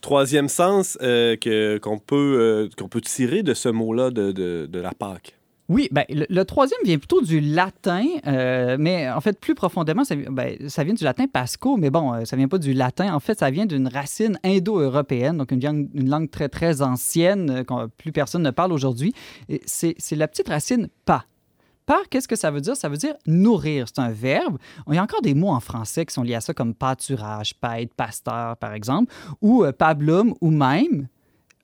Troisième 0.00 0.48
sens 0.48 0.98
euh, 1.02 1.36
qu'on 1.78 1.98
peut, 1.98 2.16
euh, 2.40 2.68
qu'on 2.76 2.88
peut 2.88 3.02
tirer 3.02 3.42
de 3.42 3.54
ce 3.54 3.68
mot-là 3.68 4.10
de, 4.10 4.32
de, 4.32 4.66
de 4.70 4.80
la 4.80 4.92
Pâque. 4.92 5.36
Oui, 5.70 5.88
ben, 5.90 6.04
le, 6.10 6.42
troisième 6.44 6.78
vient 6.84 6.98
plutôt 6.98 7.22
du 7.22 7.40
latin, 7.40 8.04
euh, 8.26 8.76
mais 8.78 9.08
en 9.10 9.20
fait, 9.22 9.40
plus 9.40 9.54
profondément, 9.54 10.02
ben, 10.30 10.68
ça 10.68 10.84
vient 10.84 10.92
du 10.92 11.04
latin 11.04 11.26
pasco, 11.26 11.78
mais 11.78 11.88
bon, 11.88 12.12
euh, 12.12 12.24
ça 12.26 12.36
vient 12.36 12.48
pas 12.48 12.58
du 12.58 12.74
latin. 12.74 13.14
En 13.14 13.20
fait, 13.20 13.38
ça 13.38 13.50
vient 13.50 13.64
d'une 13.64 13.88
racine 13.88 14.38
indo-européenne, 14.44 15.38
donc 15.38 15.52
une 15.52 15.62
langue, 15.64 15.88
une 15.94 16.10
langue 16.10 16.30
très, 16.30 16.50
très 16.50 16.82
ancienne, 16.82 17.50
euh, 17.50 17.64
qu'on- 17.64 17.88
plus 17.96 18.12
personne 18.12 18.42
ne 18.42 18.50
parle 18.50 18.72
aujourd'hui. 18.72 19.14
C'est 19.64 19.96
la 20.12 20.28
petite 20.28 20.48
racine 20.48 20.88
pa. 21.06 21.24
Pa, 21.86 21.98
qu'est-ce 22.10 22.28
que 22.28 22.36
ça 22.36 22.50
veut 22.50 22.62
dire? 22.62 22.76
Ça 22.76 22.88
veut 22.88 22.96
dire 22.96 23.14
nourrir. 23.26 23.86
C'est 23.88 24.00
un 24.00 24.10
verbe. 24.10 24.58
Il 24.88 24.94
y 24.94 24.98
a 24.98 25.02
encore 25.02 25.20
des 25.20 25.34
mots 25.34 25.50
en 25.50 25.60
français 25.60 26.06
qui 26.06 26.14
sont 26.14 26.22
liés 26.22 26.34
à 26.34 26.40
ça, 26.40 26.54
comme 26.54 26.74
pâturage, 26.74 27.54
paître, 27.54 27.94
pasteur, 27.94 28.56
par 28.56 28.72
exemple, 28.74 29.12
ou 29.42 29.64
euh, 29.64 29.72
pablum, 29.72 30.34
ou 30.40 30.50
même, 30.50 31.08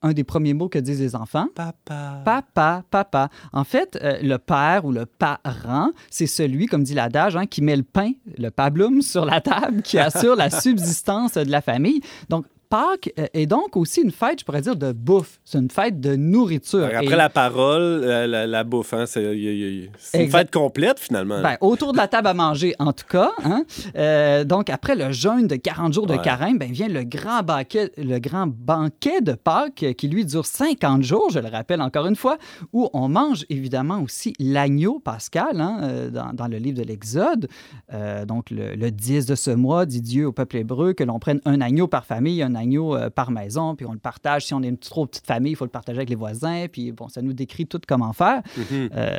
un 0.01 0.13
des 0.13 0.23
premiers 0.23 0.53
mots 0.53 0.69
que 0.69 0.79
disent 0.79 1.01
les 1.01 1.15
enfants, 1.15 1.47
Papa. 1.53 2.21
Papa, 2.25 2.83
papa. 2.89 3.29
En 3.53 3.63
fait, 3.63 3.99
euh, 4.01 4.17
le 4.21 4.37
père 4.37 4.85
ou 4.85 4.91
le 4.91 5.05
parent, 5.05 5.91
c'est 6.09 6.27
celui, 6.27 6.65
comme 6.65 6.83
dit 6.83 6.93
l'adage, 6.93 7.35
hein, 7.35 7.45
qui 7.45 7.61
met 7.61 7.75
le 7.75 7.83
pain, 7.83 8.11
le 8.37 8.49
pablum, 8.49 9.01
sur 9.01 9.25
la 9.25 9.41
table, 9.41 9.81
qui 9.81 9.99
assure 9.99 10.35
la 10.35 10.49
subsistance 10.49 11.33
de 11.33 11.51
la 11.51 11.61
famille. 11.61 12.01
Donc, 12.29 12.45
Pâques 12.71 13.11
euh, 13.19 13.25
est 13.33 13.47
donc 13.47 13.75
aussi 13.75 14.01
une 14.01 14.11
fête, 14.11 14.39
je 14.39 14.45
pourrais 14.45 14.61
dire, 14.61 14.77
de 14.77 14.93
bouffe. 14.93 15.41
C'est 15.43 15.57
une 15.59 15.69
fête 15.69 15.99
de 15.99 16.15
nourriture. 16.15 16.85
Après 16.85 17.05
Et- 17.05 17.09
la 17.09 17.29
parole, 17.29 17.81
euh, 17.81 18.25
la, 18.27 18.47
la 18.47 18.63
bouffe, 18.63 18.93
hein, 18.93 19.05
c'est 19.05 19.21
une 19.21 19.89
Exact. 20.13 20.31
fête 20.37 20.51
complète, 20.51 20.97
finalement. 20.99 21.41
Ben, 21.41 21.57
autour 21.59 21.91
de 21.91 21.97
la 21.97 22.07
table 22.07 22.29
à 22.29 22.33
manger, 22.33 22.73
en 22.79 22.93
tout 22.93 23.05
cas. 23.09 23.31
hein. 23.43 23.65
Euh, 23.97 24.45
donc, 24.45 24.69
après 24.69 24.95
le 24.95 25.11
jeûne 25.11 25.47
de 25.47 25.57
40 25.57 25.91
jours 25.93 26.07
de 26.07 26.13
Ouais. 26.13 26.21
carême, 26.21 26.57
ben, 26.57 26.71
vient 26.71 26.87
le 26.87 27.03
grand, 27.03 27.43
banquet, 27.43 27.91
le 27.97 28.19
grand 28.19 28.47
banquet 28.47 29.19
de 29.21 29.33
Pâques 29.33 29.83
euh, 29.83 29.91
qui, 29.93 30.07
lui, 30.07 30.23
dure 30.23 30.45
50 30.45 31.03
jours, 31.03 31.29
je 31.29 31.39
le 31.39 31.49
rappelle 31.49 31.81
encore 31.81 32.07
une 32.07 32.15
fois, 32.15 32.37
où 32.71 32.89
on 32.93 33.09
mange 33.09 33.45
évidemment 33.49 34.01
aussi 34.01 34.33
l'agneau 34.39 34.99
pascal 34.99 35.59
hein, 35.59 35.79
euh, 35.83 36.09
dans, 36.09 36.31
dans 36.31 36.47
le 36.47 36.55
livre 36.57 36.77
de 36.77 36.83
l'Exode. 36.87 37.49
Euh, 37.93 38.25
donc, 38.25 38.49
le, 38.49 38.75
le 38.75 38.91
10 38.91 39.25
de 39.25 39.35
ce 39.35 39.51
mois, 39.51 39.85
dit 39.85 40.01
Dieu 40.01 40.27
au 40.27 40.31
peuple 40.31 40.55
hébreu 40.55 40.93
que 40.93 41.03
l'on 41.03 41.19
prenne 41.19 41.41
un 41.43 41.59
agneau 41.59 41.87
par 41.89 42.05
famille, 42.05 42.41
un 42.41 42.55
agneau 42.55 42.60
euh, 42.69 43.09
par 43.09 43.31
maison, 43.31 43.75
puis 43.75 43.85
on 43.85 43.93
le 43.93 43.99
partage. 43.99 44.45
Si 44.45 44.53
on 44.53 44.61
est 44.63 44.67
une 44.67 44.77
trop 44.77 45.05
petite 45.05 45.25
famille, 45.27 45.53
il 45.53 45.55
faut 45.55 45.65
le 45.65 45.71
partager 45.71 45.97
avec 45.99 46.09
les 46.09 46.15
voisins, 46.15 46.65
puis 46.71 46.91
bon, 46.91 47.07
ça 47.09 47.21
nous 47.21 47.33
décrit 47.33 47.65
tout 47.67 47.79
comment 47.87 48.13
faire. 48.13 48.41
Mhm. 48.57 48.89
Euh, 48.95 49.17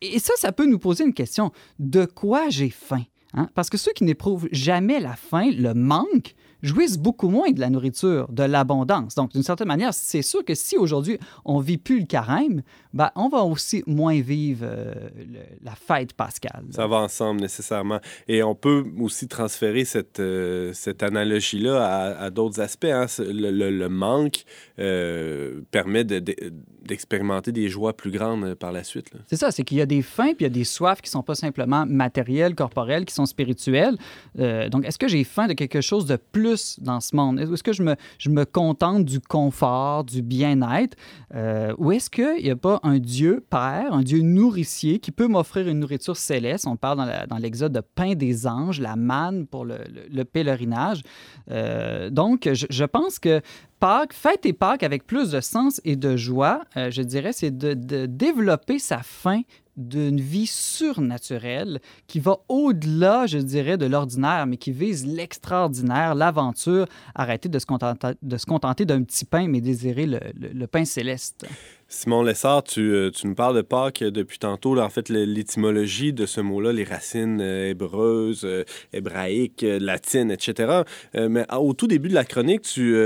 et- 0.00 0.16
et 0.16 0.18
ça, 0.18 0.32
ça 0.36 0.52
peut 0.52 0.66
nous 0.66 0.78
poser 0.78 1.04
une 1.04 1.14
question. 1.14 1.52
De 1.78 2.04
quoi 2.04 2.48
j'ai 2.48 2.70
faim? 2.70 3.02
Hein? 3.34 3.48
Parce 3.54 3.70
que 3.70 3.78
ceux 3.78 3.92
qui 3.92 4.04
n'éprouvent 4.04 4.48
jamais 4.52 5.00
la 5.00 5.16
faim, 5.16 5.50
le 5.56 5.72
manque, 5.74 6.34
jouissent 6.62 6.98
beaucoup 6.98 7.28
moins 7.28 7.50
de 7.50 7.60
la 7.60 7.68
nourriture, 7.70 8.28
de 8.30 8.42
l'abondance. 8.44 9.14
Donc, 9.14 9.32
d'une 9.32 9.42
certaine 9.42 9.68
manière, 9.68 9.92
c'est 9.92 10.22
sûr 10.22 10.44
que 10.44 10.54
si 10.54 10.76
aujourd'hui 10.76 11.18
on 11.44 11.58
vit 11.58 11.76
plus 11.78 12.00
le 12.00 12.06
carême, 12.06 12.62
ben, 12.94 13.10
on 13.16 13.28
va 13.28 13.42
aussi 13.42 13.82
moins 13.86 14.20
vivre 14.20 14.64
euh, 14.68 14.94
le- 15.16 15.40
la 15.64 15.74
fête 15.74 16.12
pascale. 16.12 16.62
Ça 16.70 16.86
va 16.86 16.96
ensemble 16.98 17.40
nécessairement. 17.40 18.00
Et 18.28 18.42
on 18.42 18.54
peut 18.54 18.84
aussi 19.00 19.26
transférer 19.28 19.84
cette, 19.84 20.20
euh, 20.20 20.72
cette 20.72 21.02
analogie-là 21.02 21.84
à, 21.84 22.24
à 22.24 22.30
d'autres 22.30 22.60
aspects. 22.60 22.84
hein. 22.84 23.06
Le, 23.18 23.50
le- 23.50 23.70
le 23.70 23.88
manque 23.88 24.44
euh, 24.78 25.60
permet 25.70 26.04
de- 26.04 26.18
de- 26.18 26.36
d'expérimenter 26.84 27.52
des 27.52 27.68
joies 27.68 27.96
plus 27.96 28.10
grandes 28.10 28.54
par 28.54 28.72
la 28.72 28.84
suite. 28.84 29.10
C'est 29.26 29.36
ça, 29.36 29.50
c'est 29.50 29.62
qu'il 29.64 29.78
y 29.78 29.80
a 29.80 29.86
des 29.86 30.02
faims 30.02 30.34
puis 30.34 30.40
il 30.40 30.42
y 30.42 30.46
a 30.46 30.48
des 30.50 30.64
soifs 30.64 31.00
qui 31.00 31.10
sont 31.10 31.22
pas 31.22 31.34
simplement 31.34 31.86
matérielles, 31.86 32.54
corporelles, 32.54 33.04
qui 33.04 33.14
sont 33.14 33.26
spirituelles. 33.26 33.96
Donc, 34.36 34.84
est-ce 34.84 34.98
que 34.98 35.08
j'ai 35.08 35.24
faim 35.24 35.46
de 35.46 35.52
quelque 35.54 35.80
chose 35.80 36.06
de 36.06 36.16
plus 36.16 36.51
dans 36.78 37.00
ce 37.00 37.14
monde? 37.16 37.40
Est-ce 37.40 37.62
que 37.62 37.72
je 37.72 37.82
me, 37.82 38.44
contente 38.44 39.04
du 39.04 39.20
confort, 39.20 40.04
du 40.04 40.22
bien-être? 40.22 40.96
Euh, 41.34 41.74
ou 41.78 41.92
est-ce 41.92 42.10
qu'il 42.10 42.42
n'y 42.42 42.50
a 42.50 42.56
pas 42.56 42.80
un 42.82 42.98
Dieu 42.98 43.44
Père, 43.48 43.92
un 43.92 44.02
Dieu 44.02 44.20
nourricier 44.22 44.98
qui 44.98 45.10
peut 45.10 45.28
m'offrir 45.28 45.68
une 45.68 45.80
nourriture 45.80 46.16
céleste? 46.16 46.66
On 46.66 46.76
parle 46.76 47.26
dans 47.28 47.38
l'Exode 47.38 47.72
de 47.72 47.80
pain 47.80 48.14
des 48.14 48.46
anges, 48.46 48.80
la 48.80 48.96
manne 48.96 49.46
pour 49.46 49.64
le, 49.64 49.78
le- 49.78 50.08
le 50.10 50.24
pèlerinage. 50.24 51.02
Euh, 51.50 52.10
donc, 52.10 52.48
je, 52.52 52.66
je 52.68 52.84
pense 52.84 53.18
que 53.18 53.40
Pâques, 53.80 54.12
fête 54.12 54.46
et 54.46 54.52
Pâques 54.52 54.84
avec 54.84 55.06
plus 55.06 55.30
de 55.32 55.40
sens 55.40 55.80
et 55.84 55.96
de 55.96 56.16
joie, 56.16 56.62
euh, 56.76 56.90
je 56.90 57.02
dirais, 57.02 57.32
c'est 57.32 57.50
de, 57.56 57.74
de 57.74 58.06
développer 58.06 58.78
sa 58.78 58.98
faim 58.98 59.42
d'une 59.76 60.20
vie 60.20 60.46
surnaturelle 60.46 61.80
qui 62.06 62.20
va 62.20 62.38
au-delà, 62.48 63.26
je 63.26 63.38
dirais, 63.38 63.78
de 63.78 63.86
l'ordinaire, 63.86 64.46
mais 64.46 64.56
qui 64.56 64.72
vise 64.72 65.06
l'extraordinaire, 65.06 66.14
l'aventure, 66.14 66.86
arrêter 67.14 67.48
de 67.48 67.58
se 67.58 67.66
contenter, 67.66 68.84
d'un 68.84 69.02
petit 69.02 69.24
pain, 69.24 69.48
mais 69.48 69.60
désirer 69.60 70.06
le 70.06 70.66
pain 70.66 70.84
céleste. 70.84 71.46
Simon 71.94 72.22
Lessard, 72.22 72.64
tu, 72.64 72.80
euh, 72.94 73.10
tu 73.10 73.26
nous 73.26 73.34
parles 73.34 73.54
de 73.54 73.60
Pâques 73.60 74.02
depuis 74.02 74.38
tantôt. 74.38 74.74
Là, 74.74 74.82
en 74.84 74.88
fait, 74.88 75.10
l'étymologie 75.10 76.14
de 76.14 76.24
ce 76.24 76.40
mot-là, 76.40 76.72
les 76.72 76.84
racines 76.84 77.38
euh, 77.42 77.68
hébreuses, 77.68 78.42
euh, 78.44 78.64
hébraïques, 78.94 79.62
latines, 79.62 80.30
etc. 80.30 80.82
Mais 81.14 81.44
au 81.54 81.74
tout 81.74 81.86
début 81.86 82.08
de 82.08 82.14
la 82.14 82.24
chronique, 82.24 82.62
tu, 82.62 82.96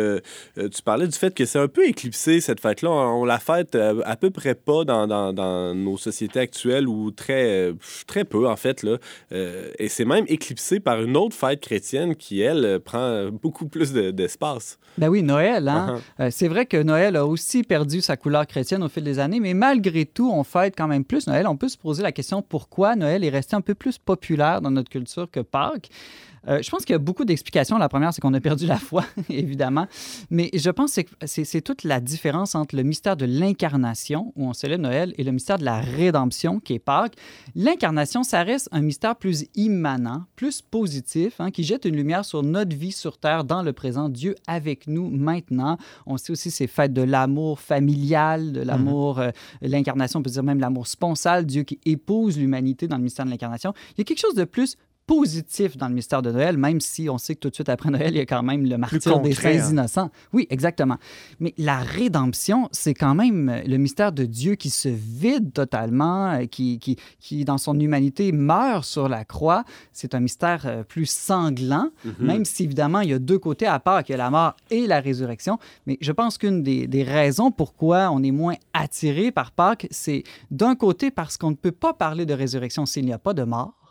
tu 0.57 0.82
parlais 0.84 1.09
du 1.09 1.16
fait 1.16 1.34
que 1.34 1.45
c'est 1.45 1.59
un 1.59 1.66
peu 1.66 1.84
éclipsé, 1.87 2.41
cette 2.41 2.61
fête-là. 2.61 2.91
On, 2.91 3.24
la 3.24 3.39
fête 3.41 3.74
à 3.74 4.16
peu 4.16 4.30
près 4.30 4.55
pas 4.55 4.84
dans, 4.84 5.07
dans- 5.09 5.32
dans 5.32 5.74
nos 5.74 5.97
sociétés 5.97 6.39
actuelles 6.39 6.87
ou 6.87 7.11
très, 7.11 7.72
très 8.07 8.24
peu, 8.24 8.47
en 8.49 8.57
fait. 8.57 8.82
Là. 8.84 8.99
Et 9.78 9.89
c'est 9.89 10.05
même 10.05 10.24
éclipsé 10.28 10.78
par 10.78 11.03
une 11.03 11.16
autre 11.16 11.34
fête 11.34 11.61
chrétienne 11.61 12.14
qui, 12.14 12.41
elle, 12.41 12.78
prend 12.80 13.28
beaucoup 13.30 13.66
plus 13.66 13.93
de- 13.93 14.11
d'espace. 14.12 14.78
Ben 14.99 15.09
oui, 15.09 15.22
Noël, 15.22 15.66
hein? 15.68 16.01
Uh-huh. 16.18 16.30
C'est 16.30 16.49
vrai 16.49 16.66
que 16.66 16.76
Noël 16.82 17.16
a 17.16 17.26
aussi 17.26 17.62
perdu 17.64 18.01
sa 18.01 18.16
couleur 18.16 18.47
chrétienne 18.47 18.76
au 18.83 18.89
fil 18.89 19.05
des 19.05 19.18
années, 19.18 19.41
mais 19.41 19.55
malgré 19.55 20.07
tout, 20.07 20.31
on 20.31 20.45
fête 20.45 20.74
quand 20.77 20.89
même 20.89 21.05
plus 21.05 21.27
Noël. 21.27 21.47
On 21.47 21.57
peut 21.57 21.68
se 21.68 21.79
poser 21.79 22.03
la 22.03 22.12
question 22.12 22.43
pourquoi 22.43 22.97
Noël 22.97 23.24
est 23.24 23.31
resté 23.31 23.57
un 23.57 23.61
peu 23.61 23.74
plus 23.74 23.99
populaire 23.99 24.61
dans 24.61 24.70
notre 24.70 24.91
culture 24.91 25.31
que 25.31 25.41
Pâques. 25.41 25.91
Euh, 26.49 26.62
je 26.62 26.70
pense 26.70 26.84
qu'il 26.84 26.92
y 26.92 26.97
a 26.97 26.99
beaucoup 26.99 27.24
d'explications. 27.24 27.78
La 27.78 27.88
première, 27.88 28.12
c'est 28.14 28.20
qu'on 28.20 28.34
a 28.34 28.40
perdu 28.40 28.66
la 28.66 28.76
foi, 28.78 29.05
évidemment. 29.28 29.86
Mais 30.30 30.51
je 30.55 30.70
pense 30.70 30.94
que 30.94 31.01
c'est- 31.26 31.61
toute 31.61 31.84
la 31.84 32.01
différence 32.01 32.55
entre 32.55 32.76
le 32.76 32.82
mystère 32.82 33.16
de 33.16 33.24
l'incarnation, 33.26 34.32
où 34.36 34.47
on 34.49 34.53
célèbre 34.53 34.82
Noël, 34.84 35.14
et 35.18 35.24
le 35.24 35.32
mystère 35.32 35.59
de 35.59 35.64
la 35.64 35.80
rédemption, 35.80 36.61
qui 36.61 36.74
est 36.74 36.78
Pâques. 36.78 37.14
L'incarnation, 37.55 38.22
ça 38.22 38.42
reste 38.42 38.68
un 38.72 38.82
mystère 38.82 39.16
plus 39.16 39.47
immanent, 39.55 40.24
plus 40.36 40.62
positif, 40.62 41.40
hein, 41.40 41.51
qui 41.51 41.64
jette 41.64 41.84
une 41.84 41.97
lumière 41.97 42.24
sur 42.24 42.42
notre 42.42 42.76
vie 42.76 42.92
sur 42.92 43.18
Terre 43.18 43.44
dans 43.44 43.62
le 43.62 43.72
présent. 43.72 44.09
Dieu 44.09 44.34
avec 44.47 44.86
nous 44.86 45.11
maintenant. 45.11 45.78
On 46.07 46.16
sait 46.16 46.32
aussi 46.32 46.51
ces 46.51 46.66
fêtes 46.66 46.92
de 46.92 47.03
l'amour 47.03 47.61
familial, 47.61 48.53
de 48.53 48.61
l'amour, 48.61 49.18
euh, 49.18 49.30
l'incarnation, 49.62 50.20
on 50.20 50.22
peut 50.22 50.30
dire 50.30 50.42
même 50.42 50.61
l'amour 50.61 50.86
sponsal, 50.86 51.47
Dieu 51.47 51.62
qui 51.62 51.78
épouse 51.84 52.38
l'humanité 52.38 52.86
dans 52.88 52.97
le 52.99 53.03
mystère 53.03 53.24
de 53.24 53.30
l'incarnation. 53.30 53.72
Il 53.92 53.99
y 53.99 54.01
a 54.03 54.05
quelque 54.05 54.20
chose 54.20 54.34
de 54.34 54.44
plus 54.44 54.76
positif 55.07 55.77
dans 55.77 55.89
le 55.89 55.95
mystère 55.95 56.23
de 56.23 56.31
Noël, 56.31 56.57
même 56.57 56.81
si 56.81 57.09
on 57.09 57.19
sait 57.19 57.35
que 57.35 57.41
tout 57.41 57.51
de 57.51 57.55
suite 57.55 57.69
après 57.69 57.91
Noël, 57.91 58.13
il 58.15 58.17
y 58.17 58.21
a 58.21 58.27
quand 58.27 58.43
même 58.43 58.65
le 58.67 58.77
martyr 58.77 59.21
des 59.21 59.35
saints 59.35 59.51
hein. 59.51 59.71
innocents. 59.71 60.11
Oui, 60.33 60.47
exactement. 60.51 60.97
Mais 61.41 61.55
la 61.59 61.79
rédemption, 61.79 62.69
c'est 62.73 62.95
quand 62.95 63.15
même 63.15 63.63
le 63.67 63.77
mystère 63.77 64.13
de 64.13 64.25
Dieu 64.25 64.57
qui 64.57 64.71
se 64.71 64.89
vide 64.89 65.53
totalement, 65.53 66.33
euh, 66.33 66.47
qui, 66.47 66.79
qui, 66.79 66.97
qui 67.21 67.45
dans 67.45 67.59
son 67.59 67.79
humanité, 67.79 68.33
meurt 68.33 68.85
sur 68.85 69.09
la 69.09 69.25
croix. 69.25 69.65
C'est 69.93 70.15
un 70.15 70.21
mystère 70.21 70.63
euh, 70.67 70.83
plus 70.83 71.07
sanglant, 71.07 71.91
même 72.19 72.45
si 72.45 72.65
évidemment, 72.65 73.01
il 73.01 73.11
y 73.11 73.13
a 73.13 73.19
deux 73.19 73.39
côtés 73.39 73.67
à 73.67 73.79
part, 73.79 74.03
qu'il 74.03 74.13
y 74.13 74.15
a 74.15 74.19
la 74.19 74.31
mort 74.31 74.55
et 74.71 74.87
la 74.87 75.01
résurrection. 75.01 75.59
Mais 75.87 75.99
je 76.01 76.13
pense 76.13 76.39
qu'une 76.39 76.63
des, 76.63 76.87
des 76.87 77.03
raisons 77.03 77.51
pourquoi 77.51 78.11
on 78.11 78.23
est 78.23 78.31
moins 78.31 78.55
attiré 78.73 79.31
par 79.31 79.53
Pâques, 79.53 79.87
c'est 79.91 80.25
d'un 80.51 80.75
côté 80.75 81.11
parce 81.11 81.37
qu'on 81.37 81.51
ne 81.51 81.57
peut 81.57 81.73
pas 81.73 81.93
parler 81.93 82.27
de 82.27 82.35
résurrection 82.35 82.87
s'il 82.87 83.05
n'y 83.05 83.13
a 83.13 83.19
pas 83.19 83.35
de 83.35 83.45
mort. 83.45 83.86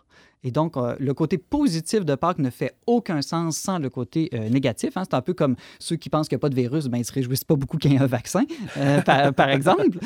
Et 0.45 0.51
donc, 0.51 0.77
euh, 0.77 0.95
le 0.99 1.13
côté 1.15 1.39
positif 1.39 2.05
de 2.05 2.13
Pâques 2.13 2.37
ne 2.37 2.51
fait 2.51 2.75
aucun 2.85 3.23
sens 3.23 3.57
sans 3.57 3.79
le 3.79 3.89
côté 3.89 4.29
euh, 4.35 4.47
négatif. 4.47 4.95
hein. 4.95 5.01
C'est 5.03 5.15
un 5.15 5.21
peu 5.21 5.33
comme 5.33 5.55
ceux 5.79 5.95
qui 5.95 6.07
pensent 6.07 6.29
qu'il 6.29 6.35
n'y 6.35 6.39
a 6.39 6.43
pas 6.43 6.49
de 6.49 6.55
virus, 6.55 6.85
ben, 6.85 6.99
ils 6.99 7.01
ne 7.01 7.05
se 7.05 7.11
réjouissent 7.11 7.43
pas 7.43 7.55
beaucoup 7.55 7.79
qu'il 7.79 7.91
y 7.91 7.95
ait 7.95 7.99
un 7.99 8.05
vaccin, 8.05 8.43
euh, 8.77 9.01
par, 9.01 9.49
exemple. 9.49 9.97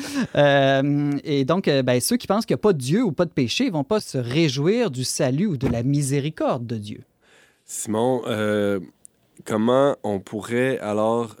Et 1.24 1.44
donc, 1.44 1.66
ben, 1.66 2.00
ceux 2.00 2.16
qui 2.16 2.26
pensent 2.26 2.46
qu'il 2.46 2.54
n'y 2.54 2.60
a 2.60 2.62
pas 2.62 2.72
de 2.72 2.78
Dieu 2.78 3.02
ou 3.02 3.12
pas 3.12 3.26
de 3.26 3.30
péché 3.30 3.66
ne 3.66 3.72
vont 3.72 3.84
pas 3.84 4.00
se 4.00 4.16
réjouir 4.16 4.90
du 4.90 5.04
salut 5.04 5.46
ou 5.46 5.56
de 5.58 5.68
la 5.68 5.82
miséricorde 5.82 6.66
de 6.66 6.78
Dieu. 6.78 7.02
Simon, 7.66 8.22
comment 9.44 9.96
on 10.02 10.20
pourrait 10.20 10.78
alors 10.78 11.36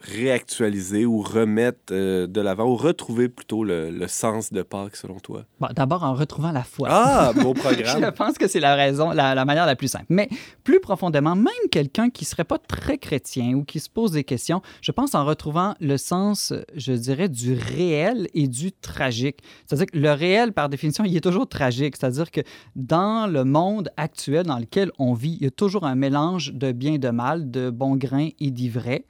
réactualiser 0.00 1.06
ou 1.06 1.20
remettre 1.22 1.92
euh, 1.92 2.26
de 2.26 2.40
l'avant 2.40 2.66
ou 2.66 2.76
retrouver 2.76 3.28
plutôt 3.28 3.64
le, 3.64 3.90
le 3.90 4.08
sens 4.08 4.52
de 4.52 4.62
Pâques 4.62 4.96
selon 4.96 5.18
toi? 5.18 5.44
Bon, 5.60 5.68
D'abord, 5.74 6.04
en 6.04 6.14
retrouvant 6.14 6.52
la 6.52 6.62
foi. 6.62 6.88
Ah, 6.90 7.32
beau 7.42 7.54
Je 7.54 7.60
programme. 7.60 8.12
pense 8.12 8.38
que 8.38 8.46
c'est 8.48 8.60
la 8.60 8.74
raison, 8.74 9.10
la, 9.10 9.34
la 9.34 9.44
manière 9.44 9.66
la 9.66 9.76
plus 9.76 9.88
simple. 9.88 10.06
Mais 10.08 10.28
plus 10.64 10.80
profondément, 10.80 11.34
même 11.34 11.48
quelqu'un 11.70 12.10
qui 12.10 12.24
serait 12.24 12.44
pas 12.44 12.58
très 12.58 12.98
chrétien 12.98 13.54
ou 13.54 13.64
qui 13.64 13.80
se 13.80 13.90
pose 13.90 14.12
des 14.12 14.24
questions, 14.24 14.62
je 14.80 14.92
pense 14.92 15.14
en 15.14 15.24
retrouvant 15.24 15.74
le 15.80 15.96
sens, 15.96 16.52
je 16.76 16.92
dirais, 16.92 17.28
du 17.28 17.54
réel 17.54 18.28
et 18.34 18.46
du 18.48 18.72
tragique. 18.72 19.38
C'est-à-dire 19.66 19.86
que 19.86 19.98
le 19.98 20.12
réel, 20.12 20.52
par 20.52 20.68
définition, 20.68 21.04
il 21.04 21.16
est 21.16 21.20
toujours 21.20 21.48
tragique. 21.48 21.96
C'est-à-dire 21.96 22.30
que 22.30 22.40
dans 22.76 23.26
le 23.26 23.44
monde 23.44 23.90
actuel 23.96 24.46
dans 24.46 24.58
lequel 24.58 24.90
on 24.98 25.14
vit, 25.14 25.36
il 25.40 25.44
y 25.44 25.46
a 25.46 25.50
toujours 25.50 25.84
un 25.84 25.94
mélange 25.94 26.52
de 26.54 26.72
bien 26.72 26.94
et 26.94 26.98
de 26.98 27.10
mal, 27.10 27.50
de 27.50 27.70
bon 27.70 27.96
grain 27.96 28.28
et 28.40 28.50
d'ivraie. 28.50 29.04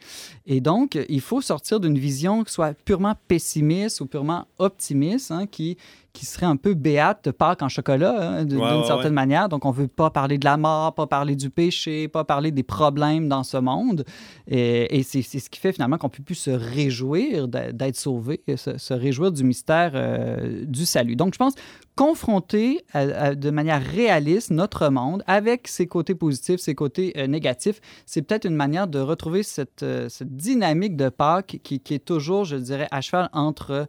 Et 0.46 0.60
donc, 0.60 0.77
il 0.86 1.20
faut 1.20 1.40
sortir 1.40 1.80
d'une 1.80 1.98
vision 1.98 2.44
qui 2.44 2.52
soit 2.52 2.74
purement 2.84 3.14
pessimiste 3.28 4.00
ou 4.00 4.06
purement 4.06 4.46
optimiste, 4.58 5.30
hein, 5.30 5.46
qui, 5.46 5.76
qui 6.18 6.26
serait 6.26 6.46
un 6.46 6.56
peu 6.56 6.74
béate 6.74 7.30
Pâques 7.32 7.62
en 7.62 7.68
chocolat, 7.68 8.16
hein, 8.18 8.44
d'une 8.44 8.58
Ouais, 8.60 8.68
d'une 8.70 8.80
ouais, 8.80 8.86
certaine 8.86 9.06
ouais. 9.08 9.24
manière. 9.24 9.48
Donc, 9.48 9.64
on 9.64 9.70
veut 9.70 9.88
pas 9.88 10.10
parler 10.10 10.36
de 10.38 10.44
la 10.44 10.56
mort, 10.56 10.94
pas 10.94 11.06
parler 11.06 11.36
du 11.36 11.50
péché, 11.50 12.08
pas 12.08 12.24
parler 12.24 12.50
des 12.50 12.62
problèmes 12.64 13.28
dans 13.28 13.44
ce 13.44 13.56
monde. 13.58 14.04
Et, 14.48 14.98
et 14.98 15.02
c'est 15.02 15.22
c'est 15.22 15.38
ce 15.38 15.48
qui 15.48 15.60
fait 15.60 15.72
finalement 15.72 15.98
qu'on 15.98 16.08
peut 16.08 16.22
plus 16.22 16.34
se 16.34 16.50
réjouir 16.50 17.46
d'être 17.48 17.96
sauvé, 17.96 18.40
se, 18.56 18.78
se 18.78 18.94
réjouir 18.94 19.30
du 19.32 19.44
mystère 19.44 19.92
euh, 19.94 20.64
du 20.66 20.84
salut. 20.86 21.14
Donc, 21.16 21.34
je 21.34 21.38
pense 21.38 21.54
confronter 21.94 22.80
à- 22.92 23.00
à- 23.00 23.34
de 23.34 23.50
manière 23.50 23.82
réaliste 23.82 24.50
notre 24.52 24.88
monde 24.88 25.22
avec 25.26 25.66
ses 25.66 25.86
côtés 25.88 26.14
positifs, 26.14 26.60
ses 26.60 26.74
côtés 26.76 27.12
euh, 27.16 27.26
négatifs, 27.26 27.80
c'est 28.06 28.22
peut-être 28.22 28.44
une 28.46 28.54
manière 28.54 28.86
de 28.86 29.00
retrouver 29.00 29.42
cette, 29.42 29.82
euh, 29.82 30.08
cette 30.08 30.34
dynamique 30.36 30.96
de 30.96 31.08
Pâques 31.08 31.58
qui, 31.64 31.80
qui 31.80 31.94
est 31.94 32.04
toujours, 32.04 32.44
je 32.44 32.56
dirais, 32.56 32.88
à 32.90 33.00
cheval 33.00 33.28
entre 33.32 33.86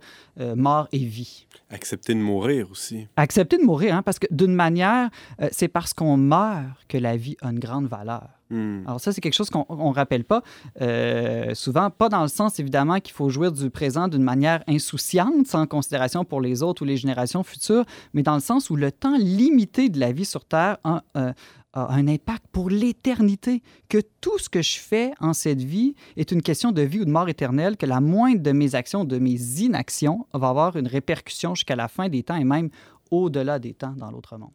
mort 0.55 0.87
et 0.93 0.99
vie. 0.99 1.45
Accepter 1.69 2.15
de 2.19 2.23
mourir 2.23 2.69
aussi. 2.71 3.07
Accepter 3.15 3.57
de 3.57 3.63
mourir, 3.63 3.95
hein, 3.95 4.03
parce 4.03 4.19
que 4.19 4.27
d'une 4.31 4.53
manière, 4.53 5.09
euh, 5.41 5.49
c'est 5.51 5.67
parce 5.67 5.93
qu'on 5.93 6.17
meurt 6.17 6.67
que 6.87 6.97
la 6.97 7.17
vie 7.17 7.37
a 7.41 7.49
une 7.49 7.59
grande 7.59 7.87
valeur. 7.87 8.27
Hmm. 8.51 8.81
Alors 8.87 8.99
ça, 8.99 9.11
c'est 9.11 9.21
quelque 9.21 9.35
chose 9.35 9.51
qu'on 9.51 9.65
ne 9.69 9.93
rappelle 9.93 10.23
pas 10.23 10.41
euh, 10.81 11.53
souvent, 11.53 11.91
pas 11.91 12.09
dans 12.09 12.23
le 12.23 12.27
sens 12.27 12.59
évidemment 12.59 12.99
qu'il 12.99 13.13
faut 13.13 13.29
jouir 13.29 13.51
du 13.51 13.69
présent 13.69 14.07
d'une 14.07 14.23
manière 14.23 14.63
insouciante, 14.67 15.45
sans 15.45 15.67
considération 15.67 16.25
pour 16.25 16.41
les 16.41 16.63
autres 16.63 16.81
ou 16.81 16.85
les 16.85 16.97
générations 16.97 17.43
futures, 17.43 17.85
mais 18.13 18.23
dans 18.23 18.33
le 18.33 18.39
sens 18.39 18.71
où 18.71 18.75
le 18.75 18.91
temps 18.91 19.17
limité 19.17 19.89
de 19.89 19.99
la 19.99 20.11
vie 20.11 20.25
sur 20.25 20.45
Terre 20.45 20.77
a, 20.83 21.03
euh, 21.15 21.31
a 21.73 21.93
un 21.93 22.07
impact 22.07 22.45
pour 22.51 22.69
l'éternité, 22.69 23.61
que 23.89 23.99
tout 24.21 24.37
ce 24.39 24.49
que 24.49 24.61
je 24.61 24.79
fais 24.79 25.11
en 25.19 25.33
cette 25.33 25.61
vie 25.61 25.95
est 26.17 26.31
une 26.31 26.41
question 26.41 26.71
de 26.71 26.81
vie 26.81 27.01
ou 27.01 27.05
de 27.05 27.11
mort 27.11 27.29
éternelle, 27.29 27.77
que 27.77 27.85
la 27.85 28.01
moindre 28.01 28.41
de 28.41 28.51
mes 28.51 28.75
actions, 28.75 29.05
de 29.05 29.17
mes 29.19 29.61
inactions, 29.61 30.25
va 30.33 30.49
avoir 30.49 30.77
une 30.77 30.87
répercussion 30.87 31.55
jusqu'à 31.55 31.75
la 31.75 31.87
fin 31.87 32.09
des 32.09 32.23
temps 32.23 32.35
et 32.35 32.43
même 32.43 32.69
au-delà 33.11 33.59
des 33.59 33.73
temps 33.73 33.93
dans 33.97 34.11
l'autre 34.11 34.37
monde. 34.37 34.51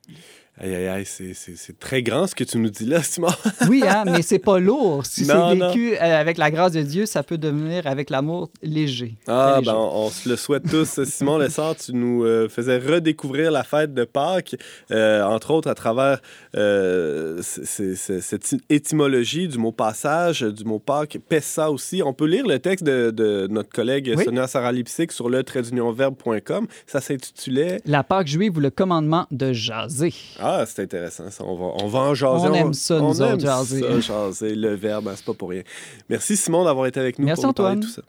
Aïe, 0.57 0.73
aïe, 0.73 0.87
aïe, 0.87 1.05
c'est- 1.05 1.79
très 1.81 2.03
grand 2.05 2.29
ce 2.29 2.35
que 2.37 2.45
tu 2.45 2.59
nous 2.59 2.71
dis 2.71 2.87
là, 2.87 3.03
Simon. 3.03 3.27
Oui, 3.69 3.83
hein, 3.87 4.05
mais 4.07 4.23
c'est 4.23 4.39
pas 4.39 4.61
lourd. 4.61 5.05
Si 5.05 5.25
c'est 5.25 5.55
vécu 5.57 5.95
euh, 5.97 6.01
avec 6.21 6.39
la 6.39 6.51
grâce 6.53 6.73
de 6.73 6.83
Dieu, 6.83 7.07
ça 7.07 7.25
peut 7.25 7.39
devenir 7.39 7.87
avec 7.89 8.09
l'amour 8.09 8.51
léger. 8.63 9.17
Ah, 9.27 9.57
léger. 9.59 9.71
ben, 9.73 9.77
on, 9.77 10.05
on 10.07 10.11
se 10.11 10.29
le 10.29 10.37
souhaite 10.37 10.71
tous. 10.71 11.03
Simon 11.05 11.39
Lessard, 11.39 11.75
tu 11.77 11.93
nous 11.93 12.25
euh, 12.25 12.49
faisais 12.49 12.79
redécouvrir 12.79 13.51
la 13.51 13.65
fête 13.65 13.95
de 13.95 14.05
Pâques, 14.05 14.55
euh, 14.93 15.23
entre 15.25 15.51
autres 15.51 15.69
à 15.69 15.75
travers 15.75 16.21
euh, 16.57 17.43
cette 17.43 18.55
étymologie 18.71 19.49
du 19.49 19.59
mot 19.59 19.73
passage, 19.73 20.43
du 20.43 20.65
mot 20.65 20.79
Pâques, 20.79 21.19
Pessa 21.29 21.71
aussi. 21.73 22.03
On 22.05 22.13
peut 22.13 22.27
lire 22.27 22.47
le 22.47 22.61
texte 22.61 22.85
de, 22.85 23.11
de 23.11 23.49
notre 23.51 23.71
collègue 23.71 24.15
Oui. 24.17 24.25
Sonia 24.25 24.47
Sarah 24.47 24.71
Lipsic 24.73 25.11
sur 25.11 25.29
le 25.29 25.43
traitdunionverbe.com. 25.43 26.67
Ça 26.87 27.01
s'intitulait. 27.01 27.81
La 27.87 28.05
Pâque 28.05 28.29
juive 28.29 28.57
ou 28.57 28.61
le 28.61 28.71
commandement 28.71 29.27
de 29.33 29.53
jaser. 29.53 30.15
Ah, 30.39 30.44
c'est 30.67 30.83
intéressant 30.83 31.31
ça. 31.31 31.45
On 31.45 31.57
va, 31.57 31.85
on 31.85 31.89
va 31.89 31.99
en 32.01 32.15
jaser. 32.15 32.49
On 32.49 32.55
aime 32.55 32.75
ça, 32.75 32.99
nous 32.99 33.21
on 33.21 33.25
aime 33.25 33.35
autres, 33.35 33.41
jaser. 33.41 33.81
ça, 33.81 34.01
jaser. 34.01 34.55
Le 34.55 34.75
verbe, 34.75 35.09
hein, 35.09 35.15
c'est 35.17 35.25
pas 35.25 35.35
pour 35.35 35.51
rien. 35.51 35.63
Merci 36.09 36.37
Simon 36.37 36.65
d'avoir 36.65 36.87
été 36.87 37.01
avec 37.01 37.19
nous 37.19 37.25
Merci, 37.25 37.43
pour 37.43 37.49
nous 37.49 37.55
parler 37.55 37.77
de 37.77 37.83
tout 37.83 37.91
ça. 37.91 38.03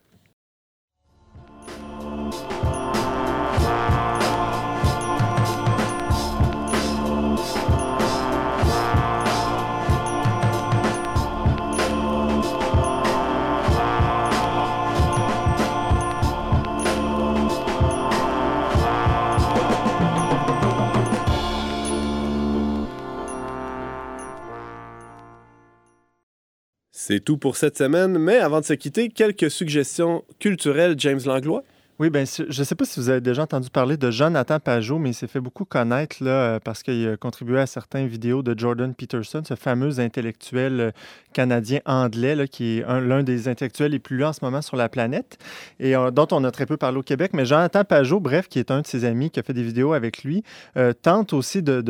C'est 27.08 27.20
tout 27.20 27.38
pour 27.38 27.56
cette 27.56 27.78
semaine, 27.78 28.18
mais 28.18 28.38
avant 28.40 28.62
de 28.62 28.66
se 28.66 28.74
quitter, 28.74 29.10
quelques 29.10 29.52
suggestions 29.52 30.24
culturelles, 30.40 30.96
James 30.98 31.20
Langlois? 31.24 31.64
Oui, 31.98 32.10
ben, 32.10 32.28
je 32.28 32.44
ne 32.44 32.66
sais 32.66 32.76
pas 32.76 32.84
si 32.84 33.00
vous 33.00 33.08
avez 33.08 33.22
déjà 33.22 33.44
entendu 33.44 33.70
parler 33.70 33.96
de 33.96 34.12
Jonathan 34.12 34.60
Pajot, 34.60 35.00
mais 35.00 35.12
il 35.12 35.14
s'est 35.14 35.28
fait 35.28 35.40
beaucoup 35.40 35.64
connaître 35.64 36.18
là, 36.22 36.30
euh, 36.56 36.60
parce 36.62 36.84
qu'il 36.84 37.08
a 37.08 37.16
contribué 37.16 37.58
à 37.58 37.68
certaines 37.68 38.08
vidéos 38.08 38.44
de 38.44 38.54
Jordan 38.60 38.94
Peterson, 38.94 39.42
ce 39.48 39.56
fameux 39.56 40.02
intellectuel 40.02 40.80
euh, 40.82 40.92
canadien 41.32 41.80
anglais, 41.86 42.36
là, 42.36 42.48
qui 42.48 42.80
est 42.80 42.84
un- 42.84 43.00
l'un 43.00 43.24
des 43.24 43.48
intellectuels 43.48 43.92
les 43.94 44.00
plus 44.00 44.18
lus 44.18 44.26
en 44.26 44.34
ce 44.34 44.44
moment 44.44 44.62
sur 44.62 44.76
la 44.76 44.90
planète 44.90 45.38
et 45.80 45.96
euh, 45.96 46.12
dont 46.12 46.28
on 46.34 46.44
a 46.44 46.52
très 46.52 46.66
peu 46.66 46.76
parlé 46.76 46.98
au 46.98 47.02
Québec. 47.02 47.32
Mais 47.34 47.46
Jonathan 47.46 47.86
Pajot, 47.86 48.20
bref, 48.20 48.50
qui 48.50 48.60
est 48.60 48.72
un 48.72 48.82
de 48.82 48.88
ses 48.88 49.06
amis 49.06 49.30
qui 49.32 49.40
a 49.40 49.44
fait 49.44 49.54
des 49.54 49.64
vidéos 49.64 49.94
avec 49.94 50.26
lui, 50.26 50.44
tente 51.02 51.32
aussi 51.32 51.64
de, 51.64 51.82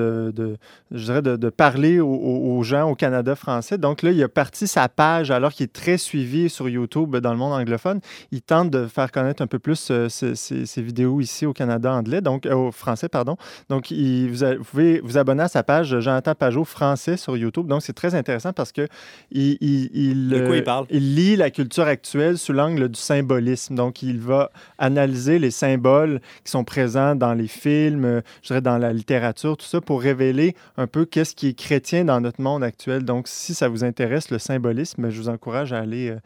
je 0.91 1.03
dirais 1.03 1.23
de, 1.23 1.49
parler 1.49 1.99
aux- 1.99 2.07
aux 2.07 2.61
gens 2.61 2.87
au 2.91 2.93
Canada 2.93 3.33
français. 3.35 3.79
Donc 3.79 4.03
là, 4.03 4.11
il 4.11 4.21
a 4.21 4.29
parti 4.29 4.67
sa 4.67 4.87
page 4.87 5.31
alors 5.31 5.51
qu'il 5.51 5.63
est 5.63 5.73
très 5.73 5.97
suivi 5.97 6.47
sur 6.47 6.69
YouTube 6.69 7.15
dans 7.17 7.31
le 7.31 7.37
monde 7.39 7.53
anglophone 7.53 8.01
il 8.31 8.43
tente 8.43 8.69
de 8.69 8.85
faire 8.85 9.11
connaître 9.11 9.41
un 9.41 9.47
peu 9.47 9.57
plus 9.57 9.91
euh, 9.95 10.09
ces, 10.09 10.35
ces- 10.35 10.65
ces 10.65 10.81
vidéos 10.81 11.19
ici 11.21 11.45
au 11.45 11.53
Canada 11.53 11.91
anglais, 11.93 12.21
donc 12.21 12.45
euh, 12.45 12.53
au 12.53 12.71
français, 12.71 13.09
pardon. 13.09 13.37
Donc, 13.69 13.89
il- 13.91 14.29
vous, 14.29 14.43
a- 14.43 14.55
vous 14.55 14.63
pouvez 14.63 14.99
vous 15.03 15.17
abonner 15.17 15.43
à 15.43 15.47
sa 15.47 15.63
page 15.63 15.99
Jonathan 15.99 16.35
Pajot 16.35 16.63
français 16.65 17.17
sur 17.17 17.35
YouTube. 17.37 17.67
Donc, 17.67 17.81
c'est 17.81 17.93
très 17.93 18.13
intéressant 18.15 18.53
parce 18.53 18.71
que 18.71 18.87
il, 19.31 19.57
il, 19.61 19.89
il, 19.93 20.29
De 20.29 20.39
quoi 20.41 20.49
euh, 20.55 20.57
il 20.57 20.63
parle? 20.63 20.85
il 20.89 21.15
lit 21.15 21.35
la 21.35 21.49
culture 21.49 21.85
actuelle 21.85 22.37
sous 22.37 22.53
l'angle 22.53 22.89
du 22.89 22.99
symbolisme. 22.99 23.75
Donc, 23.75 24.03
il 24.03 24.19
va 24.19 24.49
analyser 24.77 25.39
les 25.39 25.51
symboles 25.51 26.19
qui 26.43 26.51
sont 26.51 26.63
présents 26.63 27.15
dans 27.15 27.33
les 27.33 27.47
films, 27.47 28.05
euh, 28.05 28.21
je 28.41 28.47
dirais 28.47 28.61
dans 28.61 28.77
la 28.77 28.93
littérature, 28.93 29.57
tout 29.57 29.65
ça, 29.65 29.81
pour 29.81 30.01
révéler 30.01 30.55
un 30.77 30.87
peu 30.87 31.05
qu'est-ce 31.05 31.35
qui 31.35 31.47
est 31.47 31.53
chrétien 31.57 32.05
dans 32.05 32.19
notre 32.21 32.41
monde 32.41 32.63
actuel. 32.63 33.03
Donc, 33.03 33.27
si 33.27 33.53
ça 33.53 33.67
vous 33.69 33.83
intéresse, 33.83 34.29
le 34.31 34.39
symbolisme, 34.39 35.09
je 35.09 35.21
vous 35.21 35.29
encourage 35.29 35.73
à 35.73 35.79
aller 35.79 36.09
euh, 36.09 36.17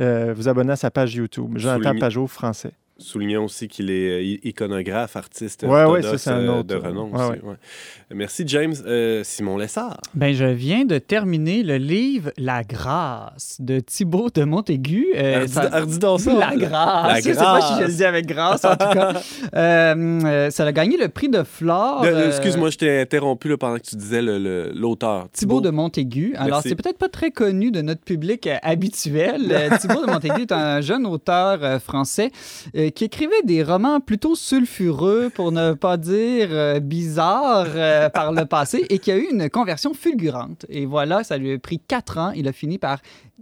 euh, 0.00 0.34
vous 0.36 0.48
abonner 0.48 0.72
à 0.72 0.76
sa 0.76 0.90
page 0.90 1.14
YouTube, 1.14 1.56
Jonathan 1.56 1.94
Pajot 1.98 2.26
français. 2.26 2.72
Soulignons 2.98 3.44
aussi 3.44 3.68
qu'il 3.68 3.90
est 3.90 4.08
euh, 4.08 4.38
iconographe, 4.42 5.16
artiste 5.16 5.64
Ouais, 5.68 5.84
ouais, 5.84 6.00
ça, 6.00 6.16
c'est 6.16 6.30
un 6.30 6.38
euh, 6.40 6.58
autre. 6.60 6.68
de 6.68 6.76
renom 6.76 7.10
Ouais, 7.12 7.20
aussi. 7.20 7.30
ouais. 7.42 7.50
ouais. 7.50 7.56
Merci, 8.14 8.44
James. 8.46 8.72
Euh, 8.86 9.22
Simon 9.22 9.58
Lessard. 9.58 9.98
Ben, 10.14 10.32
je 10.34 10.46
viens 10.46 10.86
de 10.86 10.96
terminer 10.98 11.62
le 11.62 11.76
livre 11.76 12.30
La 12.38 12.62
Grâce 12.64 13.56
de 13.60 13.80
Thibaut 13.80 14.30
de 14.34 14.44
Montaigu. 14.44 15.08
Euh, 15.14 15.40
Hardi- 15.40 15.52
ça- 15.52 15.68
hardi 15.74 15.98
donc 15.98 16.20
ça. 16.20 16.32
La 16.38 16.56
grâce. 16.56 17.06
La 17.12 17.16
Je 17.16 17.20
sais 17.22 17.34
pas 17.34 17.60
si 17.60 17.66
je 17.68 17.72
grâce. 17.76 17.80
le 17.90 17.94
dis 17.96 18.04
avec 18.04 18.26
grâce, 18.26 18.64
en 18.64 18.76
tout 18.76 18.88
cas. 18.92 19.12
Euh, 19.54 20.20
euh, 20.24 20.50
ça 20.50 20.64
a 20.64 20.72
gagné 20.72 20.96
le 20.96 21.08
prix 21.08 21.28
de 21.28 21.42
Flore. 21.42 22.02
De- 22.02 22.08
euh, 22.08 22.26
Excuse-moi, 22.28 22.70
je 22.70 22.78
t'ai 22.78 23.00
interrompu 23.00 23.48
là, 23.48 23.56
pendant 23.56 23.76
que 23.76 23.82
tu 23.82 23.96
disais 23.96 24.20
le- 24.22 24.38
le- 24.38 24.72
l'auteur. 24.74 25.28
Thibaut 25.32 25.60
de 25.60 25.70
Montaigu. 25.70 26.34
Alors, 26.36 26.58
Merci. 26.58 26.70
c'est 26.70 26.74
peut-être 26.76 26.98
pas 26.98 27.08
très 27.08 27.30
connu 27.30 27.70
de 27.70 27.80
notre 27.82 28.02
public 28.02 28.46
euh, 28.46 28.56
habituel. 28.62 29.42
Euh, 29.50 29.68
Thibaut 29.80 30.04
de 30.04 30.10
Montaigu 30.10 30.42
est 30.42 30.52
un 30.52 30.80
jeune 30.80 31.06
auteur 31.06 31.58
euh, 31.62 31.78
français 31.78 32.30
euh, 32.86 32.90
qui 32.90 33.04
écrivait 33.04 33.42
des 33.44 33.62
romans 33.62 34.00
plutôt 34.00 34.34
sulfureux, 34.34 35.30
pour 35.34 35.52
ne 35.52 35.72
pas 35.72 35.96
dire 35.96 36.48
euh, 36.50 36.80
bizarres 36.80 37.66
euh, 37.74 38.08
par 38.08 38.32
le 38.32 38.44
passé, 38.46 38.86
et 38.90 38.98
qui 38.98 39.10
a 39.10 39.16
eu 39.16 39.26
une 39.30 39.50
conversion 39.50 39.94
fulgurante. 39.94 40.66
Et 40.68 40.86
voilà, 40.86 41.24
ça 41.24 41.36
lui 41.36 41.52
a 41.52 41.58
pris 41.58 41.78
quatre 41.78 42.18
ans. 42.18 42.32
Il 42.34 42.48
a 42.48 42.52
fini 42.52 42.78
par 42.78 42.98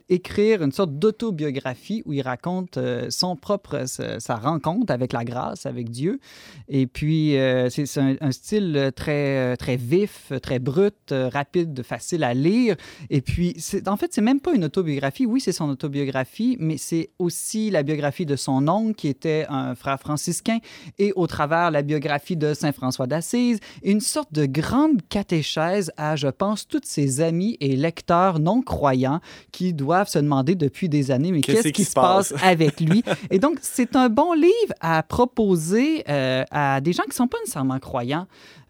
écrire 0.09 0.63
une 0.63 0.73
sorte 0.73 0.99
d'autobiographie 0.99 2.03
où 2.05 2.13
il 2.13 2.21
raconte 2.21 2.77
euh, 2.77 3.07
son 3.09 3.37
propre 3.37 3.85
sa, 3.87 4.37
rencontre 4.37 4.93
avec 4.93 5.13
la 5.13 5.25
grâce, 5.25 5.65
avec 5.65 5.91
Dieu. 5.91 6.21
Et 6.69 6.87
puis 6.87 7.39
euh, 7.39 7.71
c'est 7.71 7.87
un, 7.99 8.33
style 8.33 8.93
très 8.95 9.57
très 9.57 9.77
vif, 9.77 10.33
très 10.43 10.59
brut, 10.59 10.95
euh, 11.13 11.29
rapide, 11.29 11.83
facile 11.83 12.23
à 12.25 12.35
lire. 12.35 12.77
Et 13.09 13.23
puis 13.23 13.57
en 13.87 13.97
fait 13.97 14.13
c'est 14.13 14.21
même 14.21 14.41
pas 14.41 14.53
une 14.53 14.65
autobiographie. 14.65 15.25
Oui, 15.25 15.41
c'est 15.41 15.53
son 15.53 15.71
autobiographie, 15.71 16.57
mais 16.61 16.77
c'est 16.77 17.11
aussi 17.19 17.71
la 17.71 17.83
biographie 17.83 18.27
de 18.27 18.37
son 18.37 18.69
oncle 18.69 18.95
qui 18.95 19.09
était 19.09 19.47
un 19.49 19.75
frère 19.75 19.99
franciscain 19.99 20.59
et 20.99 21.13
au 21.17 21.27
travers 21.27 21.71
la 21.71 21.83
biographie 21.83 22.37
de 22.37 22.53
saint 22.53 22.73
François 22.73 23.07
d'Assise, 23.07 23.61
une 23.83 24.01
sorte 24.01 24.33
de 24.33 24.45
grande 24.45 25.01
catéchèse 25.09 25.93
à 25.97 26.17
je 26.17 26.29
pense 26.29 26.69
tous 26.69 26.83
ses 26.85 27.23
amis 27.23 27.57
et 27.61 27.77
lecteurs 27.77 28.39
non 28.39 28.61
croyants 28.61 29.21
qui 29.51 29.73
doivent 29.73 29.94
se 30.09 30.19
demander 30.19 30.55
depuis 30.55 30.89
des 30.89 31.11
années, 31.11 31.31
mais 31.33 31.41
Qu'est-ce 31.41 31.63
qui 31.69 31.73
qui 31.73 31.85
se 31.85 31.91
se 31.91 31.95
passe 31.95 32.33
passe? 32.33 32.43
avec 32.43 32.81
lui? 32.81 33.03
Et 33.31 33.39
donc, 33.39 33.59
c'est 33.63 33.95
un 33.97 34.09
bon 34.09 34.33
livre 34.35 34.75
à 34.81 35.03
proposer 35.03 36.05
euh, 36.09 36.45
à 36.51 36.81
des 36.81 36.93
gens 36.93 37.03
qui 37.05 37.11
ne 37.11 37.15
sont 37.15 37.29
pas 37.29 37.39
nécessairement 37.45 37.79
croyants 37.79 38.27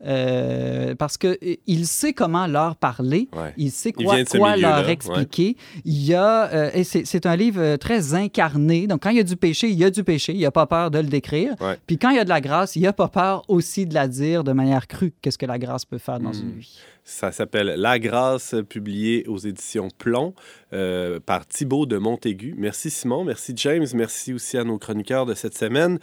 euh, 0.07 0.95
parce 0.95 1.17
qu'il 1.17 1.87
sait 1.87 2.13
comment 2.13 2.47
leur 2.47 2.77
parler, 2.77 3.29
Ouais. 3.35 3.53
il 3.57 3.71
sait 3.71 3.93
Il 3.99 4.05
quoi, 4.05 4.17
quoi 4.25 4.57
leur 4.57 4.85
ouais. 4.85 4.93
expliquer. 4.93 5.57
Il 5.85 6.05
y 6.05 6.15
a, 6.15 6.53
euh, 6.53 6.71
et 6.75 6.85
c'est 6.85 7.27
un 7.27 7.37
livre 7.37 7.61
euh, 7.61 7.77
très 7.77 8.15
incarné. 8.15 8.87
Donc, 8.87 9.03
quand 9.03 9.11
il 9.11 9.17
y 9.17 9.21
a 9.21 9.25
du 9.25 9.37
péché, 9.37 9.69
il 9.69 9.79
y 9.79 9.85
a 9.85 9.91
du 9.91 10.05
péché. 10.05 10.33
Il 10.33 10.39
n'y 10.39 10.47
a 10.47 10.51
pas 10.51 10.67
peur 10.67 10.91
de 10.91 10.99
le 10.99 11.07
décrire. 11.09 11.55
Ouais. 11.61 11.79
Puis 11.87 11.99
quand 11.99 12.11
il 12.11 12.17
y 12.17 12.21
a 12.21 12.25
de 12.25 12.29
la 12.29 12.41
grâce, 12.41 12.77
il 12.77 12.81
n'y 12.83 12.87
a 12.87 12.93
pas 12.93 13.09
peur 13.09 13.43
aussi 13.49 13.87
de 13.87 13.95
la 13.95 14.09
dire 14.09 14.45
de 14.45 14.53
manière 14.53 14.87
crue. 14.87 15.13
Qu'est-ce 15.23 15.39
que 15.39 15.47
la 15.47 15.59
grâce 15.59 15.85
peut 15.85 15.99
faire 15.99 16.21
dans 16.21 16.31
Hmm. 16.31 16.43
une 16.55 16.59
vie? 16.59 16.79
Ça 17.07 17.33
s'appelle 17.33 17.75
La 17.77 17.99
Grâce, 17.99 18.55
publié 18.67 19.27
aux 19.27 19.37
éditions 19.37 19.89
Plomb 19.99 20.33
euh, 20.73 21.21
par 21.21 21.47
Thibaut 21.47 21.85
de 21.85 21.99
Montaigu. 21.99 22.55
Merci 22.57 22.89
Simon, 22.89 23.25
merci 23.25 23.53
James, 23.57 23.87
merci 23.93 24.33
aussi 24.33 24.57
à 24.57 24.65
nos 24.65 24.79
chroniqueurs 24.79 25.27
de 25.27 25.35
cette 25.35 25.57
semaine 25.57 25.99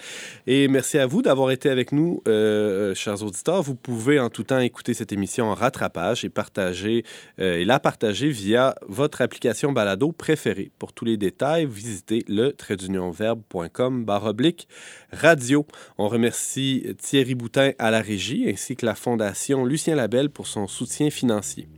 et 0.46 0.68
merci 0.68 1.00
à 1.00 1.08
vous 1.08 1.24
d'avoir 1.24 1.50
été 1.50 1.72
avec 1.72 1.92
nous, 1.92 2.22
euh, 2.28 2.94
chers 2.94 3.24
auditeurs. 3.24 3.64
Vous 3.64 3.74
pouvez 3.74 4.20
en 4.20 4.30
tout 4.30 4.44
temps 4.44 4.60
écouter 4.60 4.94
cette 4.94 5.12
émission 5.12 5.46
en 5.46 5.56
rattrapage 5.56 6.24
et 6.24 6.30
partager 6.30 7.04
euh, 7.40 7.58
et 7.58 7.66
la 7.66 7.80
partager 7.80 8.30
via 8.30 8.76
votre 8.88 9.22
application 9.22 9.72
balado 9.72 10.12
préférée. 10.12 10.70
Pour 10.78 10.94
tous 10.94 11.06
les 11.06 11.18
détails, 11.18 11.66
visitez 11.66 12.24
le 12.28 12.52
traitdunionverbe.com 12.52 14.06
baroblique 14.06 14.68
radio. 15.12 15.66
On 15.98 16.08
remercie 16.08 16.96
Thierry 17.02 17.34
Boutin 17.34 17.72
à 17.80 17.90
la 17.90 18.02
régie 18.02 18.48
ainsi 18.48 18.76
que 18.76 18.86
la 18.86 18.94
Fondation 18.94 19.66
Lucien 19.66 19.96
Labelle 19.96 20.30
pour 20.30 20.46
son 20.46 20.68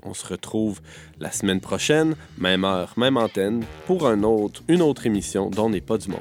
On 0.03 0.13
se 0.13 0.27
retrouve 0.27 0.81
la 1.19 1.31
semaine 1.31 1.59
prochaine, 1.59 2.15
même 2.37 2.63
heure, 2.65 2.93
même 2.97 3.17
antenne, 3.17 3.63
pour 3.85 4.07
un 4.07 4.23
autre, 4.23 4.63
une 4.67 4.81
autre 4.81 5.05
émission 5.05 5.49
dont 5.49 5.69
n'est 5.69 5.81
pas 5.81 5.97
du 5.97 6.09
monde. 6.09 6.19